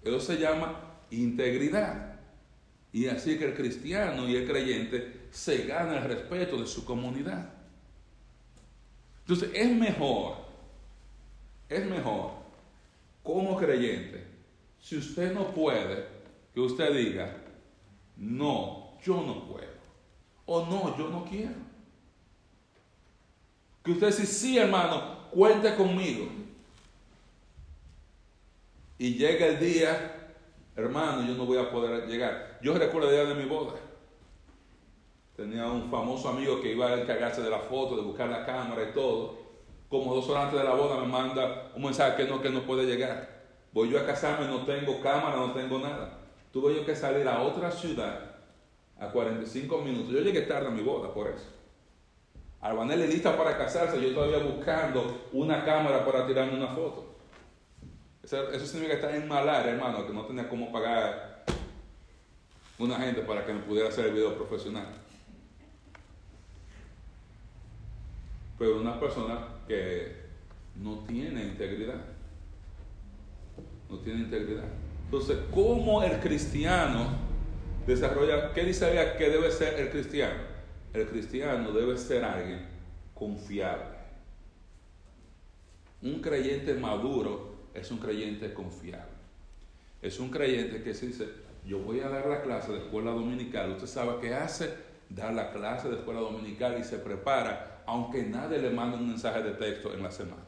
Eso 0.03 0.21
se 0.21 0.39
llama 0.39 0.81
integridad. 1.11 2.15
Y 2.93 3.09
así 3.09 3.37
que 3.39 3.47
el 3.47 3.55
cristiano 3.55 4.29
y 4.29 4.37
el 4.37 4.47
creyente 4.47 5.27
se 5.31 5.67
gana 5.67 5.99
el 5.99 6.05
respeto 6.05 6.57
de 6.57 6.67
su 6.67 6.85
comunidad. 6.85 7.53
Entonces 9.23 9.51
es 9.55 9.71
mejor, 9.75 10.37
es 11.69 11.85
mejor 11.87 12.31
como 13.23 13.57
creyente, 13.57 14.23
si 14.81 14.99
usted 14.99 15.33
no 15.33 15.49
puede, 15.49 16.05
que 16.53 16.61
usted 16.61 16.95
diga, 16.95 17.35
no, 18.17 18.99
yo 19.03 19.23
no 19.23 19.47
puedo. 19.47 19.75
O 20.47 20.67
no, 20.67 20.97
yo 20.97 21.09
no 21.09 21.25
quiero. 21.25 21.55
Que 23.83 23.93
usted 23.93 24.07
dice, 24.09 24.27
sí 24.27 24.59
hermano, 24.59 25.29
cuente 25.31 25.75
conmigo. 25.75 26.27
Y 28.99 29.15
llega 29.15 29.47
el 29.47 29.59
día, 29.59 30.33
hermano, 30.77 31.27
yo 31.27 31.35
no 31.35 31.45
voy 31.45 31.59
a 31.59 31.71
poder 31.71 32.07
llegar. 32.07 32.59
Yo 32.63 32.75
recuerdo 32.75 33.11
el 33.11 33.17
día 33.17 33.35
de 33.35 33.35
mi 33.35 33.49
boda. 33.49 33.75
Tenía 35.37 35.67
un 35.67 35.91
famoso 35.91 36.29
amigo 36.29 36.61
que 36.61 36.73
iba 36.73 36.89
a 36.89 37.01
encargarse 37.01 37.43
de 37.43 37.51
la 37.51 37.59
foto, 37.59 37.97
de 37.97 38.03
buscar 38.03 38.29
la 38.29 38.47
cámara 38.47 38.89
y 38.89 38.95
todo. 38.95 39.37
Como 39.91 40.15
dos 40.15 40.29
horas 40.29 40.45
antes 40.45 40.61
de 40.61 40.65
la 40.65 40.75
boda 40.75 41.01
me 41.01 41.07
manda 41.07 41.73
un 41.75 41.83
mensaje 41.83 42.17
que 42.17 42.31
no, 42.31 42.41
que 42.41 42.51
no 42.51 42.63
puede 42.63 42.87
llegar. 42.87 43.43
Voy 43.73 43.91
yo 43.91 43.99
a 43.99 44.07
casarme, 44.07 44.47
no 44.47 44.65
tengo 44.65 45.01
cámara, 45.01 45.37
no 45.37 45.53
tengo 45.53 45.79
nada. 45.81 46.24
Tuve 46.55 46.73
yo 46.73 46.87
que 46.87 46.95
salir 46.95 47.27
a 47.27 47.43
otra 47.43 47.69
ciudad 47.69 48.37
a 49.01 49.09
45 49.09 49.77
minutos. 49.79 50.13
Yo 50.13 50.21
llegué 50.21 50.43
tarde 50.43 50.69
a 50.69 50.71
mi 50.71 50.85
boda 50.85 51.13
por 51.13 51.27
eso. 51.27 51.47
Albanelli 52.61 53.09
lista 53.09 53.37
para 53.37 53.59
casarse, 53.59 54.01
yo 54.01 54.15
todavía 54.15 54.39
buscando 54.39 55.29
una 55.33 55.65
cámara 55.65 56.07
para 56.07 56.25
tirarme 56.29 56.55
una 56.57 56.69
foto. 56.69 57.17
Eso, 58.23 58.47
significa 58.61 58.95
estar 58.95 59.13
en 59.17 59.27
malar, 59.27 59.67
hermano, 59.67 60.07
que 60.07 60.13
no 60.13 60.27
tenía 60.27 60.49
cómo 60.49 60.71
pagar 60.71 61.45
una 62.79 63.01
gente 63.01 63.23
para 63.23 63.45
que 63.45 63.53
me 63.53 63.61
pudiera 63.63 63.89
hacer 63.89 64.07
el 64.07 64.15
video 64.15 64.37
profesional. 64.37 64.87
Pero 68.57 68.81
una 68.81 69.01
persona 69.01 69.41
que 69.67 70.25
no 70.77 71.01
tiene 71.01 71.43
integridad. 71.47 72.01
No 73.91 73.99
tiene 73.99 74.21
integridad. 74.21 74.84
Entonces, 75.05 75.39
¿cómo 75.53 76.03
el 76.03 76.19
cristiano 76.21 77.09
desarrolla, 77.87 78.53
qué 78.53 78.65
dice 78.65 78.87
que 79.19 79.31
debe 79.31 79.51
ser 79.51 79.79
el 79.79 79.91
cristiano? 79.91 80.55
el 80.95 81.09
cristiano 81.09 81.73
debe 81.73 81.99
ser 81.99 82.25
alguien 82.25 82.67
confiable. 83.15 83.97
Un 86.03 86.21
creyente 86.21 86.75
maduro 86.75 87.55
es 87.75 87.91
un 87.91 87.99
creyente 87.99 88.55
confiable. 88.55 89.13
Es 90.01 90.21
un 90.21 90.31
creyente 90.31 90.83
que 90.83 90.95
se 90.95 91.09
dice, 91.09 91.29
yo 91.67 91.81
voy 91.81 92.01
a 92.01 92.09
dar 92.09 92.27
la 92.27 92.43
clase 92.43 92.73
de 92.73 92.79
escuela 92.79 93.11
dominical. 93.11 93.73
Usted 93.73 93.87
sabe 93.87 94.21
qué 94.21 94.35
hace, 94.35 94.73
dar 95.09 95.35
la 95.35 95.51
clase 95.53 95.89
de 95.89 95.97
escuela 95.97 96.21
dominical 96.21 96.79
y 96.79 96.85
se 96.85 96.99
prepara, 96.99 97.83
aunque 97.87 98.23
nadie 98.23 98.59
le 98.59 98.71
mande 98.71 98.97
un 98.97 99.09
mensaje 99.09 99.43
de 99.43 99.53
texto 99.53 99.93
en 99.93 100.03
la 100.03 100.13
semana. 100.13 100.45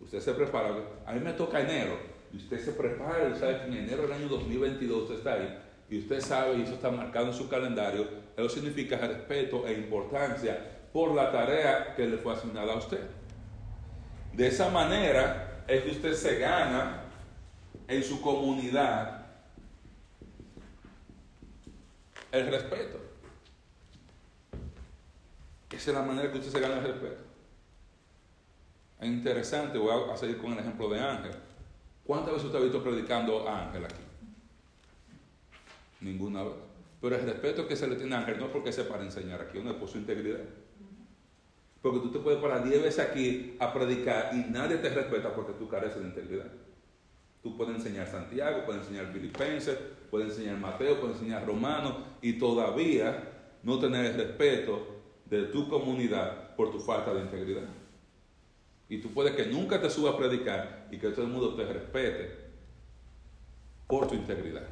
Usted 0.00 0.20
se 0.20 0.32
prepara. 0.32 0.74
A 1.06 1.12
mí 1.12 1.20
me 1.20 1.34
toca 1.34 1.60
enero. 1.60 1.96
Y 2.32 2.36
usted 2.38 2.64
se 2.64 2.72
prepara, 2.72 3.28
y 3.28 3.38
sabe 3.38 3.58
que 3.58 3.64
en 3.64 3.74
enero 3.74 4.02
del 4.02 4.12
año 4.12 4.28
2022 4.28 5.02
usted 5.02 5.16
está 5.16 5.34
ahí. 5.34 5.58
Y 5.90 5.98
usted 5.98 6.20
sabe, 6.20 6.56
y 6.56 6.62
eso 6.62 6.74
está 6.74 6.90
marcado 6.90 7.26
en 7.26 7.34
su 7.34 7.48
calendario, 7.48 8.08
eso 8.36 8.48
significa 8.48 8.96
respeto 8.96 9.66
e 9.66 9.74
importancia 9.74 10.58
por 10.92 11.14
la 11.14 11.30
tarea 11.30 11.94
que 11.94 12.06
le 12.06 12.16
fue 12.16 12.32
asignada 12.32 12.72
a 12.72 12.76
usted. 12.76 13.06
De 14.32 14.46
esa 14.46 14.70
manera 14.70 15.64
es 15.68 15.82
que 15.82 15.90
usted 15.90 16.14
se 16.14 16.38
gana 16.38 17.02
en 17.88 18.02
su 18.02 18.20
comunidad 18.22 19.26
el 22.30 22.46
respeto. 22.50 22.98
Esa 25.70 25.90
es 25.90 25.96
la 25.96 26.02
manera 26.02 26.30
que 26.30 26.38
usted 26.38 26.50
se 26.50 26.60
gana 26.60 26.78
el 26.78 26.84
respeto. 26.84 27.22
Es 29.00 29.08
interesante, 29.08 29.78
voy 29.78 30.10
a 30.10 30.16
seguir 30.16 30.38
con 30.38 30.52
el 30.52 30.60
ejemplo 30.60 30.88
de 30.88 31.00
Ángel. 31.00 31.32
¿Cuántas 32.04 32.34
veces 32.34 32.46
usted 32.46 32.58
ha 32.58 32.62
visto 32.62 32.82
predicando 32.82 33.48
a 33.48 33.66
Ángel 33.66 33.84
aquí? 33.84 34.02
Ninguna 36.00 36.42
vez. 36.42 36.54
Pero 37.00 37.16
el 37.16 37.22
respeto 37.22 37.66
que 37.66 37.76
se 37.76 37.86
le 37.86 37.96
tiene 37.96 38.14
a 38.14 38.18
Ángel 38.20 38.38
no 38.38 38.46
es 38.46 38.52
porque 38.52 38.72
se 38.72 38.84
para 38.84 39.02
enseñar 39.02 39.40
aquí, 39.40 39.58
no 39.60 39.70
es 39.70 39.76
por 39.76 39.88
su 39.88 39.98
integridad. 39.98 40.40
Porque 41.80 41.98
tú 41.98 42.10
te 42.10 42.18
puedes 42.20 42.40
parar 42.40 42.64
10 42.64 42.82
veces 42.82 43.04
aquí 43.04 43.56
a 43.58 43.72
predicar 43.72 44.30
y 44.34 44.50
nadie 44.50 44.76
te 44.76 44.88
respeta 44.88 45.34
porque 45.34 45.52
tú 45.54 45.68
careces 45.68 46.00
de 46.00 46.08
integridad. 46.08 46.46
Tú 47.42 47.56
puedes 47.56 47.74
enseñar 47.74 48.06
Santiago, 48.06 48.64
puedes 48.64 48.82
enseñar 48.82 49.12
Filipenses, 49.12 49.76
puedes 50.10 50.28
enseñar 50.28 50.58
Mateo, 50.58 51.00
puedes 51.00 51.16
enseñar 51.16 51.44
Romano 51.44 52.04
y 52.20 52.34
todavía 52.34 53.30
no 53.64 53.80
tener 53.80 54.06
el 54.06 54.14
respeto 54.14 54.86
de 55.24 55.44
tu 55.46 55.68
comunidad 55.68 56.54
por 56.54 56.70
tu 56.70 56.78
falta 56.78 57.12
de 57.12 57.22
integridad. 57.22 57.81
Y 58.92 58.98
tú 58.98 59.08
puedes 59.08 59.34
que 59.34 59.46
nunca 59.46 59.80
te 59.80 59.88
subas 59.88 60.12
a 60.12 60.18
predicar 60.18 60.86
y 60.90 60.98
que 60.98 61.08
todo 61.08 61.22
el 61.24 61.32
mundo 61.32 61.54
te 61.54 61.64
respete 61.64 62.30
por 63.86 64.06
tu 64.06 64.14
integridad. 64.14 64.68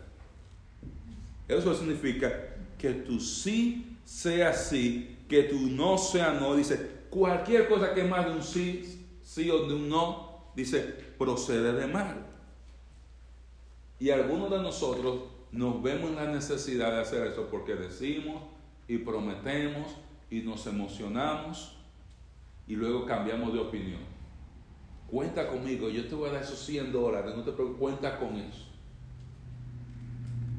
Eso 1.49 1.75
significa 1.75 2.31
que 2.77 2.91
tu 2.91 3.19
sí 3.19 3.97
sea 4.05 4.53
sí, 4.53 5.17
que 5.27 5.45
tu 5.45 5.59
no 5.71 5.97
sea 5.97 6.35
no. 6.35 6.55
Dice, 6.55 7.05
cualquier 7.09 7.67
cosa 7.67 7.95
que 7.95 8.03
es 8.03 8.11
más 8.11 8.27
de 8.27 8.33
un 8.33 8.43
sí, 8.43 9.07
sí 9.23 9.49
o 9.49 9.67
de 9.67 9.73
un 9.73 9.89
no, 9.89 10.51
dice, 10.55 10.81
procede 11.17 11.73
de 11.73 11.87
mal. 11.87 12.27
Y 13.99 14.11
algunos 14.11 14.51
de 14.51 14.59
nosotros 14.59 15.21
nos 15.51 15.83
vemos 15.83 16.11
en 16.11 16.17
la 16.17 16.27
necesidad 16.27 16.93
de 16.93 17.01
hacer 17.01 17.27
eso 17.27 17.49
porque 17.51 17.75
decimos 17.75 18.43
y 18.87 18.99
prometemos 18.99 19.97
y 20.31 20.43
nos 20.43 20.67
emocionamos 20.67 21.80
y 22.71 22.77
luego 22.77 23.05
cambiamos 23.05 23.53
de 23.53 23.59
opinión. 23.59 23.99
Cuenta 25.09 25.49
conmigo, 25.49 25.89
yo 25.89 26.07
te 26.07 26.15
voy 26.15 26.29
a 26.29 26.35
dar 26.35 26.43
esos 26.45 26.61
100 26.61 26.93
dólares, 26.93 27.35
no 27.35 27.43
te 27.43 27.51
preocupes, 27.51 27.81
cuenta 27.81 28.17
con 28.17 28.37
eso. 28.37 28.65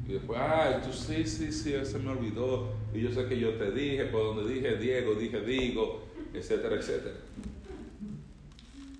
Y 0.06 0.12
después, 0.12 0.38
ay, 0.38 0.82
tú 0.84 0.92
sí, 0.92 1.24
sí, 1.26 1.50
sí, 1.50 1.72
se 1.82 1.98
me 1.98 2.10
olvidó. 2.10 2.74
Y 2.92 3.00
yo 3.00 3.10
sé 3.12 3.24
que 3.24 3.40
yo 3.40 3.54
te 3.54 3.70
dije, 3.70 4.04
por 4.04 4.36
donde 4.36 4.52
dije 4.52 4.76
Diego, 4.76 5.14
dije 5.14 5.40
Digo, 5.40 6.02
etcétera, 6.34 6.76
etcétera. 6.76 7.14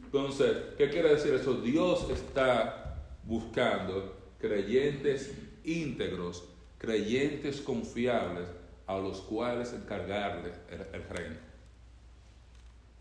Entonces, 0.07 0.57
¿qué 0.79 0.89
quiere 0.89 1.11
decir 1.11 1.35
eso? 1.35 1.61
Dios 1.61 2.09
está 2.09 2.97
buscando 3.27 4.17
creyentes 4.41 5.37
íntegros, 5.65 6.49
creyentes 6.79 7.61
confiables, 7.61 8.49
a 8.87 8.97
los 8.97 9.21
cuales 9.21 9.75
encargarle 9.75 10.53
el, 10.71 10.81
el 10.95 11.09
reino. 11.11 11.52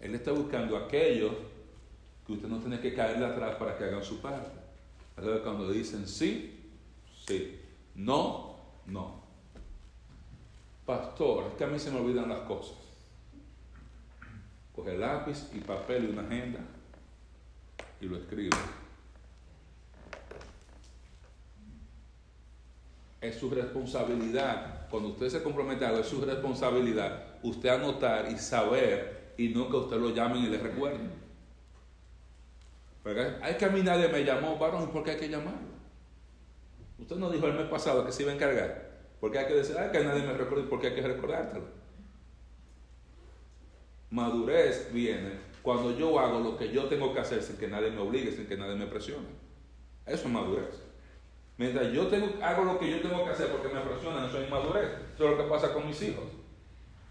Él 0.02 0.16
está 0.16 0.32
buscando 0.32 0.76
aquellos 0.76 1.32
que 2.26 2.34
usted 2.34 2.48
no 2.48 2.60
tiene 2.60 2.80
que 2.80 2.94
caerle 2.94 3.26
atrás 3.26 3.56
para 3.56 3.78
que 3.78 3.84
hagan 3.86 4.04
su 4.04 4.20
parte. 4.20 4.60
Cuando 5.16 5.72
dicen 5.72 6.08
sí, 6.08 6.72
sí, 7.28 7.60
no, 7.94 8.56
no. 8.88 9.22
Pastor, 10.86 11.46
es 11.52 11.54
que 11.54 11.64
a 11.64 11.68
mí 11.68 11.78
se 11.78 11.92
me 11.92 12.00
olvidan 12.00 12.30
las 12.30 12.40
cosas. 12.40 12.78
Coge 14.76 14.98
lápiz 14.98 15.50
y 15.54 15.60
papel 15.60 16.06
y 16.06 16.08
una 16.08 16.24
agenda 16.24 16.60
y 18.00 18.06
lo 18.06 18.18
escribe. 18.18 18.58
Es 23.20 23.36
su 23.36 23.52
responsabilidad. 23.52 24.90
Cuando 24.90 25.10
usted 25.10 25.30
se 25.30 25.44
compromete 25.44 25.86
a 25.86 25.90
algo, 25.90 26.02
es 26.02 26.08
su 26.08 26.20
responsabilidad. 26.22 27.36
Usted 27.44 27.70
anotar 27.70 28.32
y 28.32 28.38
saber 28.40 29.21
y 29.38 29.50
no 29.50 29.70
que 29.70 29.78
usted 29.78 29.98
lo 29.98 30.10
llamen 30.12 30.44
y 30.44 30.48
le 30.48 30.58
recuerden. 30.58 31.12
Porque 33.04 33.36
hay 33.42 33.56
que 33.56 33.66
a 33.66 33.70
mí 33.70 33.82
nadie 33.82 34.08
me 34.08 34.24
llamó, 34.24 34.58
varón, 34.58 34.92
¿por 34.92 35.04
qué 35.04 35.12
hay 35.12 35.18
que 35.18 35.30
llamarlo? 35.30 35.72
Usted 37.00 37.16
nos 37.16 37.32
dijo 37.32 37.48
el 37.48 37.54
mes 37.54 37.68
pasado 37.68 38.06
que 38.06 38.12
se 38.12 38.24
iba 38.24 38.32
a 38.32 38.36
encargar. 38.36 38.92
Porque 39.20 39.40
hay 39.40 39.48
que 39.48 39.56
decir, 39.56 39.76
ay, 39.78 39.90
que 39.92 40.04
nadie 40.04 40.24
me 40.24 40.34
recuerde, 40.34 40.68
porque 40.70 40.88
hay 40.88 40.96
que 40.96 41.02
recordártelo. 41.02 41.66
Madurez 44.10 44.92
viene 44.94 45.52
cuando 45.62 45.98
yo 45.98 46.20
hago 46.20 46.40
lo 46.40 46.58
que 46.58 46.72
yo 46.72 46.86
tengo 46.86 47.14
que 47.14 47.20
hacer 47.20 47.42
sin 47.42 47.58
que 47.58 47.68
nadie 47.68 47.92
me 47.92 48.02
obligue, 48.02 48.32
sin 48.32 48.46
que 48.46 48.58
nadie 48.58 48.76
me 48.76 48.88
presione. 48.88 49.28
Eso 50.06 50.28
es 50.28 50.34
madurez. 50.34 50.82
Mientras 51.58 51.92
yo 51.94 52.08
tengo, 52.08 52.44
hago 52.44 52.64
lo 52.64 52.80
que 52.80 52.90
yo 52.90 53.02
tengo 53.02 53.24
que 53.24 53.32
hacer 53.32 53.48
porque 53.48 53.74
me 53.74 53.82
presionan, 53.82 54.26
eso 54.26 54.40
es 54.40 54.48
inmadurez. 54.48 54.90
Eso 55.14 55.26
es 55.26 55.32
lo 55.32 55.38
que 55.38 55.50
pasa 55.50 55.74
con 55.74 55.88
mis 55.88 56.02
hijos. 56.02 56.26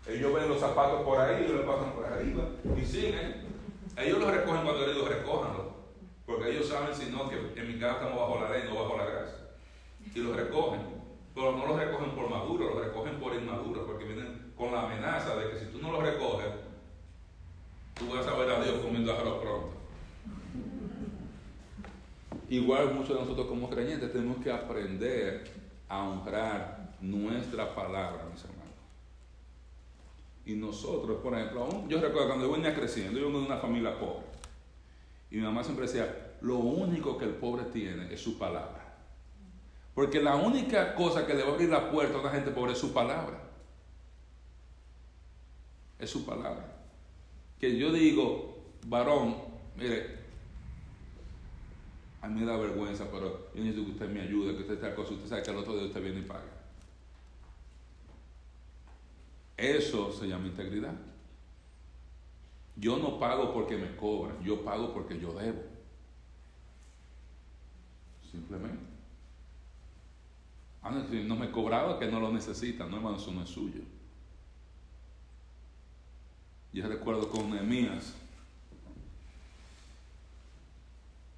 Ellos 0.06 0.34
ven 0.34 0.48
los 0.48 0.60
zapatos 0.60 1.02
por 1.02 1.20
ahí, 1.20 1.44
ellos 1.44 1.60
le 1.60 1.66
pasan 1.66 1.92
por 1.92 2.04
arriba 2.04 2.44
y 2.76 2.84
siguen. 2.84 3.44
Ellos 3.96 4.18
los 4.18 4.30
recogen 4.30 4.62
cuando 4.62 4.84
ellos 4.84 5.08
recojan, 5.08 5.50
porque 6.24 6.50
ellos 6.50 6.68
saben 6.68 6.94
si 6.94 7.10
no 7.10 7.28
que 7.28 7.36
en 7.60 7.68
mi 7.68 7.78
casa 7.78 7.94
estamos 7.94 8.18
bajo 8.18 8.40
la 8.40 8.50
ley, 8.50 8.62
no 8.68 8.82
bajo 8.82 8.96
la 8.96 9.04
gracia. 9.04 9.38
Y 10.14 10.18
los 10.20 10.34
recogen, 10.34 10.80
pero 11.34 11.52
no 11.52 11.66
los 11.66 11.78
recogen 11.78 12.10
por 12.12 12.30
maduro, 12.30 12.74
los 12.74 12.84
recogen 12.84 13.20
por 13.20 13.34
inmaduro, 13.34 13.86
porque 13.86 14.04
vienen 14.04 14.52
con 14.56 14.72
la 14.72 14.82
amenaza 14.82 15.36
de 15.36 15.50
que 15.50 15.58
si 15.58 15.66
tú 15.66 15.78
no 15.82 15.92
los 15.92 16.02
recoges, 16.02 16.48
tú 17.94 18.14
vas 18.14 18.26
a 18.26 18.34
ver 18.36 18.50
a 18.50 18.62
Dios 18.62 18.78
comiendo 18.82 19.12
arroz 19.12 19.42
pronto. 19.42 19.70
Igual 22.48 22.94
muchos 22.94 23.10
de 23.10 23.22
nosotros 23.22 23.46
como 23.46 23.70
creyentes 23.70 24.12
tenemos 24.12 24.42
que 24.42 24.50
aprender 24.50 25.44
a 25.88 26.02
honrar 26.02 26.90
nuestra 27.00 27.74
palabra, 27.74 28.26
mis 28.32 28.42
hermanos. 28.42 28.59
Y 30.44 30.54
nosotros, 30.54 31.18
por 31.22 31.34
ejemplo, 31.34 31.64
aún, 31.64 31.88
yo 31.88 32.00
recuerdo 32.00 32.28
cuando 32.28 32.46
yo 32.46 32.52
venía 32.52 32.74
creciendo, 32.74 33.18
yo 33.18 33.26
vengo 33.26 33.40
de 33.40 33.46
una 33.46 33.58
familia 33.58 33.98
pobre. 33.98 34.24
Y 35.30 35.36
mi 35.36 35.42
mamá 35.42 35.62
siempre 35.62 35.86
decía, 35.86 36.36
lo 36.40 36.56
único 36.56 37.16
que 37.18 37.26
el 37.26 37.34
pobre 37.34 37.64
tiene 37.64 38.12
es 38.12 38.20
su 38.20 38.38
palabra. 38.38 38.80
Porque 39.94 40.20
la 40.20 40.36
única 40.36 40.94
cosa 40.94 41.26
que 41.26 41.34
le 41.34 41.42
va 41.42 41.50
a 41.50 41.52
abrir 41.52 41.68
la 41.68 41.90
puerta 41.90 42.16
a 42.16 42.20
una 42.20 42.30
gente 42.30 42.50
pobre 42.50 42.72
es 42.72 42.78
su 42.78 42.92
palabra. 42.92 43.40
Es 45.98 46.10
su 46.10 46.24
palabra. 46.24 46.64
Que 47.58 47.76
yo 47.76 47.92
digo, 47.92 48.58
varón, 48.86 49.36
mire, 49.76 50.18
a 52.22 52.28
mí 52.28 52.40
me 52.40 52.46
da 52.46 52.56
vergüenza, 52.56 53.06
pero 53.10 53.50
yo 53.54 53.62
necesito 53.62 53.84
que 53.86 53.92
usted 53.92 54.08
me 54.08 54.22
ayude, 54.22 54.54
que 54.54 54.62
usted 54.62 54.74
esta 54.74 54.94
cosa, 54.94 55.14
usted 55.14 55.28
sabe 55.28 55.42
que 55.42 55.50
el 55.50 55.56
otro 55.58 55.76
día 55.76 55.86
usted 55.86 56.02
viene 56.02 56.20
y 56.20 56.24
paga. 56.24 56.59
Eso 59.60 60.10
se 60.10 60.26
llama 60.26 60.46
integridad. 60.46 60.94
Yo 62.76 62.96
no 62.96 63.20
pago 63.20 63.52
porque 63.52 63.76
me 63.76 63.94
cobran, 63.94 64.42
yo 64.42 64.64
pago 64.64 64.94
porque 64.94 65.20
yo 65.20 65.34
debo. 65.34 65.62
Simplemente. 68.30 68.82
Ah, 70.82 70.90
no, 70.90 71.36
me 71.36 71.50
cobraba 71.50 71.98
que 71.98 72.06
no 72.06 72.20
lo 72.20 72.32
necesita, 72.32 72.86
no 72.86 72.96
hermano, 72.96 73.18
eso 73.18 73.32
no 73.32 73.42
es 73.42 73.50
suyo. 73.50 73.82
Yo 76.72 76.88
recuerdo 76.88 77.28
con 77.28 77.50
Nehemías, 77.50 78.14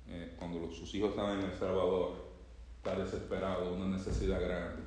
eh, 0.06 0.36
cuando 0.38 0.70
sus 0.70 0.94
hijos 0.94 1.10
estaban 1.10 1.40
en 1.40 1.46
El 1.46 1.58
Salvador, 1.58 2.24
está 2.76 2.96
desesperado, 2.96 3.74
una 3.74 3.96
necesidad 3.96 4.40
grande. 4.40 4.82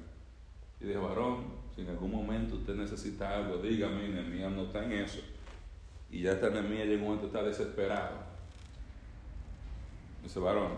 Y 0.80 0.86
dije, 0.86 1.00
varón, 1.00 1.55
si 1.76 1.82
en 1.82 1.90
algún 1.90 2.12
momento 2.12 2.56
usted 2.56 2.76
necesita 2.76 3.36
algo, 3.36 3.58
dígame, 3.58 4.08
Nehemías 4.08 4.52
no 4.52 4.64
está 4.64 4.86
en 4.86 4.94
eso. 4.94 5.20
Y 6.10 6.22
ya 6.22 6.32
está 6.32 6.50
Nehemías 6.50 6.88
llegó 6.88 7.02
un 7.02 7.08
momento 7.08 7.28
está 7.28 7.44
desesperado. 7.44 8.18
Dice, 10.24 10.40
varón, 10.40 10.72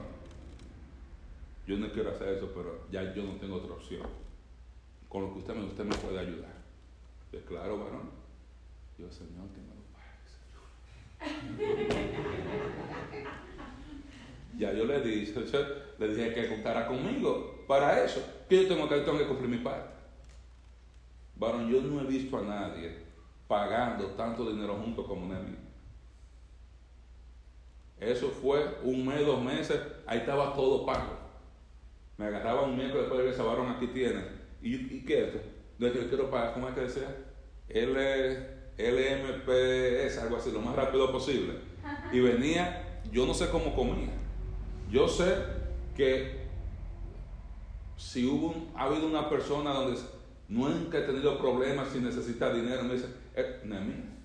yo 1.67 1.77
no 1.77 1.91
quiero 1.91 2.09
hacer 2.09 2.29
eso, 2.29 2.51
pero 2.55 2.87
ya 2.91 3.13
yo 3.13 3.23
no 3.23 3.33
tengo 3.33 3.57
otra 3.57 3.73
opción. 3.73 4.07
Con 5.07 5.21
lo 5.21 5.33
que 5.33 5.39
usted 5.39 5.53
me, 5.53 5.65
usted 5.65 5.85
me 5.85 5.95
puede 5.95 6.19
ayudar. 6.19 6.55
Pues 7.29 7.43
claro, 7.43 7.77
varón. 7.77 8.09
Yo, 8.97 9.11
Señor, 9.11 9.47
que 9.53 9.61
me 9.61 9.75
lo 9.75 9.83
pague, 9.93 10.17
Señor. 11.45 11.97
ya 14.57 14.73
yo 14.73 14.85
le 14.85 15.01
dije, 15.01 15.33
le 15.99 16.07
dije 16.07 16.33
que 16.33 16.49
contara 16.49 16.87
conmigo 16.87 17.63
para 17.67 18.03
eso. 18.03 18.25
Que 18.49 18.63
yo 18.63 18.67
tengo 18.67 18.89
que, 18.89 18.95
tengo 19.01 19.19
que 19.19 19.27
cumplir 19.27 19.49
mi 19.49 19.57
parte. 19.57 19.96
Varón, 21.39 21.69
yo 21.69 21.81
no 21.81 22.01
he 22.01 22.05
visto 22.05 22.37
a 22.37 22.41
nadie 22.41 23.05
pagando 23.47 24.05
tanto 24.11 24.49
dinero 24.49 24.75
junto 24.75 25.05
como 25.05 25.27
Nehemías. 25.27 25.67
Eso 27.99 28.29
fue 28.29 28.77
un 28.83 29.05
mes, 29.05 29.25
dos 29.25 29.41
meses, 29.41 29.79
ahí 30.05 30.19
estaba 30.19 30.53
todo 30.53 30.85
pago. 30.85 31.17
Me 32.17 32.25
agarraba 32.25 32.63
un 32.63 32.75
miércoles 32.75 33.05
después 33.05 33.25
de 33.25 33.31
ese 33.31 33.41
varón 33.41 33.69
aquí 33.69 33.87
tiene. 33.87 34.23
¿Y, 34.61 34.75
y 34.97 35.05
qué 35.05 35.21
es 35.21 35.35
esto? 35.35 35.49
No 35.79 35.87
es 35.87 35.93
que 35.93 36.01
yo 36.03 36.09
quiero 36.09 36.29
pagar, 36.29 36.53
¿cómo 36.53 36.67
es 36.67 36.75
que 36.75 36.81
decía? 36.81 37.15
L, 37.69 38.57
LMPS, 38.77 40.17
algo 40.19 40.37
así, 40.37 40.51
lo 40.51 40.61
más 40.61 40.75
rápido 40.75 41.11
posible. 41.11 41.55
Y 42.11 42.19
venía, 42.19 43.01
yo 43.11 43.25
no 43.25 43.33
sé 43.33 43.49
cómo 43.49 43.75
comía. 43.75 44.09
Yo 44.91 45.07
sé 45.07 45.35
que 45.95 46.47
si 47.97 48.25
hubo 48.27 48.47
un, 48.47 48.71
ha 48.75 48.83
habido 48.83 49.07
una 49.07 49.29
persona 49.29 49.71
donde 49.73 49.99
Nunca 50.49 50.99
he 50.99 51.01
tenido 51.01 51.37
problemas 51.37 51.89
sin 51.89 52.03
necesitar 52.03 52.55
dinero. 52.55 52.83
Me 52.83 52.93
dice, 52.93 53.07
eh, 53.35 53.61
mía. 53.63 54.17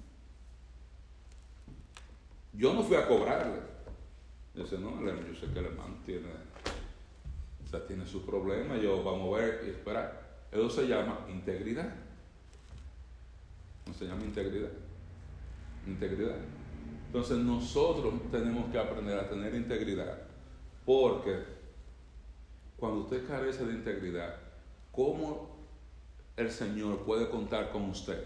Yo 2.52 2.74
no 2.74 2.82
fui 2.82 2.96
a 2.96 3.06
cobrarle. 3.06 3.60
Dice, 4.54 4.78
no, 4.78 5.00
yo 5.00 5.34
sé 5.34 5.52
que 5.52 5.58
el 5.58 5.66
hermano 5.66 5.96
tiene, 6.04 6.28
o 7.64 7.68
sea, 7.68 7.86
tiene 7.86 8.06
su 8.06 8.24
problema. 8.24 8.76
Yo 8.76 9.02
vamos 9.02 9.34
a 9.34 9.40
ver 9.40 9.64
y 9.66 9.70
esperar. 9.70 10.46
Eso 10.52 10.68
se 10.70 10.86
llama 10.86 11.26
integridad. 11.28 11.94
No 13.86 13.94
se 13.94 14.04
llama 14.04 14.22
integridad. 14.22 14.70
Integridad. 15.86 16.36
Entonces 17.06 17.38
nosotros 17.38 18.14
tenemos 18.30 18.70
que 18.70 18.78
aprender 18.78 19.18
a 19.18 19.28
tener 19.28 19.54
integridad. 19.54 20.18
Porque 20.84 21.42
cuando 22.76 23.00
usted 23.00 23.26
carece 23.26 23.64
de 23.64 23.74
integridad, 23.74 24.36
¿cómo 24.92 25.51
el 26.36 26.50
Señor 26.50 27.04
puede 27.04 27.28
contar 27.28 27.70
con 27.70 27.90
usted 27.90 28.24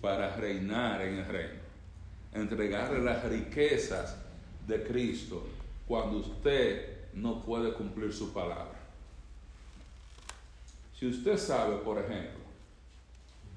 para 0.00 0.36
reinar 0.36 1.02
en 1.02 1.18
el 1.18 1.26
reino? 1.26 1.60
Entregarle 2.32 3.02
las 3.02 3.24
riquezas 3.24 4.16
de 4.66 4.82
Cristo 4.84 5.46
cuando 5.86 6.18
usted 6.18 7.12
no 7.14 7.42
puede 7.42 7.72
cumplir 7.72 8.12
su 8.12 8.32
palabra. 8.32 8.80
Si 10.98 11.06
usted 11.06 11.36
sabe, 11.36 11.76
por 11.78 11.98
ejemplo, 11.98 12.40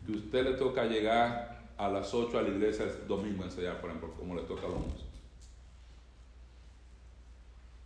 que 0.06 0.14
usted 0.14 0.44
le 0.44 0.54
toca 0.54 0.86
llegar 0.86 1.56
a 1.78 1.90
las 1.90 2.14
8 2.14 2.38
a 2.38 2.42
la 2.42 2.50
iglesia 2.50 2.86
el 2.86 3.08
domingo 3.08 3.44
a 3.44 3.48
ensayar, 3.48 3.80
por 3.82 3.90
ejemplo, 3.90 4.14
como 4.18 4.36
le 4.36 4.42
toca 4.44 4.66
a 4.66 4.70
los 4.70 4.80
músicos. 4.80 5.06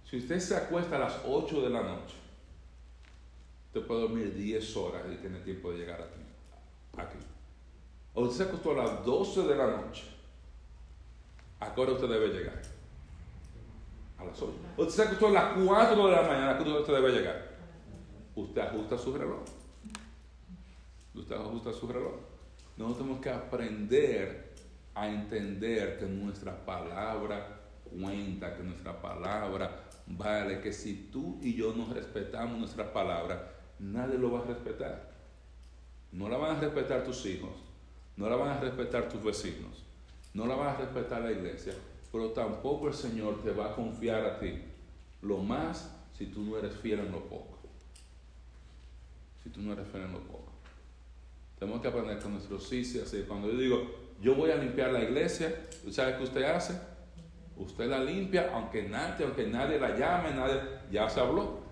Si 0.10 0.18
usted 0.18 0.40
se 0.40 0.56
acuesta 0.56 0.96
a 0.96 1.00
las 1.00 1.22
8 1.26 1.62
de 1.62 1.70
la 1.70 1.84
noche, 1.84 2.16
usted 3.70 3.86
puede 3.86 4.02
dormir 4.02 4.34
10 4.34 4.78
horas 4.78 5.04
y 5.12 5.16
tiene 5.18 5.40
tiempo 5.42 5.72
de 5.72 5.78
llegar 5.78 6.02
aquí. 6.02 6.22
aquí. 6.98 7.26
O 8.16 8.24
usted 8.24 8.46
se 8.46 8.50
acostó 8.50 8.72
a 8.72 8.84
las 8.84 9.06
12 9.06 9.44
de 9.44 9.56
la 9.56 9.68
noche, 9.68 10.06
¿a 11.60 11.74
qué 11.74 11.82
hora 11.82 11.92
usted 11.92 12.10
debe 12.10 12.30
llegar? 12.30 12.60
A 14.18 14.26
las 14.26 14.42
8. 14.42 14.54
O 14.76 14.82
usted 14.82 14.96
se 14.96 15.04
acostó 15.04 15.28
a 15.28 15.32
las 15.32 15.54
4 15.54 16.08
de 16.08 16.16
la 16.16 16.22
mañana, 16.24 16.52
¿a 16.52 16.58
qué 16.58 16.64
hora 16.68 16.80
usted 16.80 16.94
debe 16.94 17.12
llegar? 17.12 17.50
Usted 18.36 18.62
ajusta 18.62 18.98
su 18.98 19.16
reloj. 19.16 19.42
Usted 21.14 21.36
ajusta 21.36 21.72
su 21.72 21.88
reloj. 21.88 22.16
Nosotros 22.76 22.98
tenemos 22.98 23.22
que 23.22 23.30
aprender 23.30 24.54
a 24.96 25.08
entender 25.08 26.00
que 26.00 26.06
nuestra 26.06 26.66
palabra 26.66 27.60
cuenta, 27.84 28.56
que 28.56 28.64
nuestra 28.64 29.00
palabra 29.00 29.84
vale, 30.08 30.60
que 30.60 30.74
si 30.74 31.10
tú 31.12 31.38
y 31.42 31.54
yo 31.54 31.74
no 31.74 31.94
respetamos 31.94 32.58
nuestra 32.58 32.92
palabra, 32.92 33.59
nadie 33.80 34.18
lo 34.18 34.32
va 34.32 34.40
a 34.40 34.46
respetar. 34.46 35.10
No 36.12 36.28
la 36.28 36.38
van 36.38 36.58
a 36.58 36.60
respetar 36.60 37.04
tus 37.04 37.26
hijos, 37.26 37.52
no 38.18 38.30
la 38.30 38.36
van 38.36 38.50
a 38.50 38.60
respetar 38.60 39.10
tus 39.10 39.24
vecinos, 39.24 39.84
no 40.34 40.46
la 40.46 40.56
van 40.56 40.70
a 40.70 40.78
respetar 40.78 41.22
la 41.22 41.32
iglesia, 41.32 41.74
pero 42.12 42.32
tampoco 42.32 42.88
el 42.88 42.94
Señor 42.94 43.42
te 43.44 43.52
va 43.52 43.68
a 43.68 43.76
confiar 43.76 44.26
a 44.26 44.40
ti. 44.40 44.62
Lo 45.22 45.38
más 45.38 45.92
si 46.18 46.26
tú 46.26 46.42
no 46.42 46.58
eres 46.58 46.74
fiel 46.76 47.00
en 47.00 47.12
lo 47.12 47.24
poco. 47.26 47.58
Si 49.44 49.50
tú 49.50 49.62
no 49.62 49.74
eres 49.74 49.88
fiel 49.88 50.04
en 50.04 50.14
lo 50.14 50.20
poco. 50.20 50.52
Tenemos 51.58 51.82
que 51.82 51.88
aprender 51.88 52.20
con 52.20 52.34
nuestros 52.34 52.68
sí, 52.68 52.84
sí, 52.84 53.00
así. 53.00 53.24
Cuando 53.28 53.52
yo 53.52 53.58
digo, 53.58 53.92
yo 54.22 54.36
voy 54.36 54.52
a 54.52 54.56
limpiar 54.56 54.92
la 54.92 55.02
iglesia, 55.02 55.68
¿sabe 55.92 56.18
qué 56.18 56.24
usted 56.24 56.44
hace? 56.44 56.80
Usted 57.58 57.90
la 57.90 58.00
limpia, 58.00 58.52
aunque 58.54 58.84
nadie, 58.84 59.26
aunque 59.26 59.46
nadie 59.46 59.80
la 59.80 59.98
llame, 59.98 60.32
nadie, 60.32 60.62
ya 60.92 61.10
se 61.10 61.20
habló. 61.20 61.69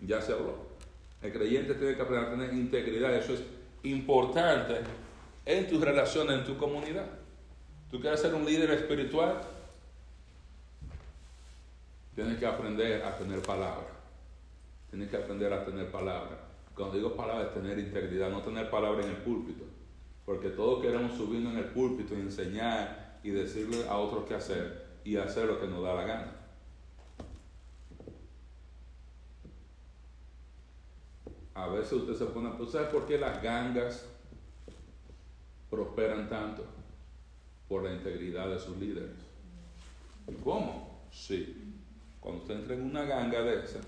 Ya 0.00 0.20
se 0.20 0.32
habló. 0.32 0.68
El 1.22 1.32
creyente 1.32 1.74
tiene 1.74 1.96
que 1.96 2.02
aprender 2.02 2.28
a 2.28 2.30
tener 2.30 2.52
integridad. 2.52 3.14
Eso 3.14 3.34
es 3.34 3.42
importante 3.82 4.74
en 5.44 5.66
tus 5.66 5.80
relaciones, 5.80 6.38
en 6.38 6.44
tu 6.44 6.56
comunidad. 6.56 7.06
Tú 7.90 8.00
quieres 8.00 8.20
ser 8.20 8.34
un 8.34 8.44
líder 8.44 8.70
espiritual, 8.70 9.40
tienes 12.14 12.38
que 12.38 12.46
aprender 12.46 13.02
a 13.02 13.16
tener 13.16 13.40
palabra. 13.40 13.86
Tienes 14.90 15.08
que 15.10 15.16
aprender 15.16 15.52
a 15.52 15.64
tener 15.64 15.90
palabra. 15.90 16.38
Cuando 16.74 16.96
digo 16.96 17.14
palabra 17.14 17.46
es 17.46 17.54
tener 17.54 17.78
integridad, 17.78 18.30
no 18.30 18.42
tener 18.42 18.70
palabra 18.70 19.04
en 19.04 19.10
el 19.10 19.16
púlpito. 19.16 19.64
Porque 20.24 20.50
todos 20.50 20.82
queremos 20.82 21.16
subirnos 21.16 21.54
en 21.54 21.58
el 21.58 21.66
púlpito 21.66 22.14
y 22.14 22.20
enseñar 22.20 23.18
y 23.22 23.30
decirle 23.30 23.88
a 23.88 23.96
otros 23.96 24.24
qué 24.26 24.34
hacer 24.34 24.86
y 25.02 25.16
hacer 25.16 25.46
lo 25.46 25.60
que 25.60 25.66
nos 25.66 25.82
da 25.82 25.94
la 25.94 26.04
gana. 26.04 26.37
A 31.58 31.66
veces 31.66 31.92
usted 31.92 32.14
se 32.14 32.26
pone, 32.26 32.50
¿tú 32.56 32.66
sabes 32.66 32.88
por 32.88 33.04
qué 33.04 33.18
las 33.18 33.42
gangas 33.42 34.06
prosperan 35.68 36.28
tanto? 36.28 36.64
Por 37.68 37.82
la 37.82 37.92
integridad 37.92 38.48
de 38.48 38.60
sus 38.60 38.76
líderes. 38.76 39.10
¿Cómo? 40.44 41.00
Sí. 41.10 41.74
Cuando 42.20 42.42
usted 42.42 42.60
entra 42.60 42.74
en 42.74 42.82
una 42.82 43.04
ganga 43.04 43.42
de 43.42 43.64
esa, 43.64 43.80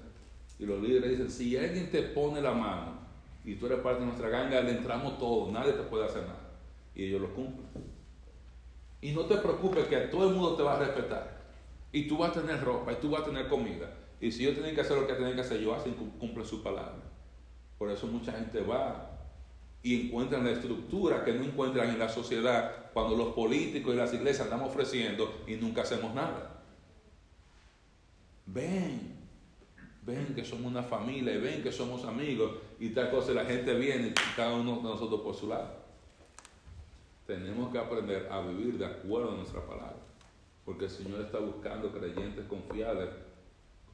y 0.58 0.66
los 0.66 0.82
líderes 0.82 1.10
dicen, 1.10 1.30
si 1.30 1.56
alguien 1.56 1.90
te 1.92 2.02
pone 2.02 2.42
la 2.42 2.52
mano 2.52 2.98
y 3.44 3.54
tú 3.54 3.66
eres 3.66 3.78
parte 3.78 4.00
de 4.00 4.06
nuestra 4.06 4.28
ganga, 4.28 4.60
le 4.62 4.72
entramos 4.72 5.18
todos, 5.18 5.52
nadie 5.52 5.72
te 5.72 5.82
puede 5.84 6.06
hacer 6.06 6.22
nada. 6.22 6.50
Y 6.94 7.04
ellos 7.04 7.20
lo 7.20 7.32
cumplen. 7.32 7.68
Y 9.00 9.12
no 9.12 9.26
te 9.26 9.36
preocupes 9.36 9.86
que 9.86 9.96
todo 10.08 10.28
el 10.28 10.34
mundo 10.34 10.56
te 10.56 10.64
va 10.64 10.74
a 10.74 10.80
respetar. 10.80 11.40
Y 11.92 12.08
tú 12.08 12.18
vas 12.18 12.36
a 12.36 12.40
tener 12.40 12.62
ropa, 12.64 12.92
y 12.92 12.96
tú 12.96 13.10
vas 13.10 13.22
a 13.22 13.26
tener 13.26 13.48
comida. 13.48 13.94
Y 14.20 14.32
si 14.32 14.42
ellos 14.42 14.56
tienen 14.56 14.74
que 14.74 14.80
hacer 14.80 14.98
lo 14.98 15.06
que 15.06 15.14
tienen 15.14 15.34
que 15.34 15.40
hacer, 15.40 15.58
ellos 15.58 15.78
hacen, 15.78 15.94
cumplen 15.94 16.44
su 16.44 16.62
palabra. 16.62 17.09
Por 17.80 17.90
eso 17.90 18.06
mucha 18.08 18.32
gente 18.32 18.60
va 18.60 19.10
y 19.82 20.08
encuentran 20.08 20.44
la 20.44 20.50
estructura 20.50 21.24
que 21.24 21.32
no 21.32 21.44
encuentran 21.44 21.88
en 21.88 21.98
la 21.98 22.10
sociedad 22.10 22.90
cuando 22.92 23.16
los 23.16 23.28
políticos 23.28 23.94
y 23.94 23.96
las 23.96 24.12
iglesias 24.12 24.42
andamos 24.42 24.68
ofreciendo 24.68 25.42
y 25.46 25.54
nunca 25.54 25.80
hacemos 25.80 26.14
nada. 26.14 26.62
Ven, 28.44 29.16
ven 30.02 30.34
que 30.34 30.44
somos 30.44 30.66
una 30.66 30.82
familia 30.82 31.32
y 31.32 31.38
ven 31.38 31.62
que 31.62 31.72
somos 31.72 32.04
amigos 32.04 32.52
y 32.78 32.90
tal 32.90 33.10
cosa, 33.10 33.32
la 33.32 33.46
gente 33.46 33.72
viene 33.72 34.08
y 34.08 34.36
cada 34.36 34.56
uno 34.56 34.76
de 34.76 34.82
nosotros 34.82 35.22
por 35.22 35.34
su 35.34 35.48
lado. 35.48 35.70
Tenemos 37.26 37.72
que 37.72 37.78
aprender 37.78 38.28
a 38.30 38.42
vivir 38.42 38.76
de 38.76 38.84
acuerdo 38.84 39.32
a 39.32 39.36
nuestra 39.36 39.64
palabra, 39.64 39.96
porque 40.66 40.84
el 40.84 40.90
Señor 40.90 41.22
está 41.22 41.38
buscando 41.38 41.90
creyentes 41.90 42.44
confiables 42.44 43.08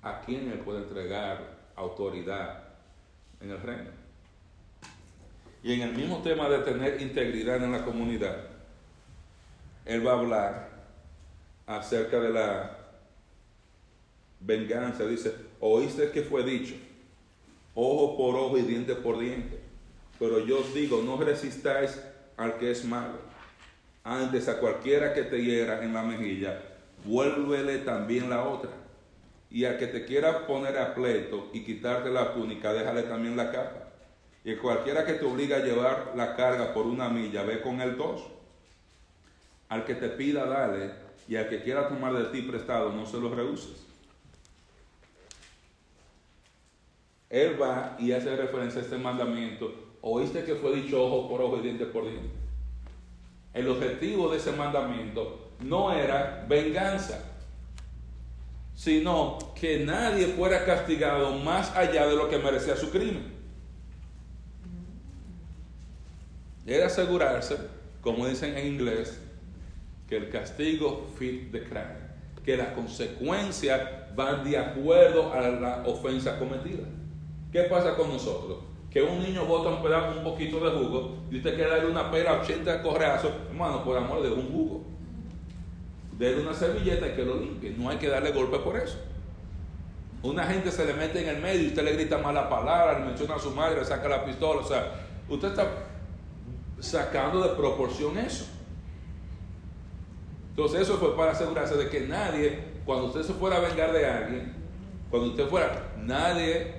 a 0.02 0.22
quien 0.22 0.50
Él 0.50 0.58
puede 0.58 0.80
entregar 0.80 1.68
autoridad 1.76 2.65
en 3.40 3.50
el 3.50 3.60
reino. 3.60 3.90
Y 5.62 5.72
en 5.72 5.82
el 5.82 5.94
mismo 5.94 6.18
tema 6.22 6.48
de 6.48 6.58
tener 6.58 7.00
integridad 7.00 7.62
en 7.62 7.72
la 7.72 7.84
comunidad, 7.84 8.36
Él 9.84 10.06
va 10.06 10.12
a 10.12 10.18
hablar 10.18 10.68
acerca 11.66 12.20
de 12.20 12.30
la 12.30 12.78
venganza. 14.40 15.04
Dice, 15.06 15.34
oíste 15.60 16.10
que 16.10 16.22
fue 16.22 16.44
dicho, 16.44 16.74
ojo 17.74 18.16
por 18.16 18.36
ojo 18.36 18.58
y 18.58 18.62
diente 18.62 18.94
por 18.94 19.18
diente. 19.18 19.60
Pero 20.18 20.46
yo 20.46 20.60
os 20.60 20.72
digo, 20.72 21.02
no 21.02 21.16
resistáis 21.16 22.00
al 22.36 22.58
que 22.58 22.70
es 22.70 22.84
malo. 22.84 23.18
Antes 24.04 24.48
a 24.48 24.60
cualquiera 24.60 25.12
que 25.12 25.22
te 25.22 25.42
hiera 25.42 25.82
en 25.82 25.92
la 25.92 26.02
mejilla, 26.02 26.62
vuélvele 27.04 27.78
también 27.78 28.30
la 28.30 28.44
otra. 28.44 28.70
Y 29.50 29.64
al 29.64 29.78
que 29.78 29.86
te 29.86 30.04
quiera 30.04 30.46
poner 30.46 30.76
a 30.78 30.94
pleito 30.94 31.50
y 31.52 31.64
quitarte 31.64 32.10
la 32.10 32.34
túnica, 32.34 32.72
déjale 32.72 33.04
también 33.04 33.36
la 33.36 33.50
capa. 33.52 33.88
Y 34.44 34.56
cualquiera 34.56 35.04
que 35.04 35.14
te 35.14 35.24
obliga 35.24 35.56
a 35.56 35.64
llevar 35.64 36.12
la 36.14 36.36
carga 36.36 36.72
por 36.72 36.86
una 36.86 37.08
milla, 37.08 37.42
ve 37.42 37.60
con 37.60 37.80
él 37.80 37.96
dos. 37.96 38.22
Al 39.68 39.84
que 39.84 39.94
te 39.94 40.08
pida, 40.08 40.46
dale. 40.46 40.92
Y 41.28 41.36
al 41.36 41.48
que 41.48 41.62
quiera 41.62 41.88
tomar 41.88 42.12
de 42.12 42.24
ti 42.26 42.42
prestado, 42.42 42.92
no 42.92 43.06
se 43.06 43.18
lo 43.18 43.34
rehuses. 43.34 43.84
Él 47.28 47.60
va 47.60 47.96
y 47.98 48.12
hace 48.12 48.36
referencia 48.36 48.80
a 48.80 48.84
este 48.84 48.98
mandamiento. 48.98 49.74
Oíste 50.00 50.44
que 50.44 50.54
fue 50.54 50.76
dicho 50.76 51.04
ojo 51.04 51.28
por 51.28 51.42
ojo 51.42 51.58
y 51.58 51.62
diente 51.62 51.86
por 51.86 52.04
diente. 52.04 52.30
El 53.52 53.68
objetivo 53.68 54.30
de 54.30 54.36
ese 54.36 54.52
mandamiento 54.52 55.50
no 55.60 55.92
era 55.92 56.44
venganza, 56.48 57.35
sino 58.76 59.38
que 59.58 59.84
nadie 59.84 60.26
fuera 60.26 60.64
castigado 60.64 61.36
más 61.38 61.74
allá 61.74 62.06
de 62.06 62.14
lo 62.14 62.28
que 62.28 62.38
merecía 62.38 62.76
su 62.76 62.90
crimen. 62.90 63.34
Era 66.66 66.86
asegurarse, 66.86 67.56
como 68.02 68.26
dicen 68.26 68.56
en 68.56 68.66
inglés, 68.66 69.18
que 70.06 70.18
el 70.18 70.28
castigo 70.28 71.06
fit 71.18 71.50
the 71.50 71.62
crime, 71.62 72.06
que 72.44 72.56
las 72.56 72.68
consecuencias 72.68 73.80
van 74.14 74.44
de 74.44 74.58
acuerdo 74.58 75.32
a 75.32 75.40
la 75.40 75.82
ofensa 75.86 76.38
cometida. 76.38 76.84
¿Qué 77.50 77.62
pasa 77.62 77.96
con 77.96 78.08
nosotros? 78.08 78.58
Que 78.90 79.02
un 79.02 79.22
niño 79.22 79.46
bota 79.46 79.70
un 79.70 79.82
pedazo, 79.82 80.18
un 80.18 80.24
poquito 80.24 80.60
de 80.60 80.78
jugo 80.78 81.16
y 81.30 81.38
usted 81.38 81.54
quiere 81.54 81.70
darle 81.70 81.90
una 81.90 82.10
pera 82.10 82.40
80 82.42 82.82
correazos, 82.82 83.32
hermano, 83.48 83.82
por 83.84 83.96
amor 83.96 84.22
de 84.22 84.30
un 84.30 84.50
jugo. 84.50 84.95
Dele 86.18 86.42
una 86.42 86.54
servilleta 86.54 87.08
y 87.08 87.10
que 87.12 87.24
lo 87.24 87.36
limpie. 87.36 87.74
No 87.76 87.90
hay 87.90 87.98
que 87.98 88.08
darle 88.08 88.32
golpe 88.32 88.58
por 88.58 88.76
eso. 88.76 88.98
Una 90.22 90.44
gente 90.44 90.70
se 90.70 90.84
le 90.86 90.94
mete 90.94 91.22
en 91.22 91.36
el 91.36 91.42
medio 91.42 91.62
y 91.62 91.66
usted 91.68 91.84
le 91.84 91.92
grita 91.92 92.18
mala 92.18 92.48
palabra, 92.48 92.98
le 92.98 93.06
menciona 93.06 93.36
a 93.36 93.38
su 93.38 93.50
madre, 93.50 93.76
le 93.80 93.84
saca 93.84 94.08
la 94.08 94.24
pistola. 94.24 94.60
O 94.60 94.66
sea, 94.66 94.92
usted 95.28 95.48
está 95.48 95.68
sacando 96.80 97.42
de 97.42 97.50
proporción 97.50 98.16
eso. 98.18 98.46
Entonces 100.50 100.80
eso 100.80 100.96
fue 100.96 101.14
para 101.14 101.32
asegurarse 101.32 101.76
de 101.76 101.90
que 101.90 102.00
nadie, 102.00 102.60
cuando 102.86 103.06
usted 103.06 103.22
se 103.22 103.34
fuera 103.34 103.56
a 103.56 103.60
vengar 103.60 103.92
de 103.92 104.06
alguien, 104.06 104.54
cuando 105.10 105.28
usted 105.28 105.46
fuera, 105.48 105.92
nadie 106.02 106.74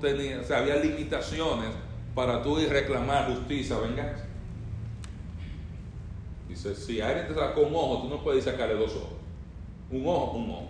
tenía, 0.00 0.40
o 0.40 0.44
sea, 0.44 0.58
había 0.58 0.76
limitaciones 0.76 1.70
para 2.14 2.42
tú 2.42 2.60
ir 2.60 2.68
reclamar 2.68 3.26
justicia, 3.26 3.76
venganza. 3.78 4.24
Dice, 6.52 6.74
si 6.74 7.00
alguien 7.00 7.28
te 7.28 7.34
sacó 7.34 7.62
un 7.62 7.74
ojo, 7.74 8.02
tú 8.02 8.08
no 8.10 8.22
puedes 8.22 8.44
sacarle 8.44 8.74
dos 8.74 8.94
ojos. 8.94 9.16
Un 9.90 10.06
ojo, 10.06 10.36
un 10.36 10.50
ojo. 10.50 10.68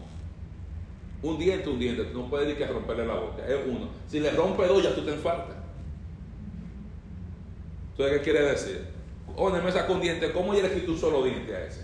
Un 1.22 1.38
diente, 1.38 1.68
un 1.68 1.80
diente. 1.80 2.04
Tú 2.04 2.20
no 2.20 2.30
puedes 2.30 2.48
ir 2.48 2.56
que 2.56 2.66
romperle 2.68 3.04
la 3.04 3.14
boca. 3.14 3.44
Es 3.44 3.58
uno. 3.66 3.88
Si 4.06 4.20
le 4.20 4.30
rompe 4.30 4.64
dos, 4.64 4.80
ya 4.80 4.94
tú 4.94 5.02
te 5.02 5.12
enfaltas. 5.12 5.56
Entonces, 7.90 8.18
¿qué 8.18 8.22
quiere 8.22 8.42
decir? 8.44 8.86
Oye, 9.36 9.60
me 9.60 9.72
sacó 9.72 9.94
un 9.94 10.00
diente. 10.00 10.30
¿Cómo 10.30 10.54
yo 10.54 10.62
le 10.62 10.72
quito 10.72 10.92
un 10.92 10.98
solo 10.98 11.24
diente 11.24 11.52
a 11.52 11.66
ese? 11.66 11.82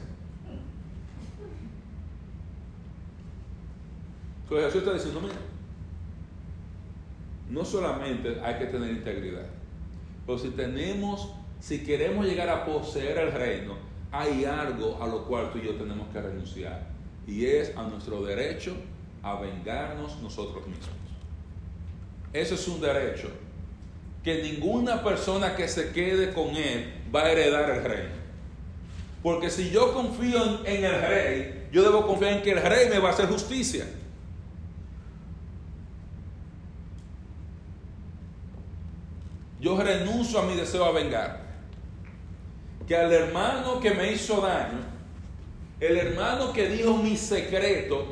Entonces 4.45 4.67
Jesús 4.67 4.83
está 4.83 4.95
diciendo, 4.95 5.21
mira, 5.21 5.35
no 7.51 7.65
solamente 7.65 8.41
hay 8.43 8.59
que 8.59 8.67
tener 8.67 8.91
integridad, 8.91 9.47
pero 10.25 10.39
si 10.39 10.51
tenemos, 10.51 11.35
si 11.61 11.85
queremos 11.85 12.25
llegar 12.25 12.49
a 12.49 12.65
poseer 12.65 13.19
el 13.19 13.33
reino, 13.33 13.88
hay 14.11 14.45
algo 14.45 14.99
a 15.03 15.07
lo 15.07 15.25
cual 15.25 15.53
tú 15.53 15.59
y 15.59 15.67
yo 15.67 15.75
tenemos 15.75 16.09
que 16.13 16.21
renunciar, 16.21 16.89
y 17.27 17.45
es 17.45 17.77
a 17.77 17.83
nuestro 17.83 18.23
derecho 18.23 18.75
a 19.23 19.41
vengarnos 19.41 20.21
nosotros 20.23 20.67
mismos. 20.67 20.89
Eso 22.33 22.55
es 22.55 22.69
un 22.69 22.81
derecho 22.81 23.31
que 24.23 24.43
ninguna 24.43 25.03
persona 25.03 25.55
que 25.57 25.69
se 25.69 25.93
quede 25.93 26.33
con 26.33 26.57
él 26.57 26.93
va 27.15 27.23
a 27.23 27.33
heredar 27.33 27.71
el 27.71 27.85
reino. 27.85 28.19
Porque 29.23 29.51
si 29.51 29.71
yo 29.71 29.93
confío 29.93 30.61
en, 30.65 30.67
en 30.67 30.85
el 30.85 31.01
rey, 31.03 31.69
yo 31.73 31.83
debo 31.83 32.07
confiar 32.07 32.35
en 32.35 32.43
que 32.43 32.53
el 32.53 32.63
rey 32.63 32.89
me 32.89 32.99
va 32.99 33.11
a 33.11 33.13
hacer 33.13 33.27
justicia. 33.27 33.87
Yo 39.61 39.81
renuncio 39.81 40.39
a 40.39 40.45
mi 40.45 40.55
deseo 40.55 40.85
a 40.85 40.93
vengar. 40.93 41.48
Que 42.89 42.97
al 42.97 43.13
hermano 43.13 43.79
que 43.81 43.91
me 43.91 44.11
hizo 44.11 44.41
daño, 44.41 44.79
el 45.79 45.97
hermano 45.99 46.53
que 46.53 46.69
dijo 46.69 46.97
mi 46.97 47.17
secreto, 47.17 48.05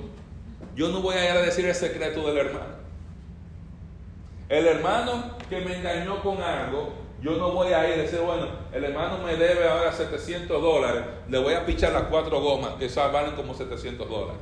yo 0.76 0.90
no 0.90 1.00
voy 1.00 1.16
a 1.16 1.24
ir 1.24 1.30
a 1.30 1.42
decir 1.42 1.64
el 1.64 1.74
secreto 1.74 2.26
del 2.28 2.36
hermano. 2.36 2.76
El 4.50 4.66
hermano 4.66 5.36
que 5.48 5.62
me 5.62 5.78
engañó 5.78 6.22
con 6.22 6.42
algo, 6.42 6.92
yo 7.22 7.38
no 7.38 7.52
voy 7.52 7.72
a 7.72 7.88
ir 7.88 7.94
a 7.94 8.02
decir, 8.02 8.20
bueno, 8.20 8.48
el 8.70 8.84
hermano 8.84 9.18
me 9.24 9.34
debe 9.36 9.66
ahora 9.66 9.90
700 9.90 10.60
dólares, 10.60 11.02
le 11.28 11.38
voy 11.38 11.54
a 11.54 11.64
pichar 11.64 11.92
las 11.92 12.04
cuatro 12.04 12.40
gomas, 12.40 12.74
que 12.74 12.84
esas 12.84 13.10
valen 13.10 13.34
como 13.34 13.54
700 13.54 14.08
dólares. 14.08 14.40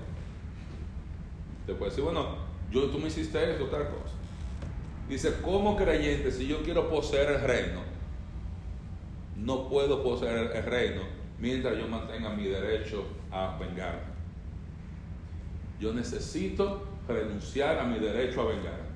Te 1.66 1.74
puede 1.74 1.90
decir, 1.90 2.04
bueno, 2.04 2.36
yo, 2.70 2.86
tú 2.86 2.98
me 2.98 3.06
hiciste 3.06 3.52
esto, 3.52 3.66
tal 3.66 3.88
cosa. 3.88 4.14
Dice, 5.08 5.40
como 5.40 5.76
creyente, 5.76 6.32
si 6.32 6.48
yo 6.48 6.62
quiero 6.62 6.90
poseer 6.90 7.30
el 7.30 7.40
reino, 7.40 7.93
no 9.36 9.68
puedo 9.68 10.02
poseer 10.02 10.50
el 10.54 10.64
reino 10.64 11.02
mientras 11.38 11.76
yo 11.76 11.86
mantenga 11.88 12.30
mi 12.30 12.44
derecho 12.44 13.04
a 13.30 13.58
vengarme. 13.58 14.14
Yo 15.80 15.92
necesito 15.92 16.82
renunciar 17.08 17.78
a 17.78 17.84
mi 17.84 17.98
derecho 17.98 18.42
a 18.42 18.46
vengarme. 18.46 18.94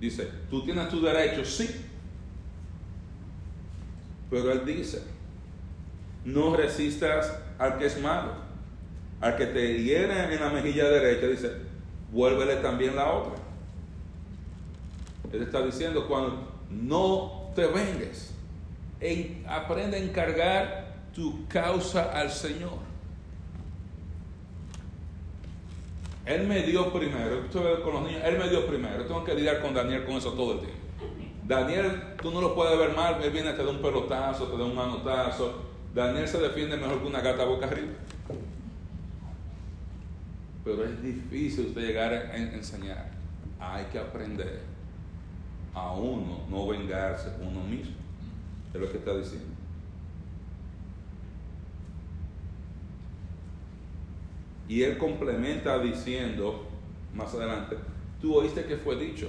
Dice, 0.00 0.28
tú 0.50 0.64
tienes 0.64 0.88
tu 0.88 1.00
derecho, 1.00 1.44
sí. 1.44 1.68
Pero 4.30 4.52
él 4.52 4.64
dice, 4.64 5.02
no 6.24 6.56
resistas 6.56 7.38
al 7.58 7.78
que 7.78 7.86
es 7.86 8.00
malo. 8.00 8.32
Al 9.20 9.36
que 9.36 9.46
te 9.46 9.82
hiere 9.82 10.34
en 10.34 10.40
la 10.40 10.50
mejilla 10.50 10.88
derecha, 10.88 11.26
dice, 11.28 11.52
vuélvele 12.10 12.56
también 12.56 12.96
la 12.96 13.12
otra. 13.12 13.34
Él 15.32 15.42
está 15.42 15.64
diciendo, 15.64 16.06
cuando 16.08 16.53
no 16.74 17.50
te 17.54 17.66
vengues, 17.66 18.34
en- 19.00 19.44
aprende 19.48 19.96
a 19.96 20.00
encargar 20.00 20.94
tu 21.14 21.46
causa 21.48 22.10
al 22.18 22.30
Señor. 22.30 22.84
Él 26.26 26.46
me 26.46 26.62
dio 26.62 26.90
primero, 26.92 27.42
con 27.82 27.92
los 27.94 28.02
niños, 28.06 28.22
él 28.24 28.38
me 28.38 28.48
dio 28.48 28.66
primero. 28.66 29.04
Tengo 29.04 29.22
que 29.24 29.34
lidiar 29.34 29.60
con 29.60 29.74
Daniel 29.74 30.04
con 30.04 30.14
eso 30.16 30.32
todo 30.32 30.54
el 30.54 30.58
tiempo. 30.60 30.78
Daniel, 31.46 32.02
tú 32.22 32.30
no 32.30 32.40
lo 32.40 32.54
puedes 32.54 32.78
ver 32.78 32.96
mal, 32.96 33.22
él 33.22 33.30
viene, 33.30 33.52
te 33.52 33.62
da 33.62 33.70
un 33.70 33.82
pelotazo, 33.82 34.46
te 34.46 34.56
da 34.56 34.64
un 34.64 34.74
manotazo. 34.74 35.62
Daniel 35.94 36.26
se 36.26 36.38
defiende 36.38 36.78
mejor 36.78 37.00
que 37.02 37.06
una 37.06 37.20
gata 37.20 37.44
boca 37.44 37.66
arriba. 37.66 37.92
Pero 40.64 40.84
es 40.84 41.02
difícil 41.02 41.66
usted 41.66 41.82
llegar 41.82 42.14
a 42.14 42.34
en- 42.36 42.54
enseñar. 42.54 43.10
Hay 43.60 43.84
que 43.92 43.98
aprender 43.98 44.62
a 45.74 45.92
uno 45.92 46.40
no 46.48 46.66
vengarse 46.68 47.30
uno 47.40 47.60
mismo. 47.64 47.94
Es 48.72 48.80
lo 48.80 48.90
que 48.90 48.98
está 48.98 49.16
diciendo. 49.16 49.48
Y 54.68 54.82
él 54.82 54.96
complementa 54.98 55.78
diciendo 55.78 56.66
más 57.14 57.34
adelante, 57.34 57.76
tú 58.20 58.34
oíste 58.34 58.64
que 58.64 58.76
fue 58.76 58.96
dicho, 58.96 59.28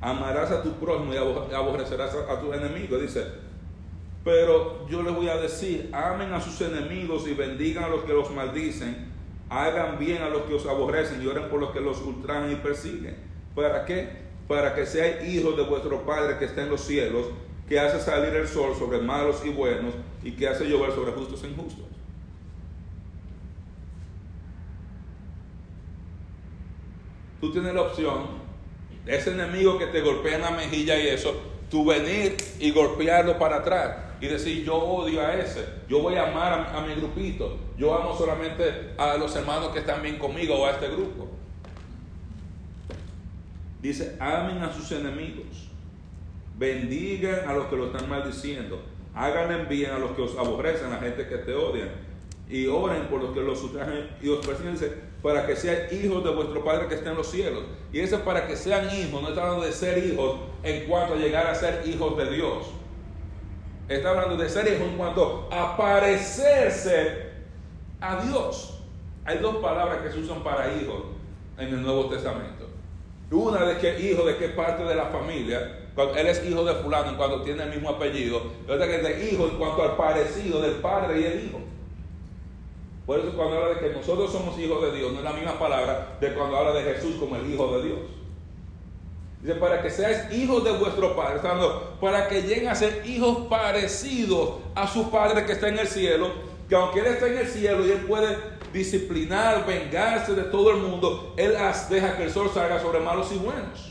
amarás 0.00 0.50
a 0.50 0.62
tu 0.62 0.72
prójimo 0.74 1.12
y 1.12 1.16
abo- 1.16 1.52
aborrecerás 1.54 2.14
a, 2.14 2.40
tus 2.40 2.54
enemigos. 2.54 3.00
Dice, 3.02 3.24
pero 4.24 4.88
yo 4.88 5.02
les 5.02 5.14
voy 5.14 5.28
a 5.28 5.36
decir, 5.36 5.90
amen 5.92 6.32
a 6.32 6.40
sus 6.40 6.60
enemigos 6.60 7.26
y 7.26 7.34
bendigan 7.34 7.84
a 7.84 7.88
los 7.88 8.04
que 8.04 8.12
los 8.12 8.30
maldicen, 8.30 9.10
hagan 9.48 9.98
bien 9.98 10.22
a 10.22 10.28
los 10.28 10.42
que 10.42 10.54
os 10.54 10.66
aborrecen 10.66 11.20
y 11.22 11.26
oren 11.26 11.48
por 11.50 11.60
los 11.60 11.72
que 11.72 11.80
los 11.80 12.00
ultrajan 12.00 12.52
y 12.52 12.56
persiguen. 12.56 13.16
¿Para 13.54 13.84
qué? 13.84 14.19
Para 14.50 14.74
que 14.74 14.84
seáis 14.84 15.32
hijos 15.32 15.56
de 15.56 15.62
vuestro 15.62 16.04
Padre 16.04 16.36
que 16.36 16.46
está 16.46 16.62
en 16.62 16.70
los 16.70 16.80
cielos, 16.80 17.26
que 17.68 17.78
hace 17.78 18.00
salir 18.00 18.34
el 18.34 18.48
sol 18.48 18.74
sobre 18.76 18.98
malos 18.98 19.42
y 19.44 19.50
buenos 19.50 19.94
y 20.24 20.32
que 20.32 20.48
hace 20.48 20.68
llover 20.68 20.90
sobre 20.90 21.12
justos 21.12 21.44
e 21.44 21.46
injustos. 21.46 21.84
Tú 27.40 27.52
tienes 27.52 27.72
la 27.72 27.82
opción, 27.82 28.26
ese 29.06 29.30
enemigo 29.30 29.78
que 29.78 29.86
te 29.86 30.00
golpea 30.00 30.34
en 30.34 30.42
la 30.42 30.50
mejilla 30.50 30.98
y 30.98 31.06
eso, 31.06 31.32
tú 31.70 31.84
venir 31.84 32.36
y 32.58 32.72
golpearlo 32.72 33.38
para 33.38 33.58
atrás 33.58 33.98
y 34.20 34.26
decir, 34.26 34.64
yo 34.64 34.74
odio 34.74 35.24
a 35.24 35.36
ese, 35.36 35.64
yo 35.88 36.00
voy 36.00 36.16
a 36.16 36.28
amar 36.28 36.52
a, 36.52 36.76
a 36.76 36.84
mi 36.84 36.96
grupito, 36.96 37.56
yo 37.78 37.94
amo 37.94 38.18
solamente 38.18 38.94
a 38.98 39.16
los 39.16 39.36
hermanos 39.36 39.68
que 39.68 39.78
están 39.78 40.02
bien 40.02 40.18
conmigo 40.18 40.56
o 40.56 40.66
a 40.66 40.72
este 40.72 40.88
grupo. 40.88 41.39
Dice, 43.80 44.16
amen 44.20 44.62
a 44.62 44.72
sus 44.72 44.92
enemigos, 44.92 45.68
bendigan 46.58 47.48
a 47.48 47.54
los 47.54 47.66
que 47.66 47.76
lo 47.76 47.86
están 47.86 48.08
maldiciendo, 48.08 48.82
háganle 49.14 49.64
bien 49.64 49.90
a 49.90 49.98
los 49.98 50.12
que 50.12 50.22
os 50.22 50.36
aborrecen, 50.36 50.88
a 50.88 50.96
la 50.96 50.98
gente 50.98 51.26
que 51.26 51.38
te 51.38 51.54
odian, 51.54 51.88
y 52.50 52.66
oren 52.66 53.06
por 53.06 53.22
los 53.22 53.32
que 53.32 53.40
los 53.40 53.62
ultrajan 53.62 54.10
y 54.20 54.28
os 54.28 54.44
persiguen, 54.44 54.76
para 55.22 55.46
que 55.46 55.54
sean 55.54 55.86
hijos 55.92 56.24
de 56.24 56.30
vuestro 56.30 56.64
Padre 56.64 56.88
que 56.88 56.96
está 56.96 57.10
en 57.10 57.16
los 57.16 57.30
cielos. 57.30 57.62
Y 57.92 58.00
ese 58.00 58.18
para 58.18 58.46
que 58.46 58.56
sean 58.56 58.86
hijos, 58.94 59.22
no 59.22 59.28
está 59.28 59.42
hablando 59.42 59.64
de 59.64 59.72
ser 59.72 60.04
hijos 60.04 60.40
en 60.62 60.88
cuanto 60.88 61.14
a 61.14 61.16
llegar 61.16 61.46
a 61.46 61.54
ser 61.54 61.86
hijos 61.86 62.16
de 62.16 62.34
Dios. 62.34 62.66
Está 63.88 64.10
hablando 64.10 64.36
de 64.36 64.48
ser 64.48 64.66
hijos 64.66 64.88
en 64.88 64.96
cuanto 64.96 65.48
a 65.52 65.76
parecerse 65.76 67.30
a 68.00 68.24
Dios. 68.24 68.78
Hay 69.24 69.38
dos 69.38 69.56
palabras 69.56 70.02
que 70.02 70.10
se 70.10 70.18
usan 70.18 70.42
para 70.42 70.74
hijos 70.74 71.02
en 71.56 71.68
el 71.68 71.82
Nuevo 71.82 72.06
Testamento. 72.06 72.59
Una 73.30 73.64
de 73.64 73.78
que 73.78 74.00
hijo 74.00 74.24
de 74.24 74.36
qué 74.36 74.48
parte 74.48 74.82
de 74.82 74.94
la 74.94 75.06
familia, 75.06 75.88
cuando 75.94 76.16
él 76.16 76.26
es 76.26 76.44
hijo 76.44 76.64
de 76.64 76.74
fulano 76.74 77.16
cuando 77.16 77.42
tiene 77.42 77.62
el 77.62 77.70
mismo 77.70 77.90
apellido, 77.90 78.42
y 78.66 78.70
otra 78.70 78.86
que 78.86 78.96
es 78.96 79.02
de 79.02 79.30
hijo 79.30 79.48
en 79.48 79.56
cuanto 79.56 79.82
al 79.82 79.96
parecido 79.96 80.60
del 80.60 80.74
padre 80.76 81.20
y 81.20 81.24
el 81.24 81.44
hijo. 81.44 81.60
Por 83.06 83.18
eso 83.18 83.32
cuando 83.36 83.56
habla 83.56 83.74
de 83.74 83.80
que 83.80 83.94
nosotros 83.96 84.32
somos 84.32 84.58
hijos 84.58 84.82
de 84.82 84.98
Dios, 84.98 85.12
no 85.12 85.18
es 85.18 85.24
la 85.24 85.32
misma 85.32 85.58
palabra 85.58 86.16
de 86.20 86.32
cuando 86.32 86.56
habla 86.56 86.72
de 86.72 86.94
Jesús 86.94 87.16
como 87.16 87.36
el 87.36 87.52
Hijo 87.52 87.76
de 87.76 87.88
Dios. 87.88 87.98
Dice, 89.42 89.54
para 89.54 89.80
que 89.80 89.90
seáis 89.90 90.30
hijos 90.32 90.62
de 90.62 90.72
vuestro 90.72 91.16
Padre, 91.16 91.40
para 92.00 92.28
que 92.28 92.42
lleguen 92.42 92.68
a 92.68 92.74
ser 92.74 93.02
hijos 93.06 93.46
parecidos 93.48 94.58
a 94.74 94.86
su 94.86 95.10
Padre 95.10 95.46
que 95.46 95.52
está 95.52 95.68
en 95.68 95.78
el 95.78 95.88
cielo, 95.88 96.28
que 96.70 96.76
aunque 96.76 97.00
Él 97.00 97.06
está 97.06 97.26
en 97.26 97.38
el 97.38 97.48
cielo 97.48 97.84
y 97.84 97.90
Él 97.90 98.04
puede 98.06 98.38
disciplinar, 98.72 99.66
vengarse 99.66 100.34
de 100.36 100.44
todo 100.44 100.70
el 100.70 100.76
mundo, 100.76 101.34
Él 101.36 101.56
deja 101.90 102.16
que 102.16 102.22
el 102.22 102.30
sol 102.30 102.48
salga 102.54 102.80
sobre 102.80 103.00
malos 103.00 103.32
y 103.32 103.38
buenos. 103.38 103.90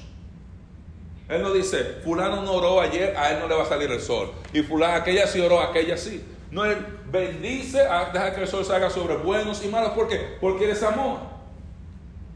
Él 1.28 1.44
no 1.44 1.52
dice, 1.52 1.84
fulano 2.04 2.42
no 2.42 2.54
oró 2.54 2.80
ayer, 2.80 3.16
a 3.16 3.34
él 3.34 3.40
no 3.42 3.48
le 3.48 3.54
va 3.54 3.64
a 3.64 3.66
salir 3.68 3.92
el 3.92 4.00
sol. 4.00 4.32
Y 4.54 4.64
fulano, 4.64 4.96
aquella 4.96 5.28
sí 5.28 5.42
oró, 5.42 5.60
aquella 5.60 5.98
sí. 5.98 6.24
No 6.52 6.66
es 6.66 6.78
bendice, 7.12 7.84
deja 8.14 8.34
que 8.34 8.42
el 8.42 8.48
sol 8.48 8.64
salga 8.64 8.90
sobre 8.90 9.18
buenos 9.18 9.64
y 9.64 9.68
malos. 9.68 9.92
¿Por 9.92 10.08
qué? 10.08 10.38
Porque 10.40 10.64
Él 10.64 10.72
es 10.72 10.82
amor. 10.82 11.20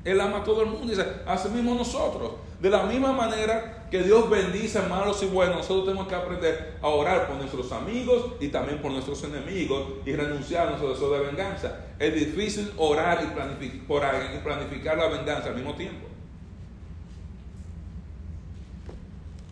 Él 0.04 0.20
ama 0.20 0.40
a 0.40 0.44
todo 0.44 0.62
el 0.62 0.68
mundo. 0.68 0.88
Dice, 0.88 1.08
así 1.26 1.48
mismo 1.50 1.74
nosotros. 1.74 2.34
De 2.60 2.70
la 2.70 2.84
misma 2.84 3.14
manera 3.14 3.83
que 3.94 4.02
Dios 4.02 4.28
bendice 4.28 4.80
a 4.80 4.88
malos 4.88 5.22
y 5.22 5.28
buenos, 5.28 5.58
nosotros 5.58 5.86
tenemos 5.86 6.08
que 6.08 6.16
aprender 6.16 6.80
a 6.82 6.88
orar 6.88 7.28
por 7.28 7.36
nuestros 7.36 7.72
amigos 7.72 8.32
y 8.40 8.48
también 8.48 8.80
por 8.80 8.92
nuestros 8.92 9.24
enemigos 9.24 9.84
y 10.04 10.14
renunciar 10.14 10.66
a 10.66 10.70
nuestro 10.72 10.90
deseo 10.90 11.12
de 11.12 11.20
venganza. 11.28 11.78
Es 12.00 12.12
difícil 12.16 12.74
orar 12.78 13.24
y 13.24 13.28
planificar, 13.28 14.32
y 14.34 14.40
planificar 14.40 14.98
la 14.98 15.10
venganza 15.10 15.50
al 15.50 15.56
mismo 15.58 15.76
tiempo. 15.76 16.08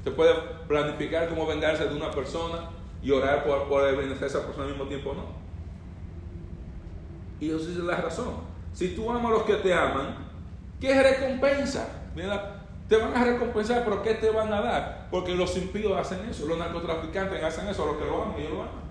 Se 0.04 0.10
puede 0.10 0.34
planificar 0.68 1.30
como 1.30 1.46
vengarse 1.46 1.86
de 1.86 1.94
una 1.94 2.10
persona 2.10 2.72
y 3.04 3.12
orar 3.12 3.44
por, 3.44 3.70
por 3.70 3.84
beneficiar 3.96 4.24
a 4.24 4.26
esa 4.26 4.44
persona 4.44 4.64
al 4.64 4.72
mismo 4.72 4.88
tiempo, 4.88 5.14
no. 5.14 5.26
Y 7.40 7.50
eso 7.50 7.60
es 7.60 7.78
la 7.78 7.98
razón. 7.98 8.38
Si 8.74 8.96
tú 8.96 9.08
amas 9.08 9.24
a 9.24 9.36
los 9.36 9.44
que 9.44 9.58
te 9.58 9.72
aman, 9.72 10.16
¿qué 10.80 11.00
recompensa? 11.00 11.88
Mira, 12.16 12.61
te 12.92 12.98
van 12.98 13.16
a 13.16 13.24
recompensar, 13.24 13.86
pero 13.86 14.04
¿qué 14.04 14.16
te 14.16 14.30
van 14.32 14.52
a 14.52 14.60
dar? 14.60 15.08
Porque 15.10 15.34
los 15.34 15.56
impíos 15.56 15.98
hacen 15.98 16.28
eso, 16.30 16.46
los 16.46 16.58
narcotraficantes 16.58 17.42
hacen 17.42 17.70
eso, 17.70 17.84
a 17.84 17.86
los 17.86 17.96
que 17.96 18.04
lo 18.04 18.22
aman, 18.22 18.36
ellos 18.38 18.52
lo 18.52 18.62
aman. 18.64 18.82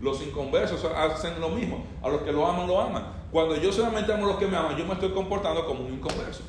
Los 0.00 0.26
inconversos 0.26 0.84
hacen 0.84 1.40
lo 1.40 1.50
mismo, 1.50 1.86
a 2.02 2.08
los 2.08 2.22
que 2.22 2.32
lo 2.32 2.44
aman, 2.44 2.66
lo 2.66 2.80
aman. 2.80 3.04
Cuando 3.30 3.54
yo 3.54 3.70
solamente 3.70 4.12
amo 4.12 4.24
a 4.24 4.28
los 4.30 4.38
que 4.38 4.48
me 4.48 4.56
aman, 4.56 4.76
yo 4.76 4.84
me 4.84 4.94
estoy 4.94 5.10
comportando 5.10 5.64
como 5.64 5.86
un 5.86 5.92
inconverso. 5.92 6.42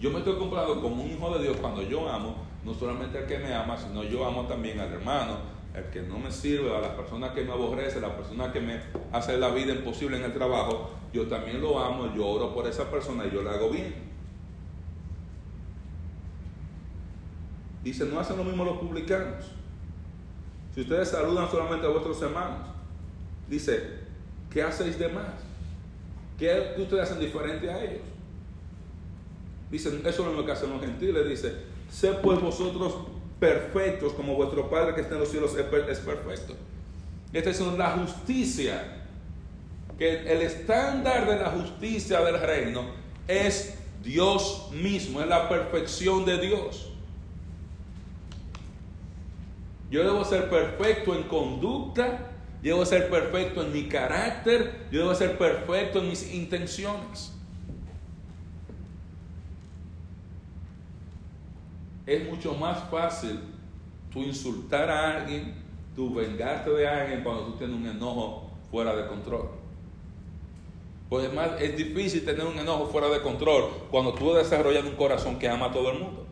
Yo 0.00 0.10
me 0.10 0.18
estoy 0.18 0.34
comportando 0.38 0.82
como 0.82 1.04
un 1.04 1.08
hijo 1.08 1.32
de 1.38 1.44
Dios 1.44 1.56
cuando 1.58 1.82
yo 1.82 2.10
amo, 2.10 2.34
no 2.64 2.74
solamente 2.74 3.18
al 3.18 3.26
que 3.26 3.38
me 3.38 3.54
ama, 3.54 3.76
sino 3.76 4.02
yo 4.02 4.26
amo 4.26 4.42
también 4.46 4.80
al 4.80 4.92
hermano, 4.92 5.36
al 5.72 5.88
que 5.90 6.02
no 6.02 6.18
me 6.18 6.32
sirve, 6.32 6.76
a 6.76 6.80
la 6.80 6.96
persona 6.96 7.32
que 7.32 7.44
me 7.44 7.52
aborrece, 7.52 7.98
a 7.98 8.00
la 8.00 8.16
persona 8.16 8.52
que 8.52 8.58
me 8.58 8.80
hace 9.12 9.38
la 9.38 9.50
vida 9.50 9.72
imposible 9.72 10.16
en 10.16 10.24
el 10.24 10.34
trabajo. 10.34 10.90
Yo 11.12 11.28
también 11.28 11.60
lo 11.60 11.78
amo, 11.78 12.12
yo 12.12 12.26
oro 12.26 12.52
por 12.52 12.66
esa 12.66 12.90
persona 12.90 13.24
y 13.24 13.30
yo 13.32 13.40
le 13.44 13.50
hago 13.50 13.70
bien. 13.70 14.17
Dice, 17.82 18.04
no 18.06 18.18
hacen 18.20 18.36
lo 18.36 18.44
mismo 18.44 18.64
los 18.64 18.78
publicanos. 18.78 19.44
Si 20.74 20.82
ustedes 20.82 21.08
saludan 21.08 21.50
solamente 21.50 21.86
a 21.86 21.90
vuestros 21.90 22.20
hermanos, 22.22 22.68
dice, 23.48 23.82
¿qué 24.50 24.62
hacéis 24.62 24.98
de 24.98 25.08
más? 25.08 25.34
¿Qué, 26.38 26.74
ustedes 26.78 27.04
hacen 27.04 27.20
diferente 27.20 27.70
a 27.70 27.82
ellos? 27.82 28.02
Dicen, 29.70 30.00
eso 30.04 30.30
es 30.30 30.36
lo 30.36 30.46
que 30.46 30.52
hacen 30.52 30.70
los 30.70 30.80
gentiles. 30.80 31.28
Dice, 31.28 31.54
sé 31.90 32.12
pues 32.12 32.40
vosotros 32.40 32.94
perfectos 33.38 34.12
como 34.12 34.34
vuestro 34.34 34.68
Padre 34.68 34.94
que 34.94 35.02
está 35.02 35.14
en 35.14 35.20
los 35.20 35.30
cielos 35.30 35.54
es 35.56 35.64
perfecto. 35.98 36.54
Esta 37.32 37.50
es 37.50 37.60
la 37.60 37.90
justicia. 37.90 38.94
Que 39.98 40.32
el 40.32 40.42
estándar 40.42 41.28
de 41.28 41.36
la 41.38 41.50
justicia 41.50 42.20
del 42.20 42.40
reino 42.40 42.84
es 43.26 43.74
Dios 44.02 44.70
mismo, 44.72 45.20
es 45.20 45.26
la 45.26 45.48
perfección 45.48 46.24
de 46.24 46.38
Dios. 46.38 46.87
Yo 49.90 50.04
debo 50.04 50.24
ser 50.24 50.50
perfecto 50.50 51.14
en 51.14 51.22
conducta, 51.24 52.30
yo 52.62 52.74
debo 52.74 52.84
ser 52.84 53.08
perfecto 53.08 53.62
en 53.62 53.72
mi 53.72 53.88
carácter, 53.88 54.86
yo 54.90 55.00
debo 55.00 55.14
ser 55.14 55.38
perfecto 55.38 56.00
en 56.00 56.08
mis 56.08 56.34
intenciones. 56.34 57.34
Es 62.04 62.28
mucho 62.28 62.54
más 62.54 62.84
fácil 62.90 63.40
tú 64.10 64.20
insultar 64.20 64.90
a 64.90 65.18
alguien, 65.18 65.54
tú 65.94 66.14
vengarte 66.14 66.70
de 66.70 66.88
alguien 66.88 67.22
cuando 67.22 67.44
tú 67.44 67.52
tienes 67.52 67.76
un 67.76 67.86
enojo 67.86 68.50
fuera 68.70 68.94
de 68.94 69.06
control. 69.06 69.50
Pues 71.08 71.26
además 71.26 71.52
es 71.60 71.76
difícil 71.76 72.24
tener 72.24 72.44
un 72.46 72.58
enojo 72.58 72.86
fuera 72.86 73.08
de 73.08 73.22
control 73.22 73.70
cuando 73.90 74.12
tú 74.12 74.34
desarrollas 74.34 74.84
un 74.84 74.96
corazón 74.96 75.38
que 75.38 75.48
ama 75.48 75.66
a 75.66 75.72
todo 75.72 75.90
el 75.90 76.00
mundo. 76.00 76.26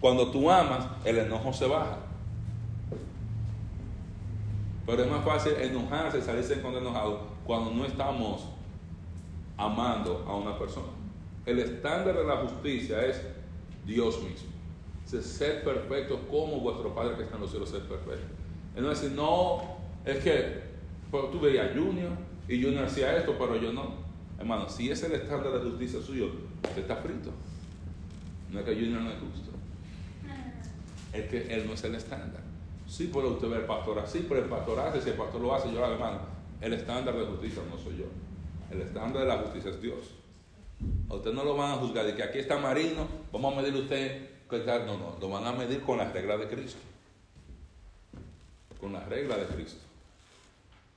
Cuando 0.00 0.30
tú 0.30 0.50
amas, 0.50 0.86
el 1.04 1.18
enojo 1.18 1.52
se 1.52 1.66
baja. 1.66 2.05
Pero 4.86 5.02
es 5.02 5.10
más 5.10 5.24
fácil 5.24 5.52
enojarse, 5.54 6.22
salirse 6.22 6.62
con 6.62 6.74
enojado 6.74 7.26
cuando 7.44 7.72
no 7.72 7.84
estamos 7.84 8.46
amando 9.56 10.24
a 10.28 10.36
una 10.36 10.56
persona. 10.56 10.86
El 11.44 11.58
estándar 11.58 12.16
de 12.16 12.24
la 12.24 12.36
justicia 12.36 13.04
es 13.04 13.20
Dios 13.84 14.22
mismo. 14.22 14.48
Es 15.12 15.26
ser 15.26 15.64
perfecto 15.64 16.20
como 16.30 16.60
vuestro 16.60 16.94
Padre 16.94 17.16
que 17.16 17.22
está 17.22 17.34
en 17.34 17.42
los 17.42 17.50
cielos 17.50 17.72
es 17.72 17.80
perfecto. 17.80 18.34
Es 18.74 18.82
no 18.82 18.88
decir, 18.88 19.12
no, 19.12 19.76
es 20.04 20.18
que 20.18 20.62
tú 21.10 21.40
veías 21.40 21.70
a 21.70 21.74
Junior 21.74 22.10
y 22.48 22.62
Junior 22.62 22.84
hacía 22.84 23.16
esto, 23.16 23.36
pero 23.38 23.56
yo 23.56 23.72
no. 23.72 24.06
Hermano, 24.38 24.68
si 24.68 24.90
es 24.90 25.02
el 25.02 25.12
estándar 25.12 25.52
de 25.52 25.70
justicia 25.70 26.00
suyo, 26.00 26.30
usted 26.62 26.82
está 26.82 26.96
frito. 26.96 27.30
No 28.52 28.60
es 28.60 28.64
que 28.64 28.74
Junior 28.74 29.00
no 29.00 29.10
es 29.10 29.16
justo. 29.18 29.50
Es 31.12 31.28
que 31.28 31.54
él 31.54 31.66
no 31.66 31.72
es 31.72 31.84
el 31.84 31.94
estándar. 31.94 32.42
Sí 32.86 33.08
puede 33.08 33.28
usted 33.28 33.48
ver 33.48 33.66
pastor 33.66 33.98
así, 33.98 34.24
pero 34.28 34.40
el 34.40 34.48
pastor 34.48 34.78
hace, 34.80 35.00
si 35.02 35.10
el 35.10 35.16
pastor 35.16 35.40
lo 35.40 35.54
hace, 35.54 35.72
yo 35.72 35.80
lo 35.80 35.86
hago, 35.86 36.20
El 36.60 36.72
estándar 36.72 37.16
de 37.16 37.26
justicia 37.26 37.62
no 37.68 37.76
soy 37.78 37.98
yo. 37.98 38.04
El 38.70 38.80
estándar 38.80 39.22
de 39.22 39.28
la 39.28 39.38
justicia 39.38 39.70
es 39.70 39.80
Dios. 39.80 40.12
A 41.08 41.14
usted 41.14 41.32
no 41.32 41.44
lo 41.44 41.56
van 41.56 41.72
a 41.72 41.76
juzgar 41.76 42.06
de 42.06 42.14
que 42.14 42.22
aquí 42.22 42.38
está 42.38 42.58
Marino, 42.58 43.06
vamos 43.32 43.52
a 43.56 43.62
medir 43.62 43.74
usted. 43.74 44.36
No, 44.48 44.96
no, 44.96 45.16
lo 45.20 45.28
van 45.28 45.44
a 45.44 45.52
medir 45.52 45.82
con 45.82 45.98
las 45.98 46.12
reglas 46.12 46.38
de 46.38 46.48
Cristo. 46.48 46.78
Con 48.80 48.92
las 48.92 49.08
reglas 49.08 49.40
de 49.40 49.46
Cristo. 49.46 49.80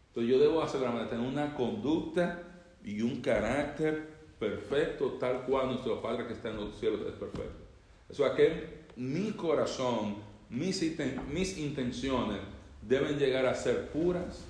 Entonces 0.09 0.31
yo 0.31 0.39
debo 0.39 0.61
asegurarme 0.61 1.01
de 1.01 1.05
tener 1.07 1.27
una 1.27 1.55
conducta 1.55 2.43
y 2.83 3.01
un 3.01 3.21
carácter 3.21 4.07
perfecto, 4.39 5.17
tal 5.19 5.45
cual 5.45 5.67
nuestro 5.69 5.99
Padre 6.01 6.27
que 6.27 6.33
está 6.33 6.49
en 6.49 6.57
los 6.57 6.75
cielos 6.79 7.01
es 7.07 7.13
perfecto. 7.13 7.63
Eso 8.07 8.25
es 8.25 8.31
que 8.33 8.79
mi 8.95 9.31
corazón 9.31 10.17
mis, 10.49 11.57
intenciones 11.57 12.39
deben 12.81 13.17
llegar 13.17 13.45
a 13.45 13.55
ser 13.55 13.89
puras, 13.89 14.43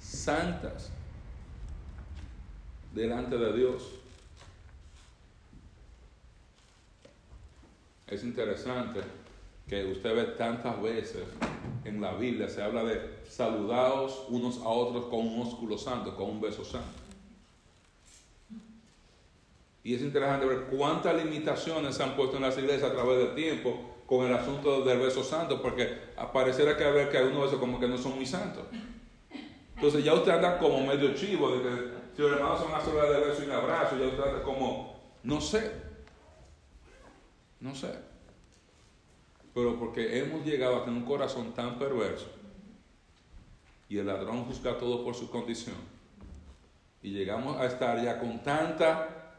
santas, 0.00 0.90
delante 2.94 3.36
de 3.36 3.52
Dios. 3.56 3.82
Es 8.06 8.22
interesante 8.22 9.00
que 9.66 9.86
usted 9.86 10.14
ve 10.14 10.24
tantas 10.36 10.80
veces 10.82 11.24
en 11.84 12.00
la 12.00 12.14
Biblia, 12.14 12.48
se 12.48 12.62
habla 12.62 12.84
de 12.84 13.00
saludados 13.28 14.26
unos 14.28 14.58
a 14.58 14.68
otros 14.68 15.06
con 15.06 15.20
un 15.20 15.40
ósculo 15.40 15.78
santo, 15.78 16.14
con 16.14 16.30
un 16.30 16.40
beso 16.40 16.64
santo. 16.64 17.00
Y 19.84 19.94
es 19.94 20.02
interesante 20.02 20.46
ver 20.46 20.64
cuántas 20.64 21.16
limitaciones 21.24 21.96
se 21.96 22.02
han 22.04 22.14
puesto 22.14 22.36
en 22.36 22.42
las 22.42 22.56
iglesias 22.56 22.90
a 22.90 22.94
través 22.94 23.18
del 23.18 23.34
tiempo 23.34 23.91
con 24.06 24.26
el 24.26 24.34
asunto 24.34 24.82
del 24.82 24.98
beso 24.98 25.22
santo, 25.22 25.60
porque 25.62 25.86
pareciera 26.32 26.76
que, 26.76 26.84
ver 26.84 27.10
que 27.10 27.18
algunos 27.18 27.44
besos 27.44 27.58
como 27.58 27.78
que 27.78 27.88
no 27.88 27.96
son 27.96 28.16
muy 28.16 28.26
santos. 28.26 28.64
Entonces 29.74 30.04
ya 30.04 30.14
usted 30.14 30.32
anda 30.32 30.58
como 30.58 30.84
medio 30.86 31.14
chivo, 31.14 31.50
de 31.56 31.62
que 31.62 31.92
si 32.14 32.22
los 32.22 32.32
hermanos 32.32 32.60
son 32.60 32.74
a 32.74 32.80
sola 32.80 33.04
de 33.04 33.26
beso 33.26 33.42
y 33.42 33.46
un 33.46 33.52
abrazo, 33.52 33.96
ya 33.98 34.06
usted 34.06 34.22
anda 34.22 34.42
como, 34.42 35.00
no 35.22 35.40
sé, 35.40 35.72
no 37.60 37.74
sé. 37.74 37.90
Pero 39.54 39.78
porque 39.78 40.18
hemos 40.18 40.44
llegado 40.44 40.76
a 40.76 40.84
tener 40.84 41.00
un 41.00 41.06
corazón 41.06 41.52
tan 41.52 41.78
perverso 41.78 42.26
y 43.88 43.98
el 43.98 44.06
ladrón 44.06 44.44
juzga 44.44 44.78
todo 44.78 45.04
por 45.04 45.14
su 45.14 45.30
condición. 45.30 45.76
Y 47.02 47.10
llegamos 47.10 47.60
a 47.60 47.66
estar 47.66 48.02
ya 48.02 48.18
con 48.18 48.42
tanta 48.42 49.34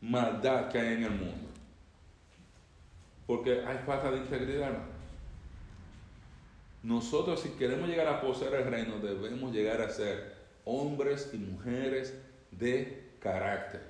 maldad 0.00 0.68
que 0.68 0.78
hay 0.78 0.94
en 0.94 1.04
el 1.04 1.10
mundo 1.10 1.47
porque 3.28 3.62
hay 3.66 3.76
falta 3.84 4.10
de 4.10 4.16
integridad. 4.16 4.72
Nosotros 6.82 7.40
si 7.40 7.50
queremos 7.50 7.86
llegar 7.86 8.06
a 8.08 8.22
poseer 8.22 8.54
el 8.54 8.70
reino 8.70 8.98
debemos 9.00 9.52
llegar 9.52 9.82
a 9.82 9.90
ser 9.90 10.34
hombres 10.64 11.28
y 11.34 11.36
mujeres 11.36 12.18
de 12.50 13.10
carácter. 13.20 13.82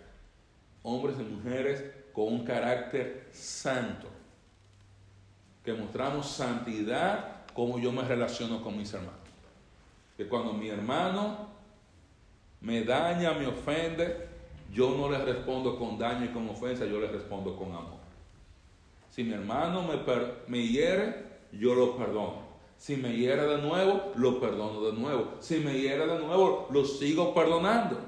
Hombres 0.82 1.14
y 1.20 1.22
mujeres 1.22 1.84
con 2.12 2.32
un 2.32 2.44
carácter 2.44 3.28
santo. 3.30 4.08
Que 5.64 5.72
mostramos 5.72 6.28
santidad 6.28 7.46
como 7.54 7.78
yo 7.78 7.92
me 7.92 8.02
relaciono 8.02 8.60
con 8.60 8.76
mis 8.76 8.92
hermanos. 8.92 9.20
Que 10.16 10.26
cuando 10.26 10.52
mi 10.52 10.68
hermano 10.68 11.46
me 12.60 12.82
daña, 12.82 13.34
me 13.34 13.46
ofende, 13.46 14.26
yo 14.72 14.96
no 14.96 15.08
le 15.08 15.18
respondo 15.18 15.78
con 15.78 15.96
daño 15.96 16.24
y 16.24 16.28
con 16.30 16.48
ofensa, 16.48 16.86
yo 16.86 16.98
le 16.98 17.06
respondo 17.06 17.56
con 17.56 17.68
amor. 17.68 17.97
Si 19.18 19.24
mi 19.24 19.32
hermano 19.32 19.82
me, 20.46 20.62
hiere, 20.62 21.40
yo 21.50 21.74
lo 21.74 21.96
perdono. 21.96 22.40
Si 22.76 22.94
me 22.94 23.16
hiere 23.16 23.48
de 23.48 23.58
nuevo, 23.58 24.12
lo 24.14 24.38
perdono 24.38 24.80
de 24.80 24.92
nuevo. 24.92 25.38
Si 25.40 25.58
me 25.58 25.76
hiere 25.76 26.06
de 26.06 26.20
nuevo, 26.20 26.68
lo 26.70 26.84
sigo 26.84 27.34
perdonando. 27.34 27.98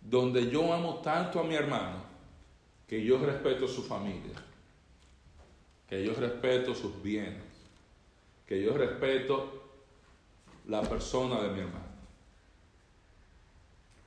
Donde 0.00 0.50
yo 0.50 0.72
amo 0.72 1.02
tanto 1.02 1.40
a 1.40 1.44
mi 1.44 1.56
hermano 1.56 1.98
que 2.88 3.04
yo 3.04 3.18
respeto 3.18 3.68
su 3.68 3.82
familia. 3.82 4.42
que 5.88 6.02
yo 6.02 6.14
respeto 6.14 6.74
sus 6.74 7.02
bienes, 7.02 7.44
que 8.46 8.62
yo 8.62 8.78
respeto 8.78 9.62
la 10.66 10.80
persona 10.80 11.42
de 11.42 11.50
mi 11.50 11.60
hermano. 11.60 11.81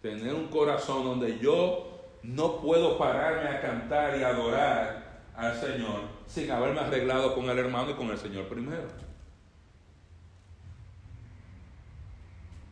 Tener 0.06 0.36
un 0.36 0.50
corazón 0.50 1.04
donde 1.04 1.40
yo 1.40 2.20
no 2.22 2.62
puedo 2.62 2.96
pararme 2.96 3.50
a 3.50 3.60
cantar 3.60 4.16
y 4.20 4.24
adorar 4.24 5.24
al 5.36 5.60
Señor 5.60 6.02
sin 6.28 6.52
haberme 6.52 6.82
arreglado 6.82 7.34
con 7.34 7.50
el 7.50 7.58
hermano 7.58 7.90
y 7.90 7.94
con 7.96 8.12
el 8.12 8.18
Señor 8.20 8.48
primero. 8.48 8.84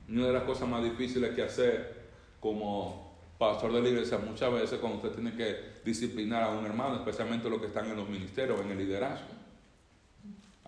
Una 0.08 0.28
de 0.28 0.34
las 0.34 0.44
cosas 0.44 0.70
más 0.70 0.84
difíciles 0.84 1.34
que 1.34 1.42
hacer 1.42 2.04
como 2.40 3.18
pastor 3.40 3.74
de 3.74 3.82
la 3.82 3.90
iglesia 3.90 4.20
muchas 4.20 4.54
veces 4.54 4.78
cuando 4.80 4.98
usted 4.98 5.20
tiene 5.20 5.36
que 5.36 5.82
disciplinar 5.84 6.44
a 6.44 6.50
un 6.50 6.64
hermano, 6.68 6.98
especialmente 6.98 7.50
los 7.50 7.60
que 7.60 7.66
están 7.66 7.88
en 7.88 7.98
los 7.98 8.08
ministerios, 8.08 8.62
en 8.62 8.70
el 8.70 8.78
liderazgo. 8.78 9.43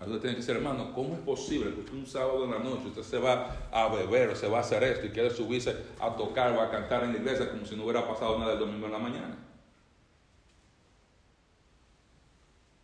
A 0.06 0.08
tiene 0.08 0.36
que 0.36 0.42
decir, 0.42 0.56
hermano, 0.56 0.94
¿cómo 0.94 1.16
es 1.16 1.20
posible 1.22 1.74
que 1.74 1.80
usted 1.80 1.94
un 1.94 2.06
sábado 2.06 2.46
en 2.46 2.52
la 2.52 2.60
noche 2.60 2.90
usted 2.90 3.02
se 3.02 3.18
va 3.18 3.68
a 3.72 3.88
beber 3.88 4.36
se 4.36 4.48
va 4.48 4.60
a 4.60 4.62
hacer 4.62 4.84
esto 4.84 5.08
y 5.08 5.10
quiere 5.10 5.32
subirse 5.32 5.76
a 6.00 6.16
tocar 6.16 6.54
o 6.54 6.62
a 6.62 6.70
cantar 6.70 7.04
en 7.06 7.14
la 7.14 7.18
iglesia 7.18 7.50
como 7.50 7.66
si 7.66 7.76
no 7.76 7.84
hubiera 7.84 8.08
pasado 8.08 8.38
nada 8.38 8.54
el 8.54 8.60
domingo 8.60 8.86
en 8.86 8.92
la 8.92 9.00
mañana? 9.00 9.36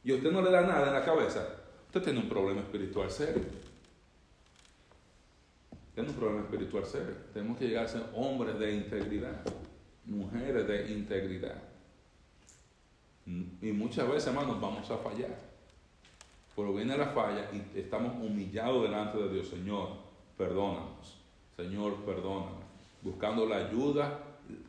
Y 0.04 0.14
usted 0.14 0.32
no 0.32 0.42
le 0.42 0.50
da 0.50 0.62
nada 0.62 0.88
en 0.88 0.94
la 0.94 1.06
cabeza, 1.06 1.46
usted 1.86 2.02
tiene 2.02 2.20
un 2.20 2.28
problema 2.28 2.62
espiritual 2.62 3.12
serio. 3.12 3.44
Tiene 5.94 6.10
un 6.10 6.16
problema 6.16 6.42
espiritual 6.42 6.86
serio. 6.86 7.16
Tenemos 7.34 7.60
que 7.60 7.68
llegar 7.68 7.86
a 7.86 7.88
ser 7.88 8.04
hombres 8.16 8.58
de 8.58 8.74
integridad, 8.74 9.44
mujeres 10.06 10.68
de 10.68 10.92
integridad. 10.92 11.62
Y 13.62 13.72
muchas 13.72 14.08
veces, 14.08 14.28
hermanos, 14.28 14.60
vamos 14.60 14.90
a 14.90 14.98
fallar. 14.98 15.51
Pero 16.62 16.74
viene 16.74 16.96
la 16.96 17.08
falla 17.08 17.50
y 17.52 17.80
estamos 17.80 18.14
humillados 18.24 18.84
delante 18.84 19.18
de 19.18 19.34
Dios. 19.34 19.48
Señor, 19.48 19.88
perdónanos. 20.38 21.18
Señor, 21.58 21.96
perdónanos. 22.06 22.62
Buscando 23.02 23.48
la 23.48 23.66
ayuda 23.66 24.20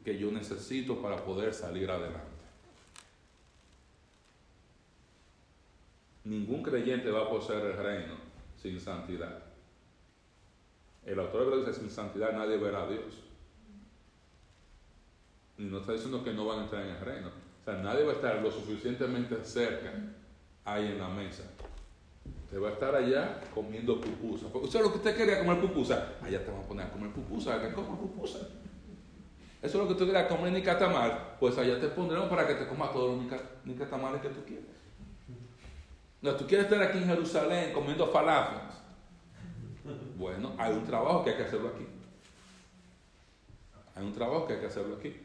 que 0.03 0.19
yo 0.19 0.33
necesito 0.33 1.03
para 1.03 1.23
poder 1.23 1.53
salir 1.53 1.91
adelante. 1.91 2.31
Ningún 6.25 6.63
creyente 6.63 7.11
va 7.11 7.25
a 7.25 7.29
poseer 7.29 7.63
el 7.63 7.77
reino 7.77 8.15
sin 8.57 8.81
santidad. 8.81 9.43
El 11.05 11.21
autor 11.21 11.51
de 11.51 11.59
dice, 11.59 11.79
sin 11.79 11.91
santidad 11.91 12.33
nadie 12.33 12.57
verá 12.57 12.85
a 12.85 12.89
Dios. 12.89 13.21
Y 15.59 15.65
no 15.65 15.81
está 15.81 15.93
diciendo 15.93 16.25
que 16.25 16.33
no 16.33 16.47
van 16.47 16.61
a 16.61 16.63
entrar 16.63 16.87
en 16.87 16.93
el 16.93 17.01
reino. 17.01 17.29
O 17.29 17.65
sea, 17.67 17.75
nadie 17.83 18.03
va 18.03 18.13
a 18.13 18.15
estar 18.15 18.41
lo 18.41 18.51
suficientemente 18.51 19.45
cerca 19.45 19.93
ahí 20.65 20.87
en 20.87 20.99
la 20.99 21.09
mesa. 21.11 21.43
Usted 22.53 22.65
va 22.65 22.69
a 22.69 22.73
estar 22.73 22.95
allá 22.95 23.41
comiendo 23.55 23.99
pupusa. 23.99 24.45
Usted 24.53 24.83
lo 24.83 24.93
que 24.93 24.99
usted 24.99 25.17
quería 25.17 25.39
comer 25.39 25.59
pupusa, 25.59 26.17
allá 26.21 26.45
te 26.45 26.51
van 26.51 26.61
a 26.61 26.65
poner 26.65 26.87
a 26.87 26.91
comer 26.91 27.11
pupusa, 27.11 27.59
que 27.59 27.73
coma 27.73 27.99
pupusa. 27.99 28.41
Eso 29.63 29.79
es 29.79 29.83
lo 29.83 29.89
que 29.89 29.95
tú 29.95 30.05
querías 30.05 30.27
comer 30.27 30.53
ni 30.53 30.61
catamal, 30.61 31.37
pues 31.41 31.57
allá 31.57 31.81
te 31.81 31.89
pondremos 31.89 32.29
para 32.29 32.47
que 32.47 32.57
te 32.57 32.67
comas 32.67 32.93
todos 32.93 33.17
los 33.17 33.41
nicatamales 33.65 34.21
que 34.21 34.29
tú 34.29 34.45
quieres. 34.45 34.67
No, 36.21 36.35
tú 36.35 36.47
quieres 36.47 36.67
estar 36.67 36.83
aquí 36.83 36.99
en 36.99 37.07
Jerusalén 37.07 37.73
comiendo 37.73 38.07
falafels. 38.09 38.75
Bueno, 40.19 40.53
hay 40.59 40.75
un 40.75 40.85
trabajo 40.85 41.25
que 41.25 41.31
hay 41.31 41.37
que 41.39 41.45
hacerlo 41.45 41.69
aquí. 41.69 41.87
Hay 43.95 44.05
un 44.05 44.13
trabajo 44.13 44.47
que 44.47 44.53
hay 44.53 44.61
que 44.61 44.67
hacerlo 44.67 44.97
aquí. 44.97 45.17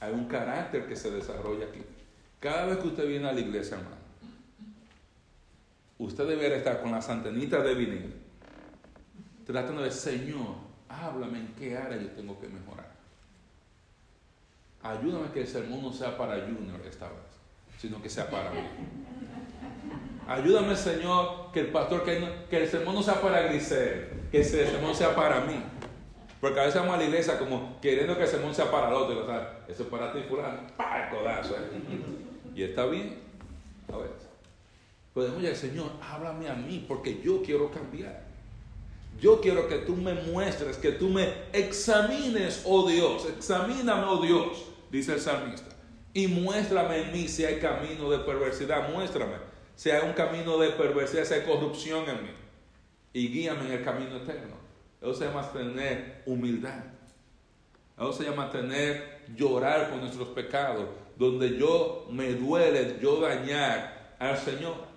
Hay 0.00 0.12
un 0.12 0.24
carácter 0.24 0.88
que 0.88 0.96
se 0.96 1.12
desarrolla 1.12 1.66
aquí. 1.66 1.84
Cada 2.40 2.66
vez 2.66 2.78
que 2.78 2.88
usted 2.88 3.06
viene 3.06 3.28
a 3.28 3.32
la 3.32 3.38
iglesia, 3.38 3.76
hermano, 3.76 3.97
usted 5.98 6.26
debería 6.26 6.56
estar 6.56 6.80
con 6.80 6.92
las 6.92 7.08
antenitas 7.08 7.62
de 7.64 7.74
vinil, 7.74 8.14
tratando 9.46 9.82
de, 9.82 9.90
Señor, 9.90 10.54
háblame 10.88 11.38
en 11.38 11.54
qué 11.54 11.76
área 11.76 11.98
yo 11.98 12.08
tengo 12.10 12.38
que 12.40 12.48
mejorar. 12.48 12.88
Ayúdame 14.82 15.30
que 15.32 15.40
el 15.40 15.46
sermón 15.48 15.82
no 15.82 15.92
sea 15.92 16.16
para 16.16 16.40
Junior 16.40 16.80
esta 16.86 17.06
vez, 17.06 17.18
sino 17.78 18.00
que 18.00 18.08
sea 18.08 18.30
para 18.30 18.50
mí. 18.50 18.60
Ayúdame, 20.28 20.76
Señor, 20.76 21.50
que 21.52 21.60
el 21.60 21.68
pastor, 21.68 22.04
que, 22.04 22.56
el 22.56 22.68
sermón 22.68 22.94
no 22.94 23.02
sea 23.02 23.20
para 23.20 23.42
Grisel, 23.42 24.08
que 24.30 24.40
el 24.40 24.44
sermón 24.44 24.94
sea 24.94 25.16
para 25.16 25.40
mí. 25.40 25.62
Porque 26.40 26.60
a 26.60 26.64
veces 26.64 26.80
vamos 26.80 26.98
a 26.98 27.04
iglesia 27.04 27.38
como 27.38 27.80
queriendo 27.80 28.16
que 28.16 28.22
el 28.22 28.28
sermón 28.28 28.54
sea 28.54 28.70
para 28.70 28.88
el 28.88 28.94
otro. 28.94 29.16
Y, 29.16 29.18
o 29.18 29.26
sea, 29.26 29.60
eso 29.66 29.82
es 29.82 29.88
para 29.88 30.12
ti, 30.12 30.20
fulano. 30.28 30.58
¡Pah! 30.76 31.04
El 31.04 31.16
codazo. 31.16 31.56
¿eh? 31.56 31.80
Y 32.54 32.62
está 32.62 32.86
bien. 32.86 33.18
A 33.92 33.96
ver. 33.96 34.10
Podemos 35.18 35.42
decir, 35.42 35.70
Señor, 35.70 35.90
háblame 36.00 36.48
a 36.48 36.54
mí 36.54 36.84
porque 36.86 37.20
yo 37.20 37.42
quiero 37.42 37.72
cambiar. 37.72 38.22
Yo 39.20 39.40
quiero 39.40 39.66
que 39.66 39.78
tú 39.78 39.96
me 39.96 40.14
muestres, 40.14 40.76
que 40.76 40.92
tú 40.92 41.08
me 41.08 41.32
examines, 41.52 42.62
oh 42.64 42.88
Dios. 42.88 43.26
Examíname, 43.36 44.04
oh 44.06 44.22
Dios, 44.22 44.66
dice 44.92 45.14
el 45.14 45.20
salmista. 45.20 45.74
Y 46.14 46.28
muéstrame 46.28 47.02
en 47.02 47.12
mí 47.12 47.26
si 47.26 47.44
hay 47.44 47.58
camino 47.58 48.08
de 48.08 48.18
perversidad. 48.20 48.92
Muéstrame 48.92 49.38
si 49.74 49.90
hay 49.90 50.06
un 50.06 50.12
camino 50.12 50.56
de 50.56 50.68
perversidad, 50.68 51.24
si 51.24 51.34
hay 51.34 51.42
corrupción 51.42 52.08
en 52.08 52.22
mí. 52.22 52.30
Y 53.12 53.26
guíame 53.26 53.66
en 53.66 53.72
el 53.72 53.84
camino 53.84 54.18
eterno. 54.18 54.54
Eso 55.00 55.14
se 55.14 55.24
llama 55.24 55.50
tener 55.52 56.22
humildad. 56.26 56.84
Eso 57.96 58.12
se 58.12 58.22
llama 58.22 58.52
tener 58.52 59.24
llorar 59.34 59.90
por 59.90 59.98
nuestros 59.98 60.28
pecados, 60.28 60.86
donde 61.16 61.58
yo 61.58 62.06
me 62.08 62.34
duele 62.34 62.98
yo 63.02 63.20
dañar 63.20 64.14
al 64.20 64.38
Señor. 64.38 64.87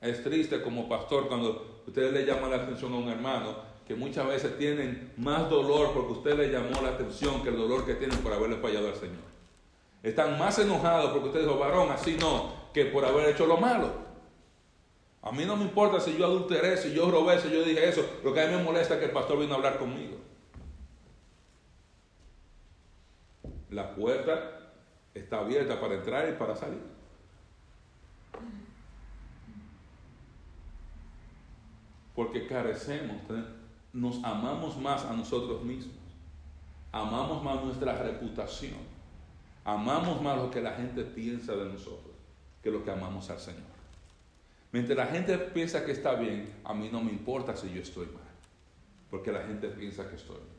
Es 0.00 0.22
triste 0.22 0.62
como 0.62 0.88
pastor 0.88 1.28
cuando 1.28 1.82
ustedes 1.86 2.12
le 2.12 2.24
llaman 2.24 2.50
la 2.50 2.56
atención 2.58 2.92
a 2.92 2.98
un 2.98 3.08
hermano 3.08 3.56
que 3.86 3.94
muchas 3.94 4.26
veces 4.28 4.58
tienen 4.58 5.12
más 5.16 5.48
dolor 5.48 5.92
porque 5.92 6.12
usted 6.12 6.36
le 6.36 6.50
llamó 6.50 6.82
la 6.82 6.90
atención 6.90 7.42
que 7.42 7.48
el 7.48 7.56
dolor 7.56 7.84
que 7.86 7.94
tienen 7.94 8.18
por 8.18 8.32
haberle 8.32 8.56
fallado 8.56 8.88
al 8.88 8.94
Señor. 8.94 9.16
Están 10.02 10.38
más 10.38 10.58
enojados 10.58 11.10
porque 11.10 11.28
usted 11.28 11.40
dijo, 11.40 11.58
varón, 11.58 11.90
así 11.90 12.16
no, 12.20 12.52
que 12.72 12.84
por 12.84 13.04
haber 13.04 13.30
hecho 13.30 13.46
lo 13.46 13.56
malo. 13.56 13.90
A 15.22 15.32
mí 15.32 15.44
no 15.44 15.56
me 15.56 15.64
importa 15.64 15.98
si 16.00 16.16
yo 16.16 16.26
adulteré, 16.26 16.76
si 16.76 16.92
yo 16.94 17.10
robé, 17.10 17.40
si 17.40 17.50
yo 17.50 17.64
dije 17.64 17.88
eso. 17.88 18.04
Lo 18.22 18.32
que 18.32 18.40
a 18.40 18.46
mí 18.46 18.54
me 18.54 18.62
molesta 18.62 18.94
es 18.94 19.00
que 19.00 19.06
el 19.06 19.12
pastor 19.12 19.38
vino 19.38 19.54
a 19.54 19.56
hablar 19.56 19.78
conmigo. 19.78 20.16
La 23.70 23.94
puerta 23.94 24.72
está 25.12 25.40
abierta 25.40 25.80
para 25.80 25.94
entrar 25.94 26.28
y 26.28 26.32
para 26.32 26.54
salir. 26.54 26.80
Porque 32.18 32.48
carecemos, 32.48 33.22
nos 33.92 34.24
amamos 34.24 34.76
más 34.76 35.04
a 35.04 35.12
nosotros 35.12 35.62
mismos. 35.62 35.94
Amamos 36.90 37.44
más 37.44 37.62
nuestra 37.62 37.96
reputación. 37.96 38.74
Amamos 39.64 40.20
más 40.20 40.36
lo 40.36 40.50
que 40.50 40.60
la 40.60 40.72
gente 40.72 41.04
piensa 41.04 41.54
de 41.54 41.66
nosotros 41.66 42.16
que 42.60 42.72
lo 42.72 42.82
que 42.82 42.90
amamos 42.90 43.30
al 43.30 43.38
Señor. 43.38 43.70
Mientras 44.72 44.98
la 44.98 45.06
gente 45.06 45.38
piensa 45.38 45.86
que 45.86 45.92
está 45.92 46.16
bien, 46.16 46.56
a 46.64 46.74
mí 46.74 46.88
no 46.90 47.00
me 47.00 47.12
importa 47.12 47.54
si 47.54 47.72
yo 47.72 47.82
estoy 47.82 48.06
mal, 48.06 48.26
porque 49.12 49.30
la 49.30 49.42
gente 49.44 49.68
piensa 49.68 50.10
que 50.10 50.16
estoy 50.16 50.38
bien. 50.38 50.58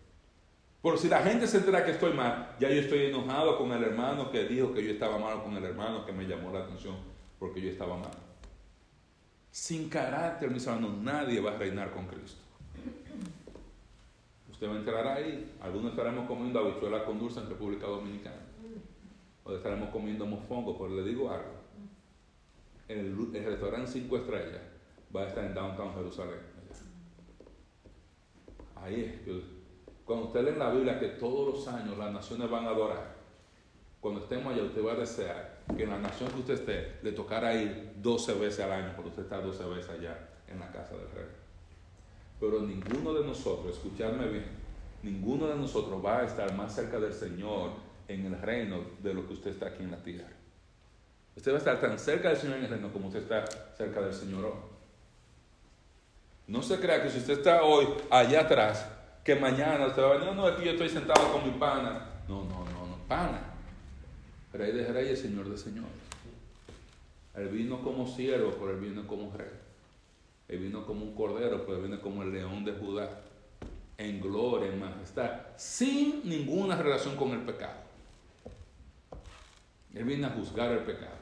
Por 0.82 0.97
si 0.97 1.10
la 1.10 1.24
gente 1.24 1.45
se 1.45 1.57
entera 1.57 1.84
que 1.84 1.91
estoy 1.91 2.14
mal, 2.14 2.55
ya 2.62 2.70
yo 2.70 2.80
estoy 2.80 3.07
enojado 3.07 3.57
con 3.57 3.74
el 3.74 3.84
hermano 3.84 4.32
que 4.32 4.45
dijo 4.45 4.74
que 4.74 4.82
yo 4.82 4.91
estaba 4.91 5.18
mal, 5.18 5.43
con 5.43 5.57
el 5.57 5.66
hermano 5.66 6.05
que 6.05 6.14
me 6.14 6.24
llamó 6.24 6.53
la 6.53 6.60
atención 6.60 6.95
porque 7.38 7.60
yo 7.60 7.70
estaba 7.70 7.97
mal. 7.97 8.28
Sin 9.60 9.89
carácter, 9.89 10.49
mis 10.49 10.66
hermanos, 10.66 10.97
nadie 10.97 11.41
va 11.41 11.51
a 11.51 11.57
reinar 11.57 11.91
con 11.91 12.07
Cristo. 12.07 12.41
Usted 14.51 14.68
va 14.68 14.74
a 14.74 14.78
entrar 14.78 15.07
ahí, 15.07 15.55
algunos 15.62 15.91
estaremos 15.91 16.28
comiendo 16.28 16.60
habichuelas 16.60 17.03
con 17.03 17.20
dulce 17.20 17.39
en 17.39 17.49
República 17.49 17.86
Dominicana, 17.88 18.41
o 19.43 19.53
estaremos 19.53 19.89
comiendo 19.89 20.26
mofongo, 20.26 20.78
pero 20.78 20.95
le 20.95 21.03
digo 21.03 21.30
algo 21.30 21.60
el, 22.89 23.45
restaurante 23.45 23.91
5 23.91 24.18
estrellas 24.18 24.62
va 25.16 25.22
a 25.22 25.28
estar 25.28 25.43
en 25.43 25.53
Downtown 25.53 25.93
Jerusalén. 25.93 26.39
Ahí 28.76 29.01
es 29.03 29.22
que 29.22 29.43
cuando 30.05 30.28
usted 30.28 30.43
lee 30.43 30.49
en 30.49 30.60
la 30.60 30.72
Biblia 30.72 30.99
que 30.99 31.10
todos 31.10 31.53
los 31.53 31.68
años 31.68 31.97
las 31.97 32.12
naciones 32.12 32.49
van 32.49 32.66
a 32.66 32.70
adorar, 32.70 33.16
cuando 33.99 34.22
estemos 34.22 34.53
allá 34.53 34.64
usted 34.64 34.84
va 34.84 34.93
a 34.93 34.95
desear 34.95 35.59
que 35.76 35.84
en 35.84 35.89
la 35.89 35.99
nación 35.99 36.30
que 36.32 36.39
usted 36.39 36.53
esté 36.55 36.99
le 37.03 37.11
tocara 37.11 37.53
ir 37.53 37.93
12 37.97 38.34
veces 38.36 38.59
al 38.65 38.72
año, 38.72 38.93
porque 38.95 39.09
usted 39.09 39.24
está 39.24 39.39
12 39.39 39.63
veces 39.65 39.89
allá 39.89 40.17
en 40.47 40.59
la 40.59 40.72
casa 40.72 40.95
del 40.95 41.09
rey. 41.11 41.28
Pero 42.39 42.61
ninguno 42.61 43.13
de 43.13 43.26
nosotros, 43.26 43.76
escuchadme 43.76 44.28
bien, 44.28 44.45
ninguno 45.03 45.47
de 45.47 45.55
nosotros 45.55 46.03
va 46.03 46.20
a 46.20 46.26
estar 46.26 46.53
más 46.55 46.74
cerca 46.74 46.99
del 46.99 47.13
Señor 47.13 47.72
en 48.07 48.26
el 48.26 48.41
reino 48.41 48.82
de 49.01 49.13
lo 49.13 49.28
que 49.28 49.34
usted 49.34 49.51
está 49.51 49.67
aquí 49.67 49.84
en 49.84 49.91
la 49.91 50.01
tierra. 50.01 50.30
Usted 51.36 51.51
va 51.51 51.55
a 51.55 51.59
estar 51.59 51.80
tan 51.80 51.99
cerca 51.99 52.30
del 52.30 52.38
Señor 52.38 52.57
en 52.57 52.65
el 52.65 52.70
reino 52.70 52.91
como 52.91 53.07
usted 53.07 53.22
está 53.22 53.45
cerca 53.78 54.01
del 54.01 54.13
Señor 54.13 54.45
hoy. 54.45 54.51
No 56.47 56.63
se 56.63 56.80
crea 56.80 57.03
que 57.03 57.09
si 57.09 57.20
usted 57.20 57.34
está 57.34 57.63
hoy 57.63 57.88
allá 58.09 58.41
atrás, 58.41 58.89
que 59.24 59.36
mañana 59.36 59.86
usted 59.86 60.01
va 60.01 60.09
a 60.09 60.13
venir, 60.13 60.26
no, 60.28 60.34
no, 60.34 60.47
aquí 60.47 60.63
yo 60.63 60.72
estoy 60.72 60.89
sentado 60.89 61.32
con 61.32 61.45
mi 61.45 61.51
pana. 61.59 62.09
No, 62.28 62.43
no, 62.45 62.65
no, 62.65 62.88
no, 62.88 62.97
pana. 63.07 63.49
Rey 64.54 64.72
de 64.72 64.88
reyes, 64.88 65.22
Señor 65.22 65.50
de 65.50 65.58
señores. 65.58 65.91
Él 67.36 67.50
vino 67.50 67.82
como 67.82 68.08
siervo, 68.08 68.52
pero 68.60 68.72
él 68.72 68.80
vino 68.80 69.06
como 69.08 69.32
rey. 69.36 69.47
Él 70.47 70.60
vino 70.60 70.86
como 70.86 71.06
un 71.06 71.16
cordero, 71.16 71.66
pero 71.66 71.78
él 71.78 71.84
vino 71.84 72.02
como 72.02 72.24
el 72.24 72.32
león 72.32 72.66
de 72.66 72.74
Judá. 72.74 73.22
En 73.97 74.22
gloria, 74.22 74.70
en 74.70 74.80
majestad, 74.80 75.41
sin 75.58 76.28
ninguna 76.28 76.76
relación 76.76 77.16
con 77.16 77.32
el 77.32 77.41
pecado. 77.41 77.82
Él 79.93 80.06
viene 80.06 80.26
a 80.26 80.30
juzgar 80.30 80.72
el 80.72 80.80
pecado. 80.80 81.18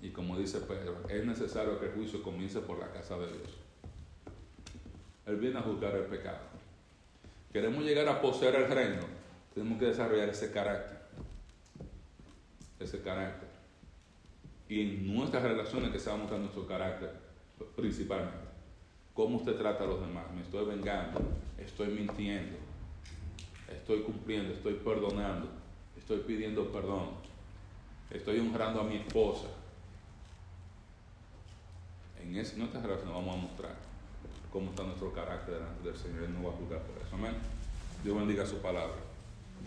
Y 0.00 0.10
como 0.10 0.36
dice 0.36 0.58
Pedro, 0.60 1.08
es 1.08 1.24
necesario 1.24 1.78
que 1.78 1.86
el 1.86 1.92
juicio 1.92 2.22
comience 2.22 2.60
por 2.60 2.78
la 2.78 2.90
casa 2.90 3.16
de 3.18 3.28
Dios. 3.28 3.50
Él 5.26 5.36
viene 5.36 5.60
a 5.60 5.62
juzgar 5.62 5.94
el 5.94 6.06
pecado. 6.06 6.40
Queremos 7.52 7.84
llegar 7.84 8.08
a 8.08 8.20
poseer 8.20 8.56
el 8.56 8.68
reino, 8.68 9.02
tenemos 9.54 9.78
que 9.78 9.86
desarrollar 9.86 10.28
ese 10.28 10.50
carácter. 10.50 11.01
Ese 12.82 13.00
carácter. 13.02 13.48
Y 14.68 14.80
en 14.80 15.14
nuestras 15.14 15.42
relaciones 15.42 15.90
que 15.90 15.98
se 15.98 16.10
va 16.10 16.16
a 16.16 16.18
mostrar 16.18 16.40
nuestro 16.40 16.66
carácter 16.66 17.12
principalmente. 17.76 18.52
¿Cómo 19.14 19.36
usted 19.36 19.56
trata 19.56 19.84
a 19.84 19.86
los 19.86 20.00
demás? 20.00 20.24
¿Me 20.34 20.42
estoy 20.42 20.64
vengando? 20.64 21.20
¿Estoy 21.58 21.88
mintiendo? 21.88 22.56
¿Estoy 23.68 24.02
cumpliendo? 24.02 24.54
¿Estoy 24.54 24.74
perdonando? 24.74 25.48
¿Estoy 25.96 26.18
pidiendo 26.20 26.72
perdón? 26.72 27.10
¿Estoy 28.10 28.40
honrando 28.40 28.80
a 28.80 28.84
mi 28.84 28.96
esposa? 28.96 29.48
En 32.20 32.36
esa, 32.36 32.56
nuestra 32.56 32.80
relación 32.80 33.12
vamos 33.12 33.34
a 33.36 33.38
mostrar 33.38 33.76
cómo 34.50 34.70
está 34.70 34.84
nuestro 34.84 35.12
carácter 35.12 35.54
delante 35.54 35.88
del 35.88 35.96
Señor. 35.96 36.22
Él 36.24 36.34
no 36.34 36.48
va 36.48 36.54
a 36.54 36.56
juzgar 36.56 36.80
por 36.82 36.96
eso. 36.96 37.14
Amén. 37.14 37.34
Dios 38.02 38.16
bendiga 38.16 38.46
su 38.46 38.58
palabra. 38.58 39.11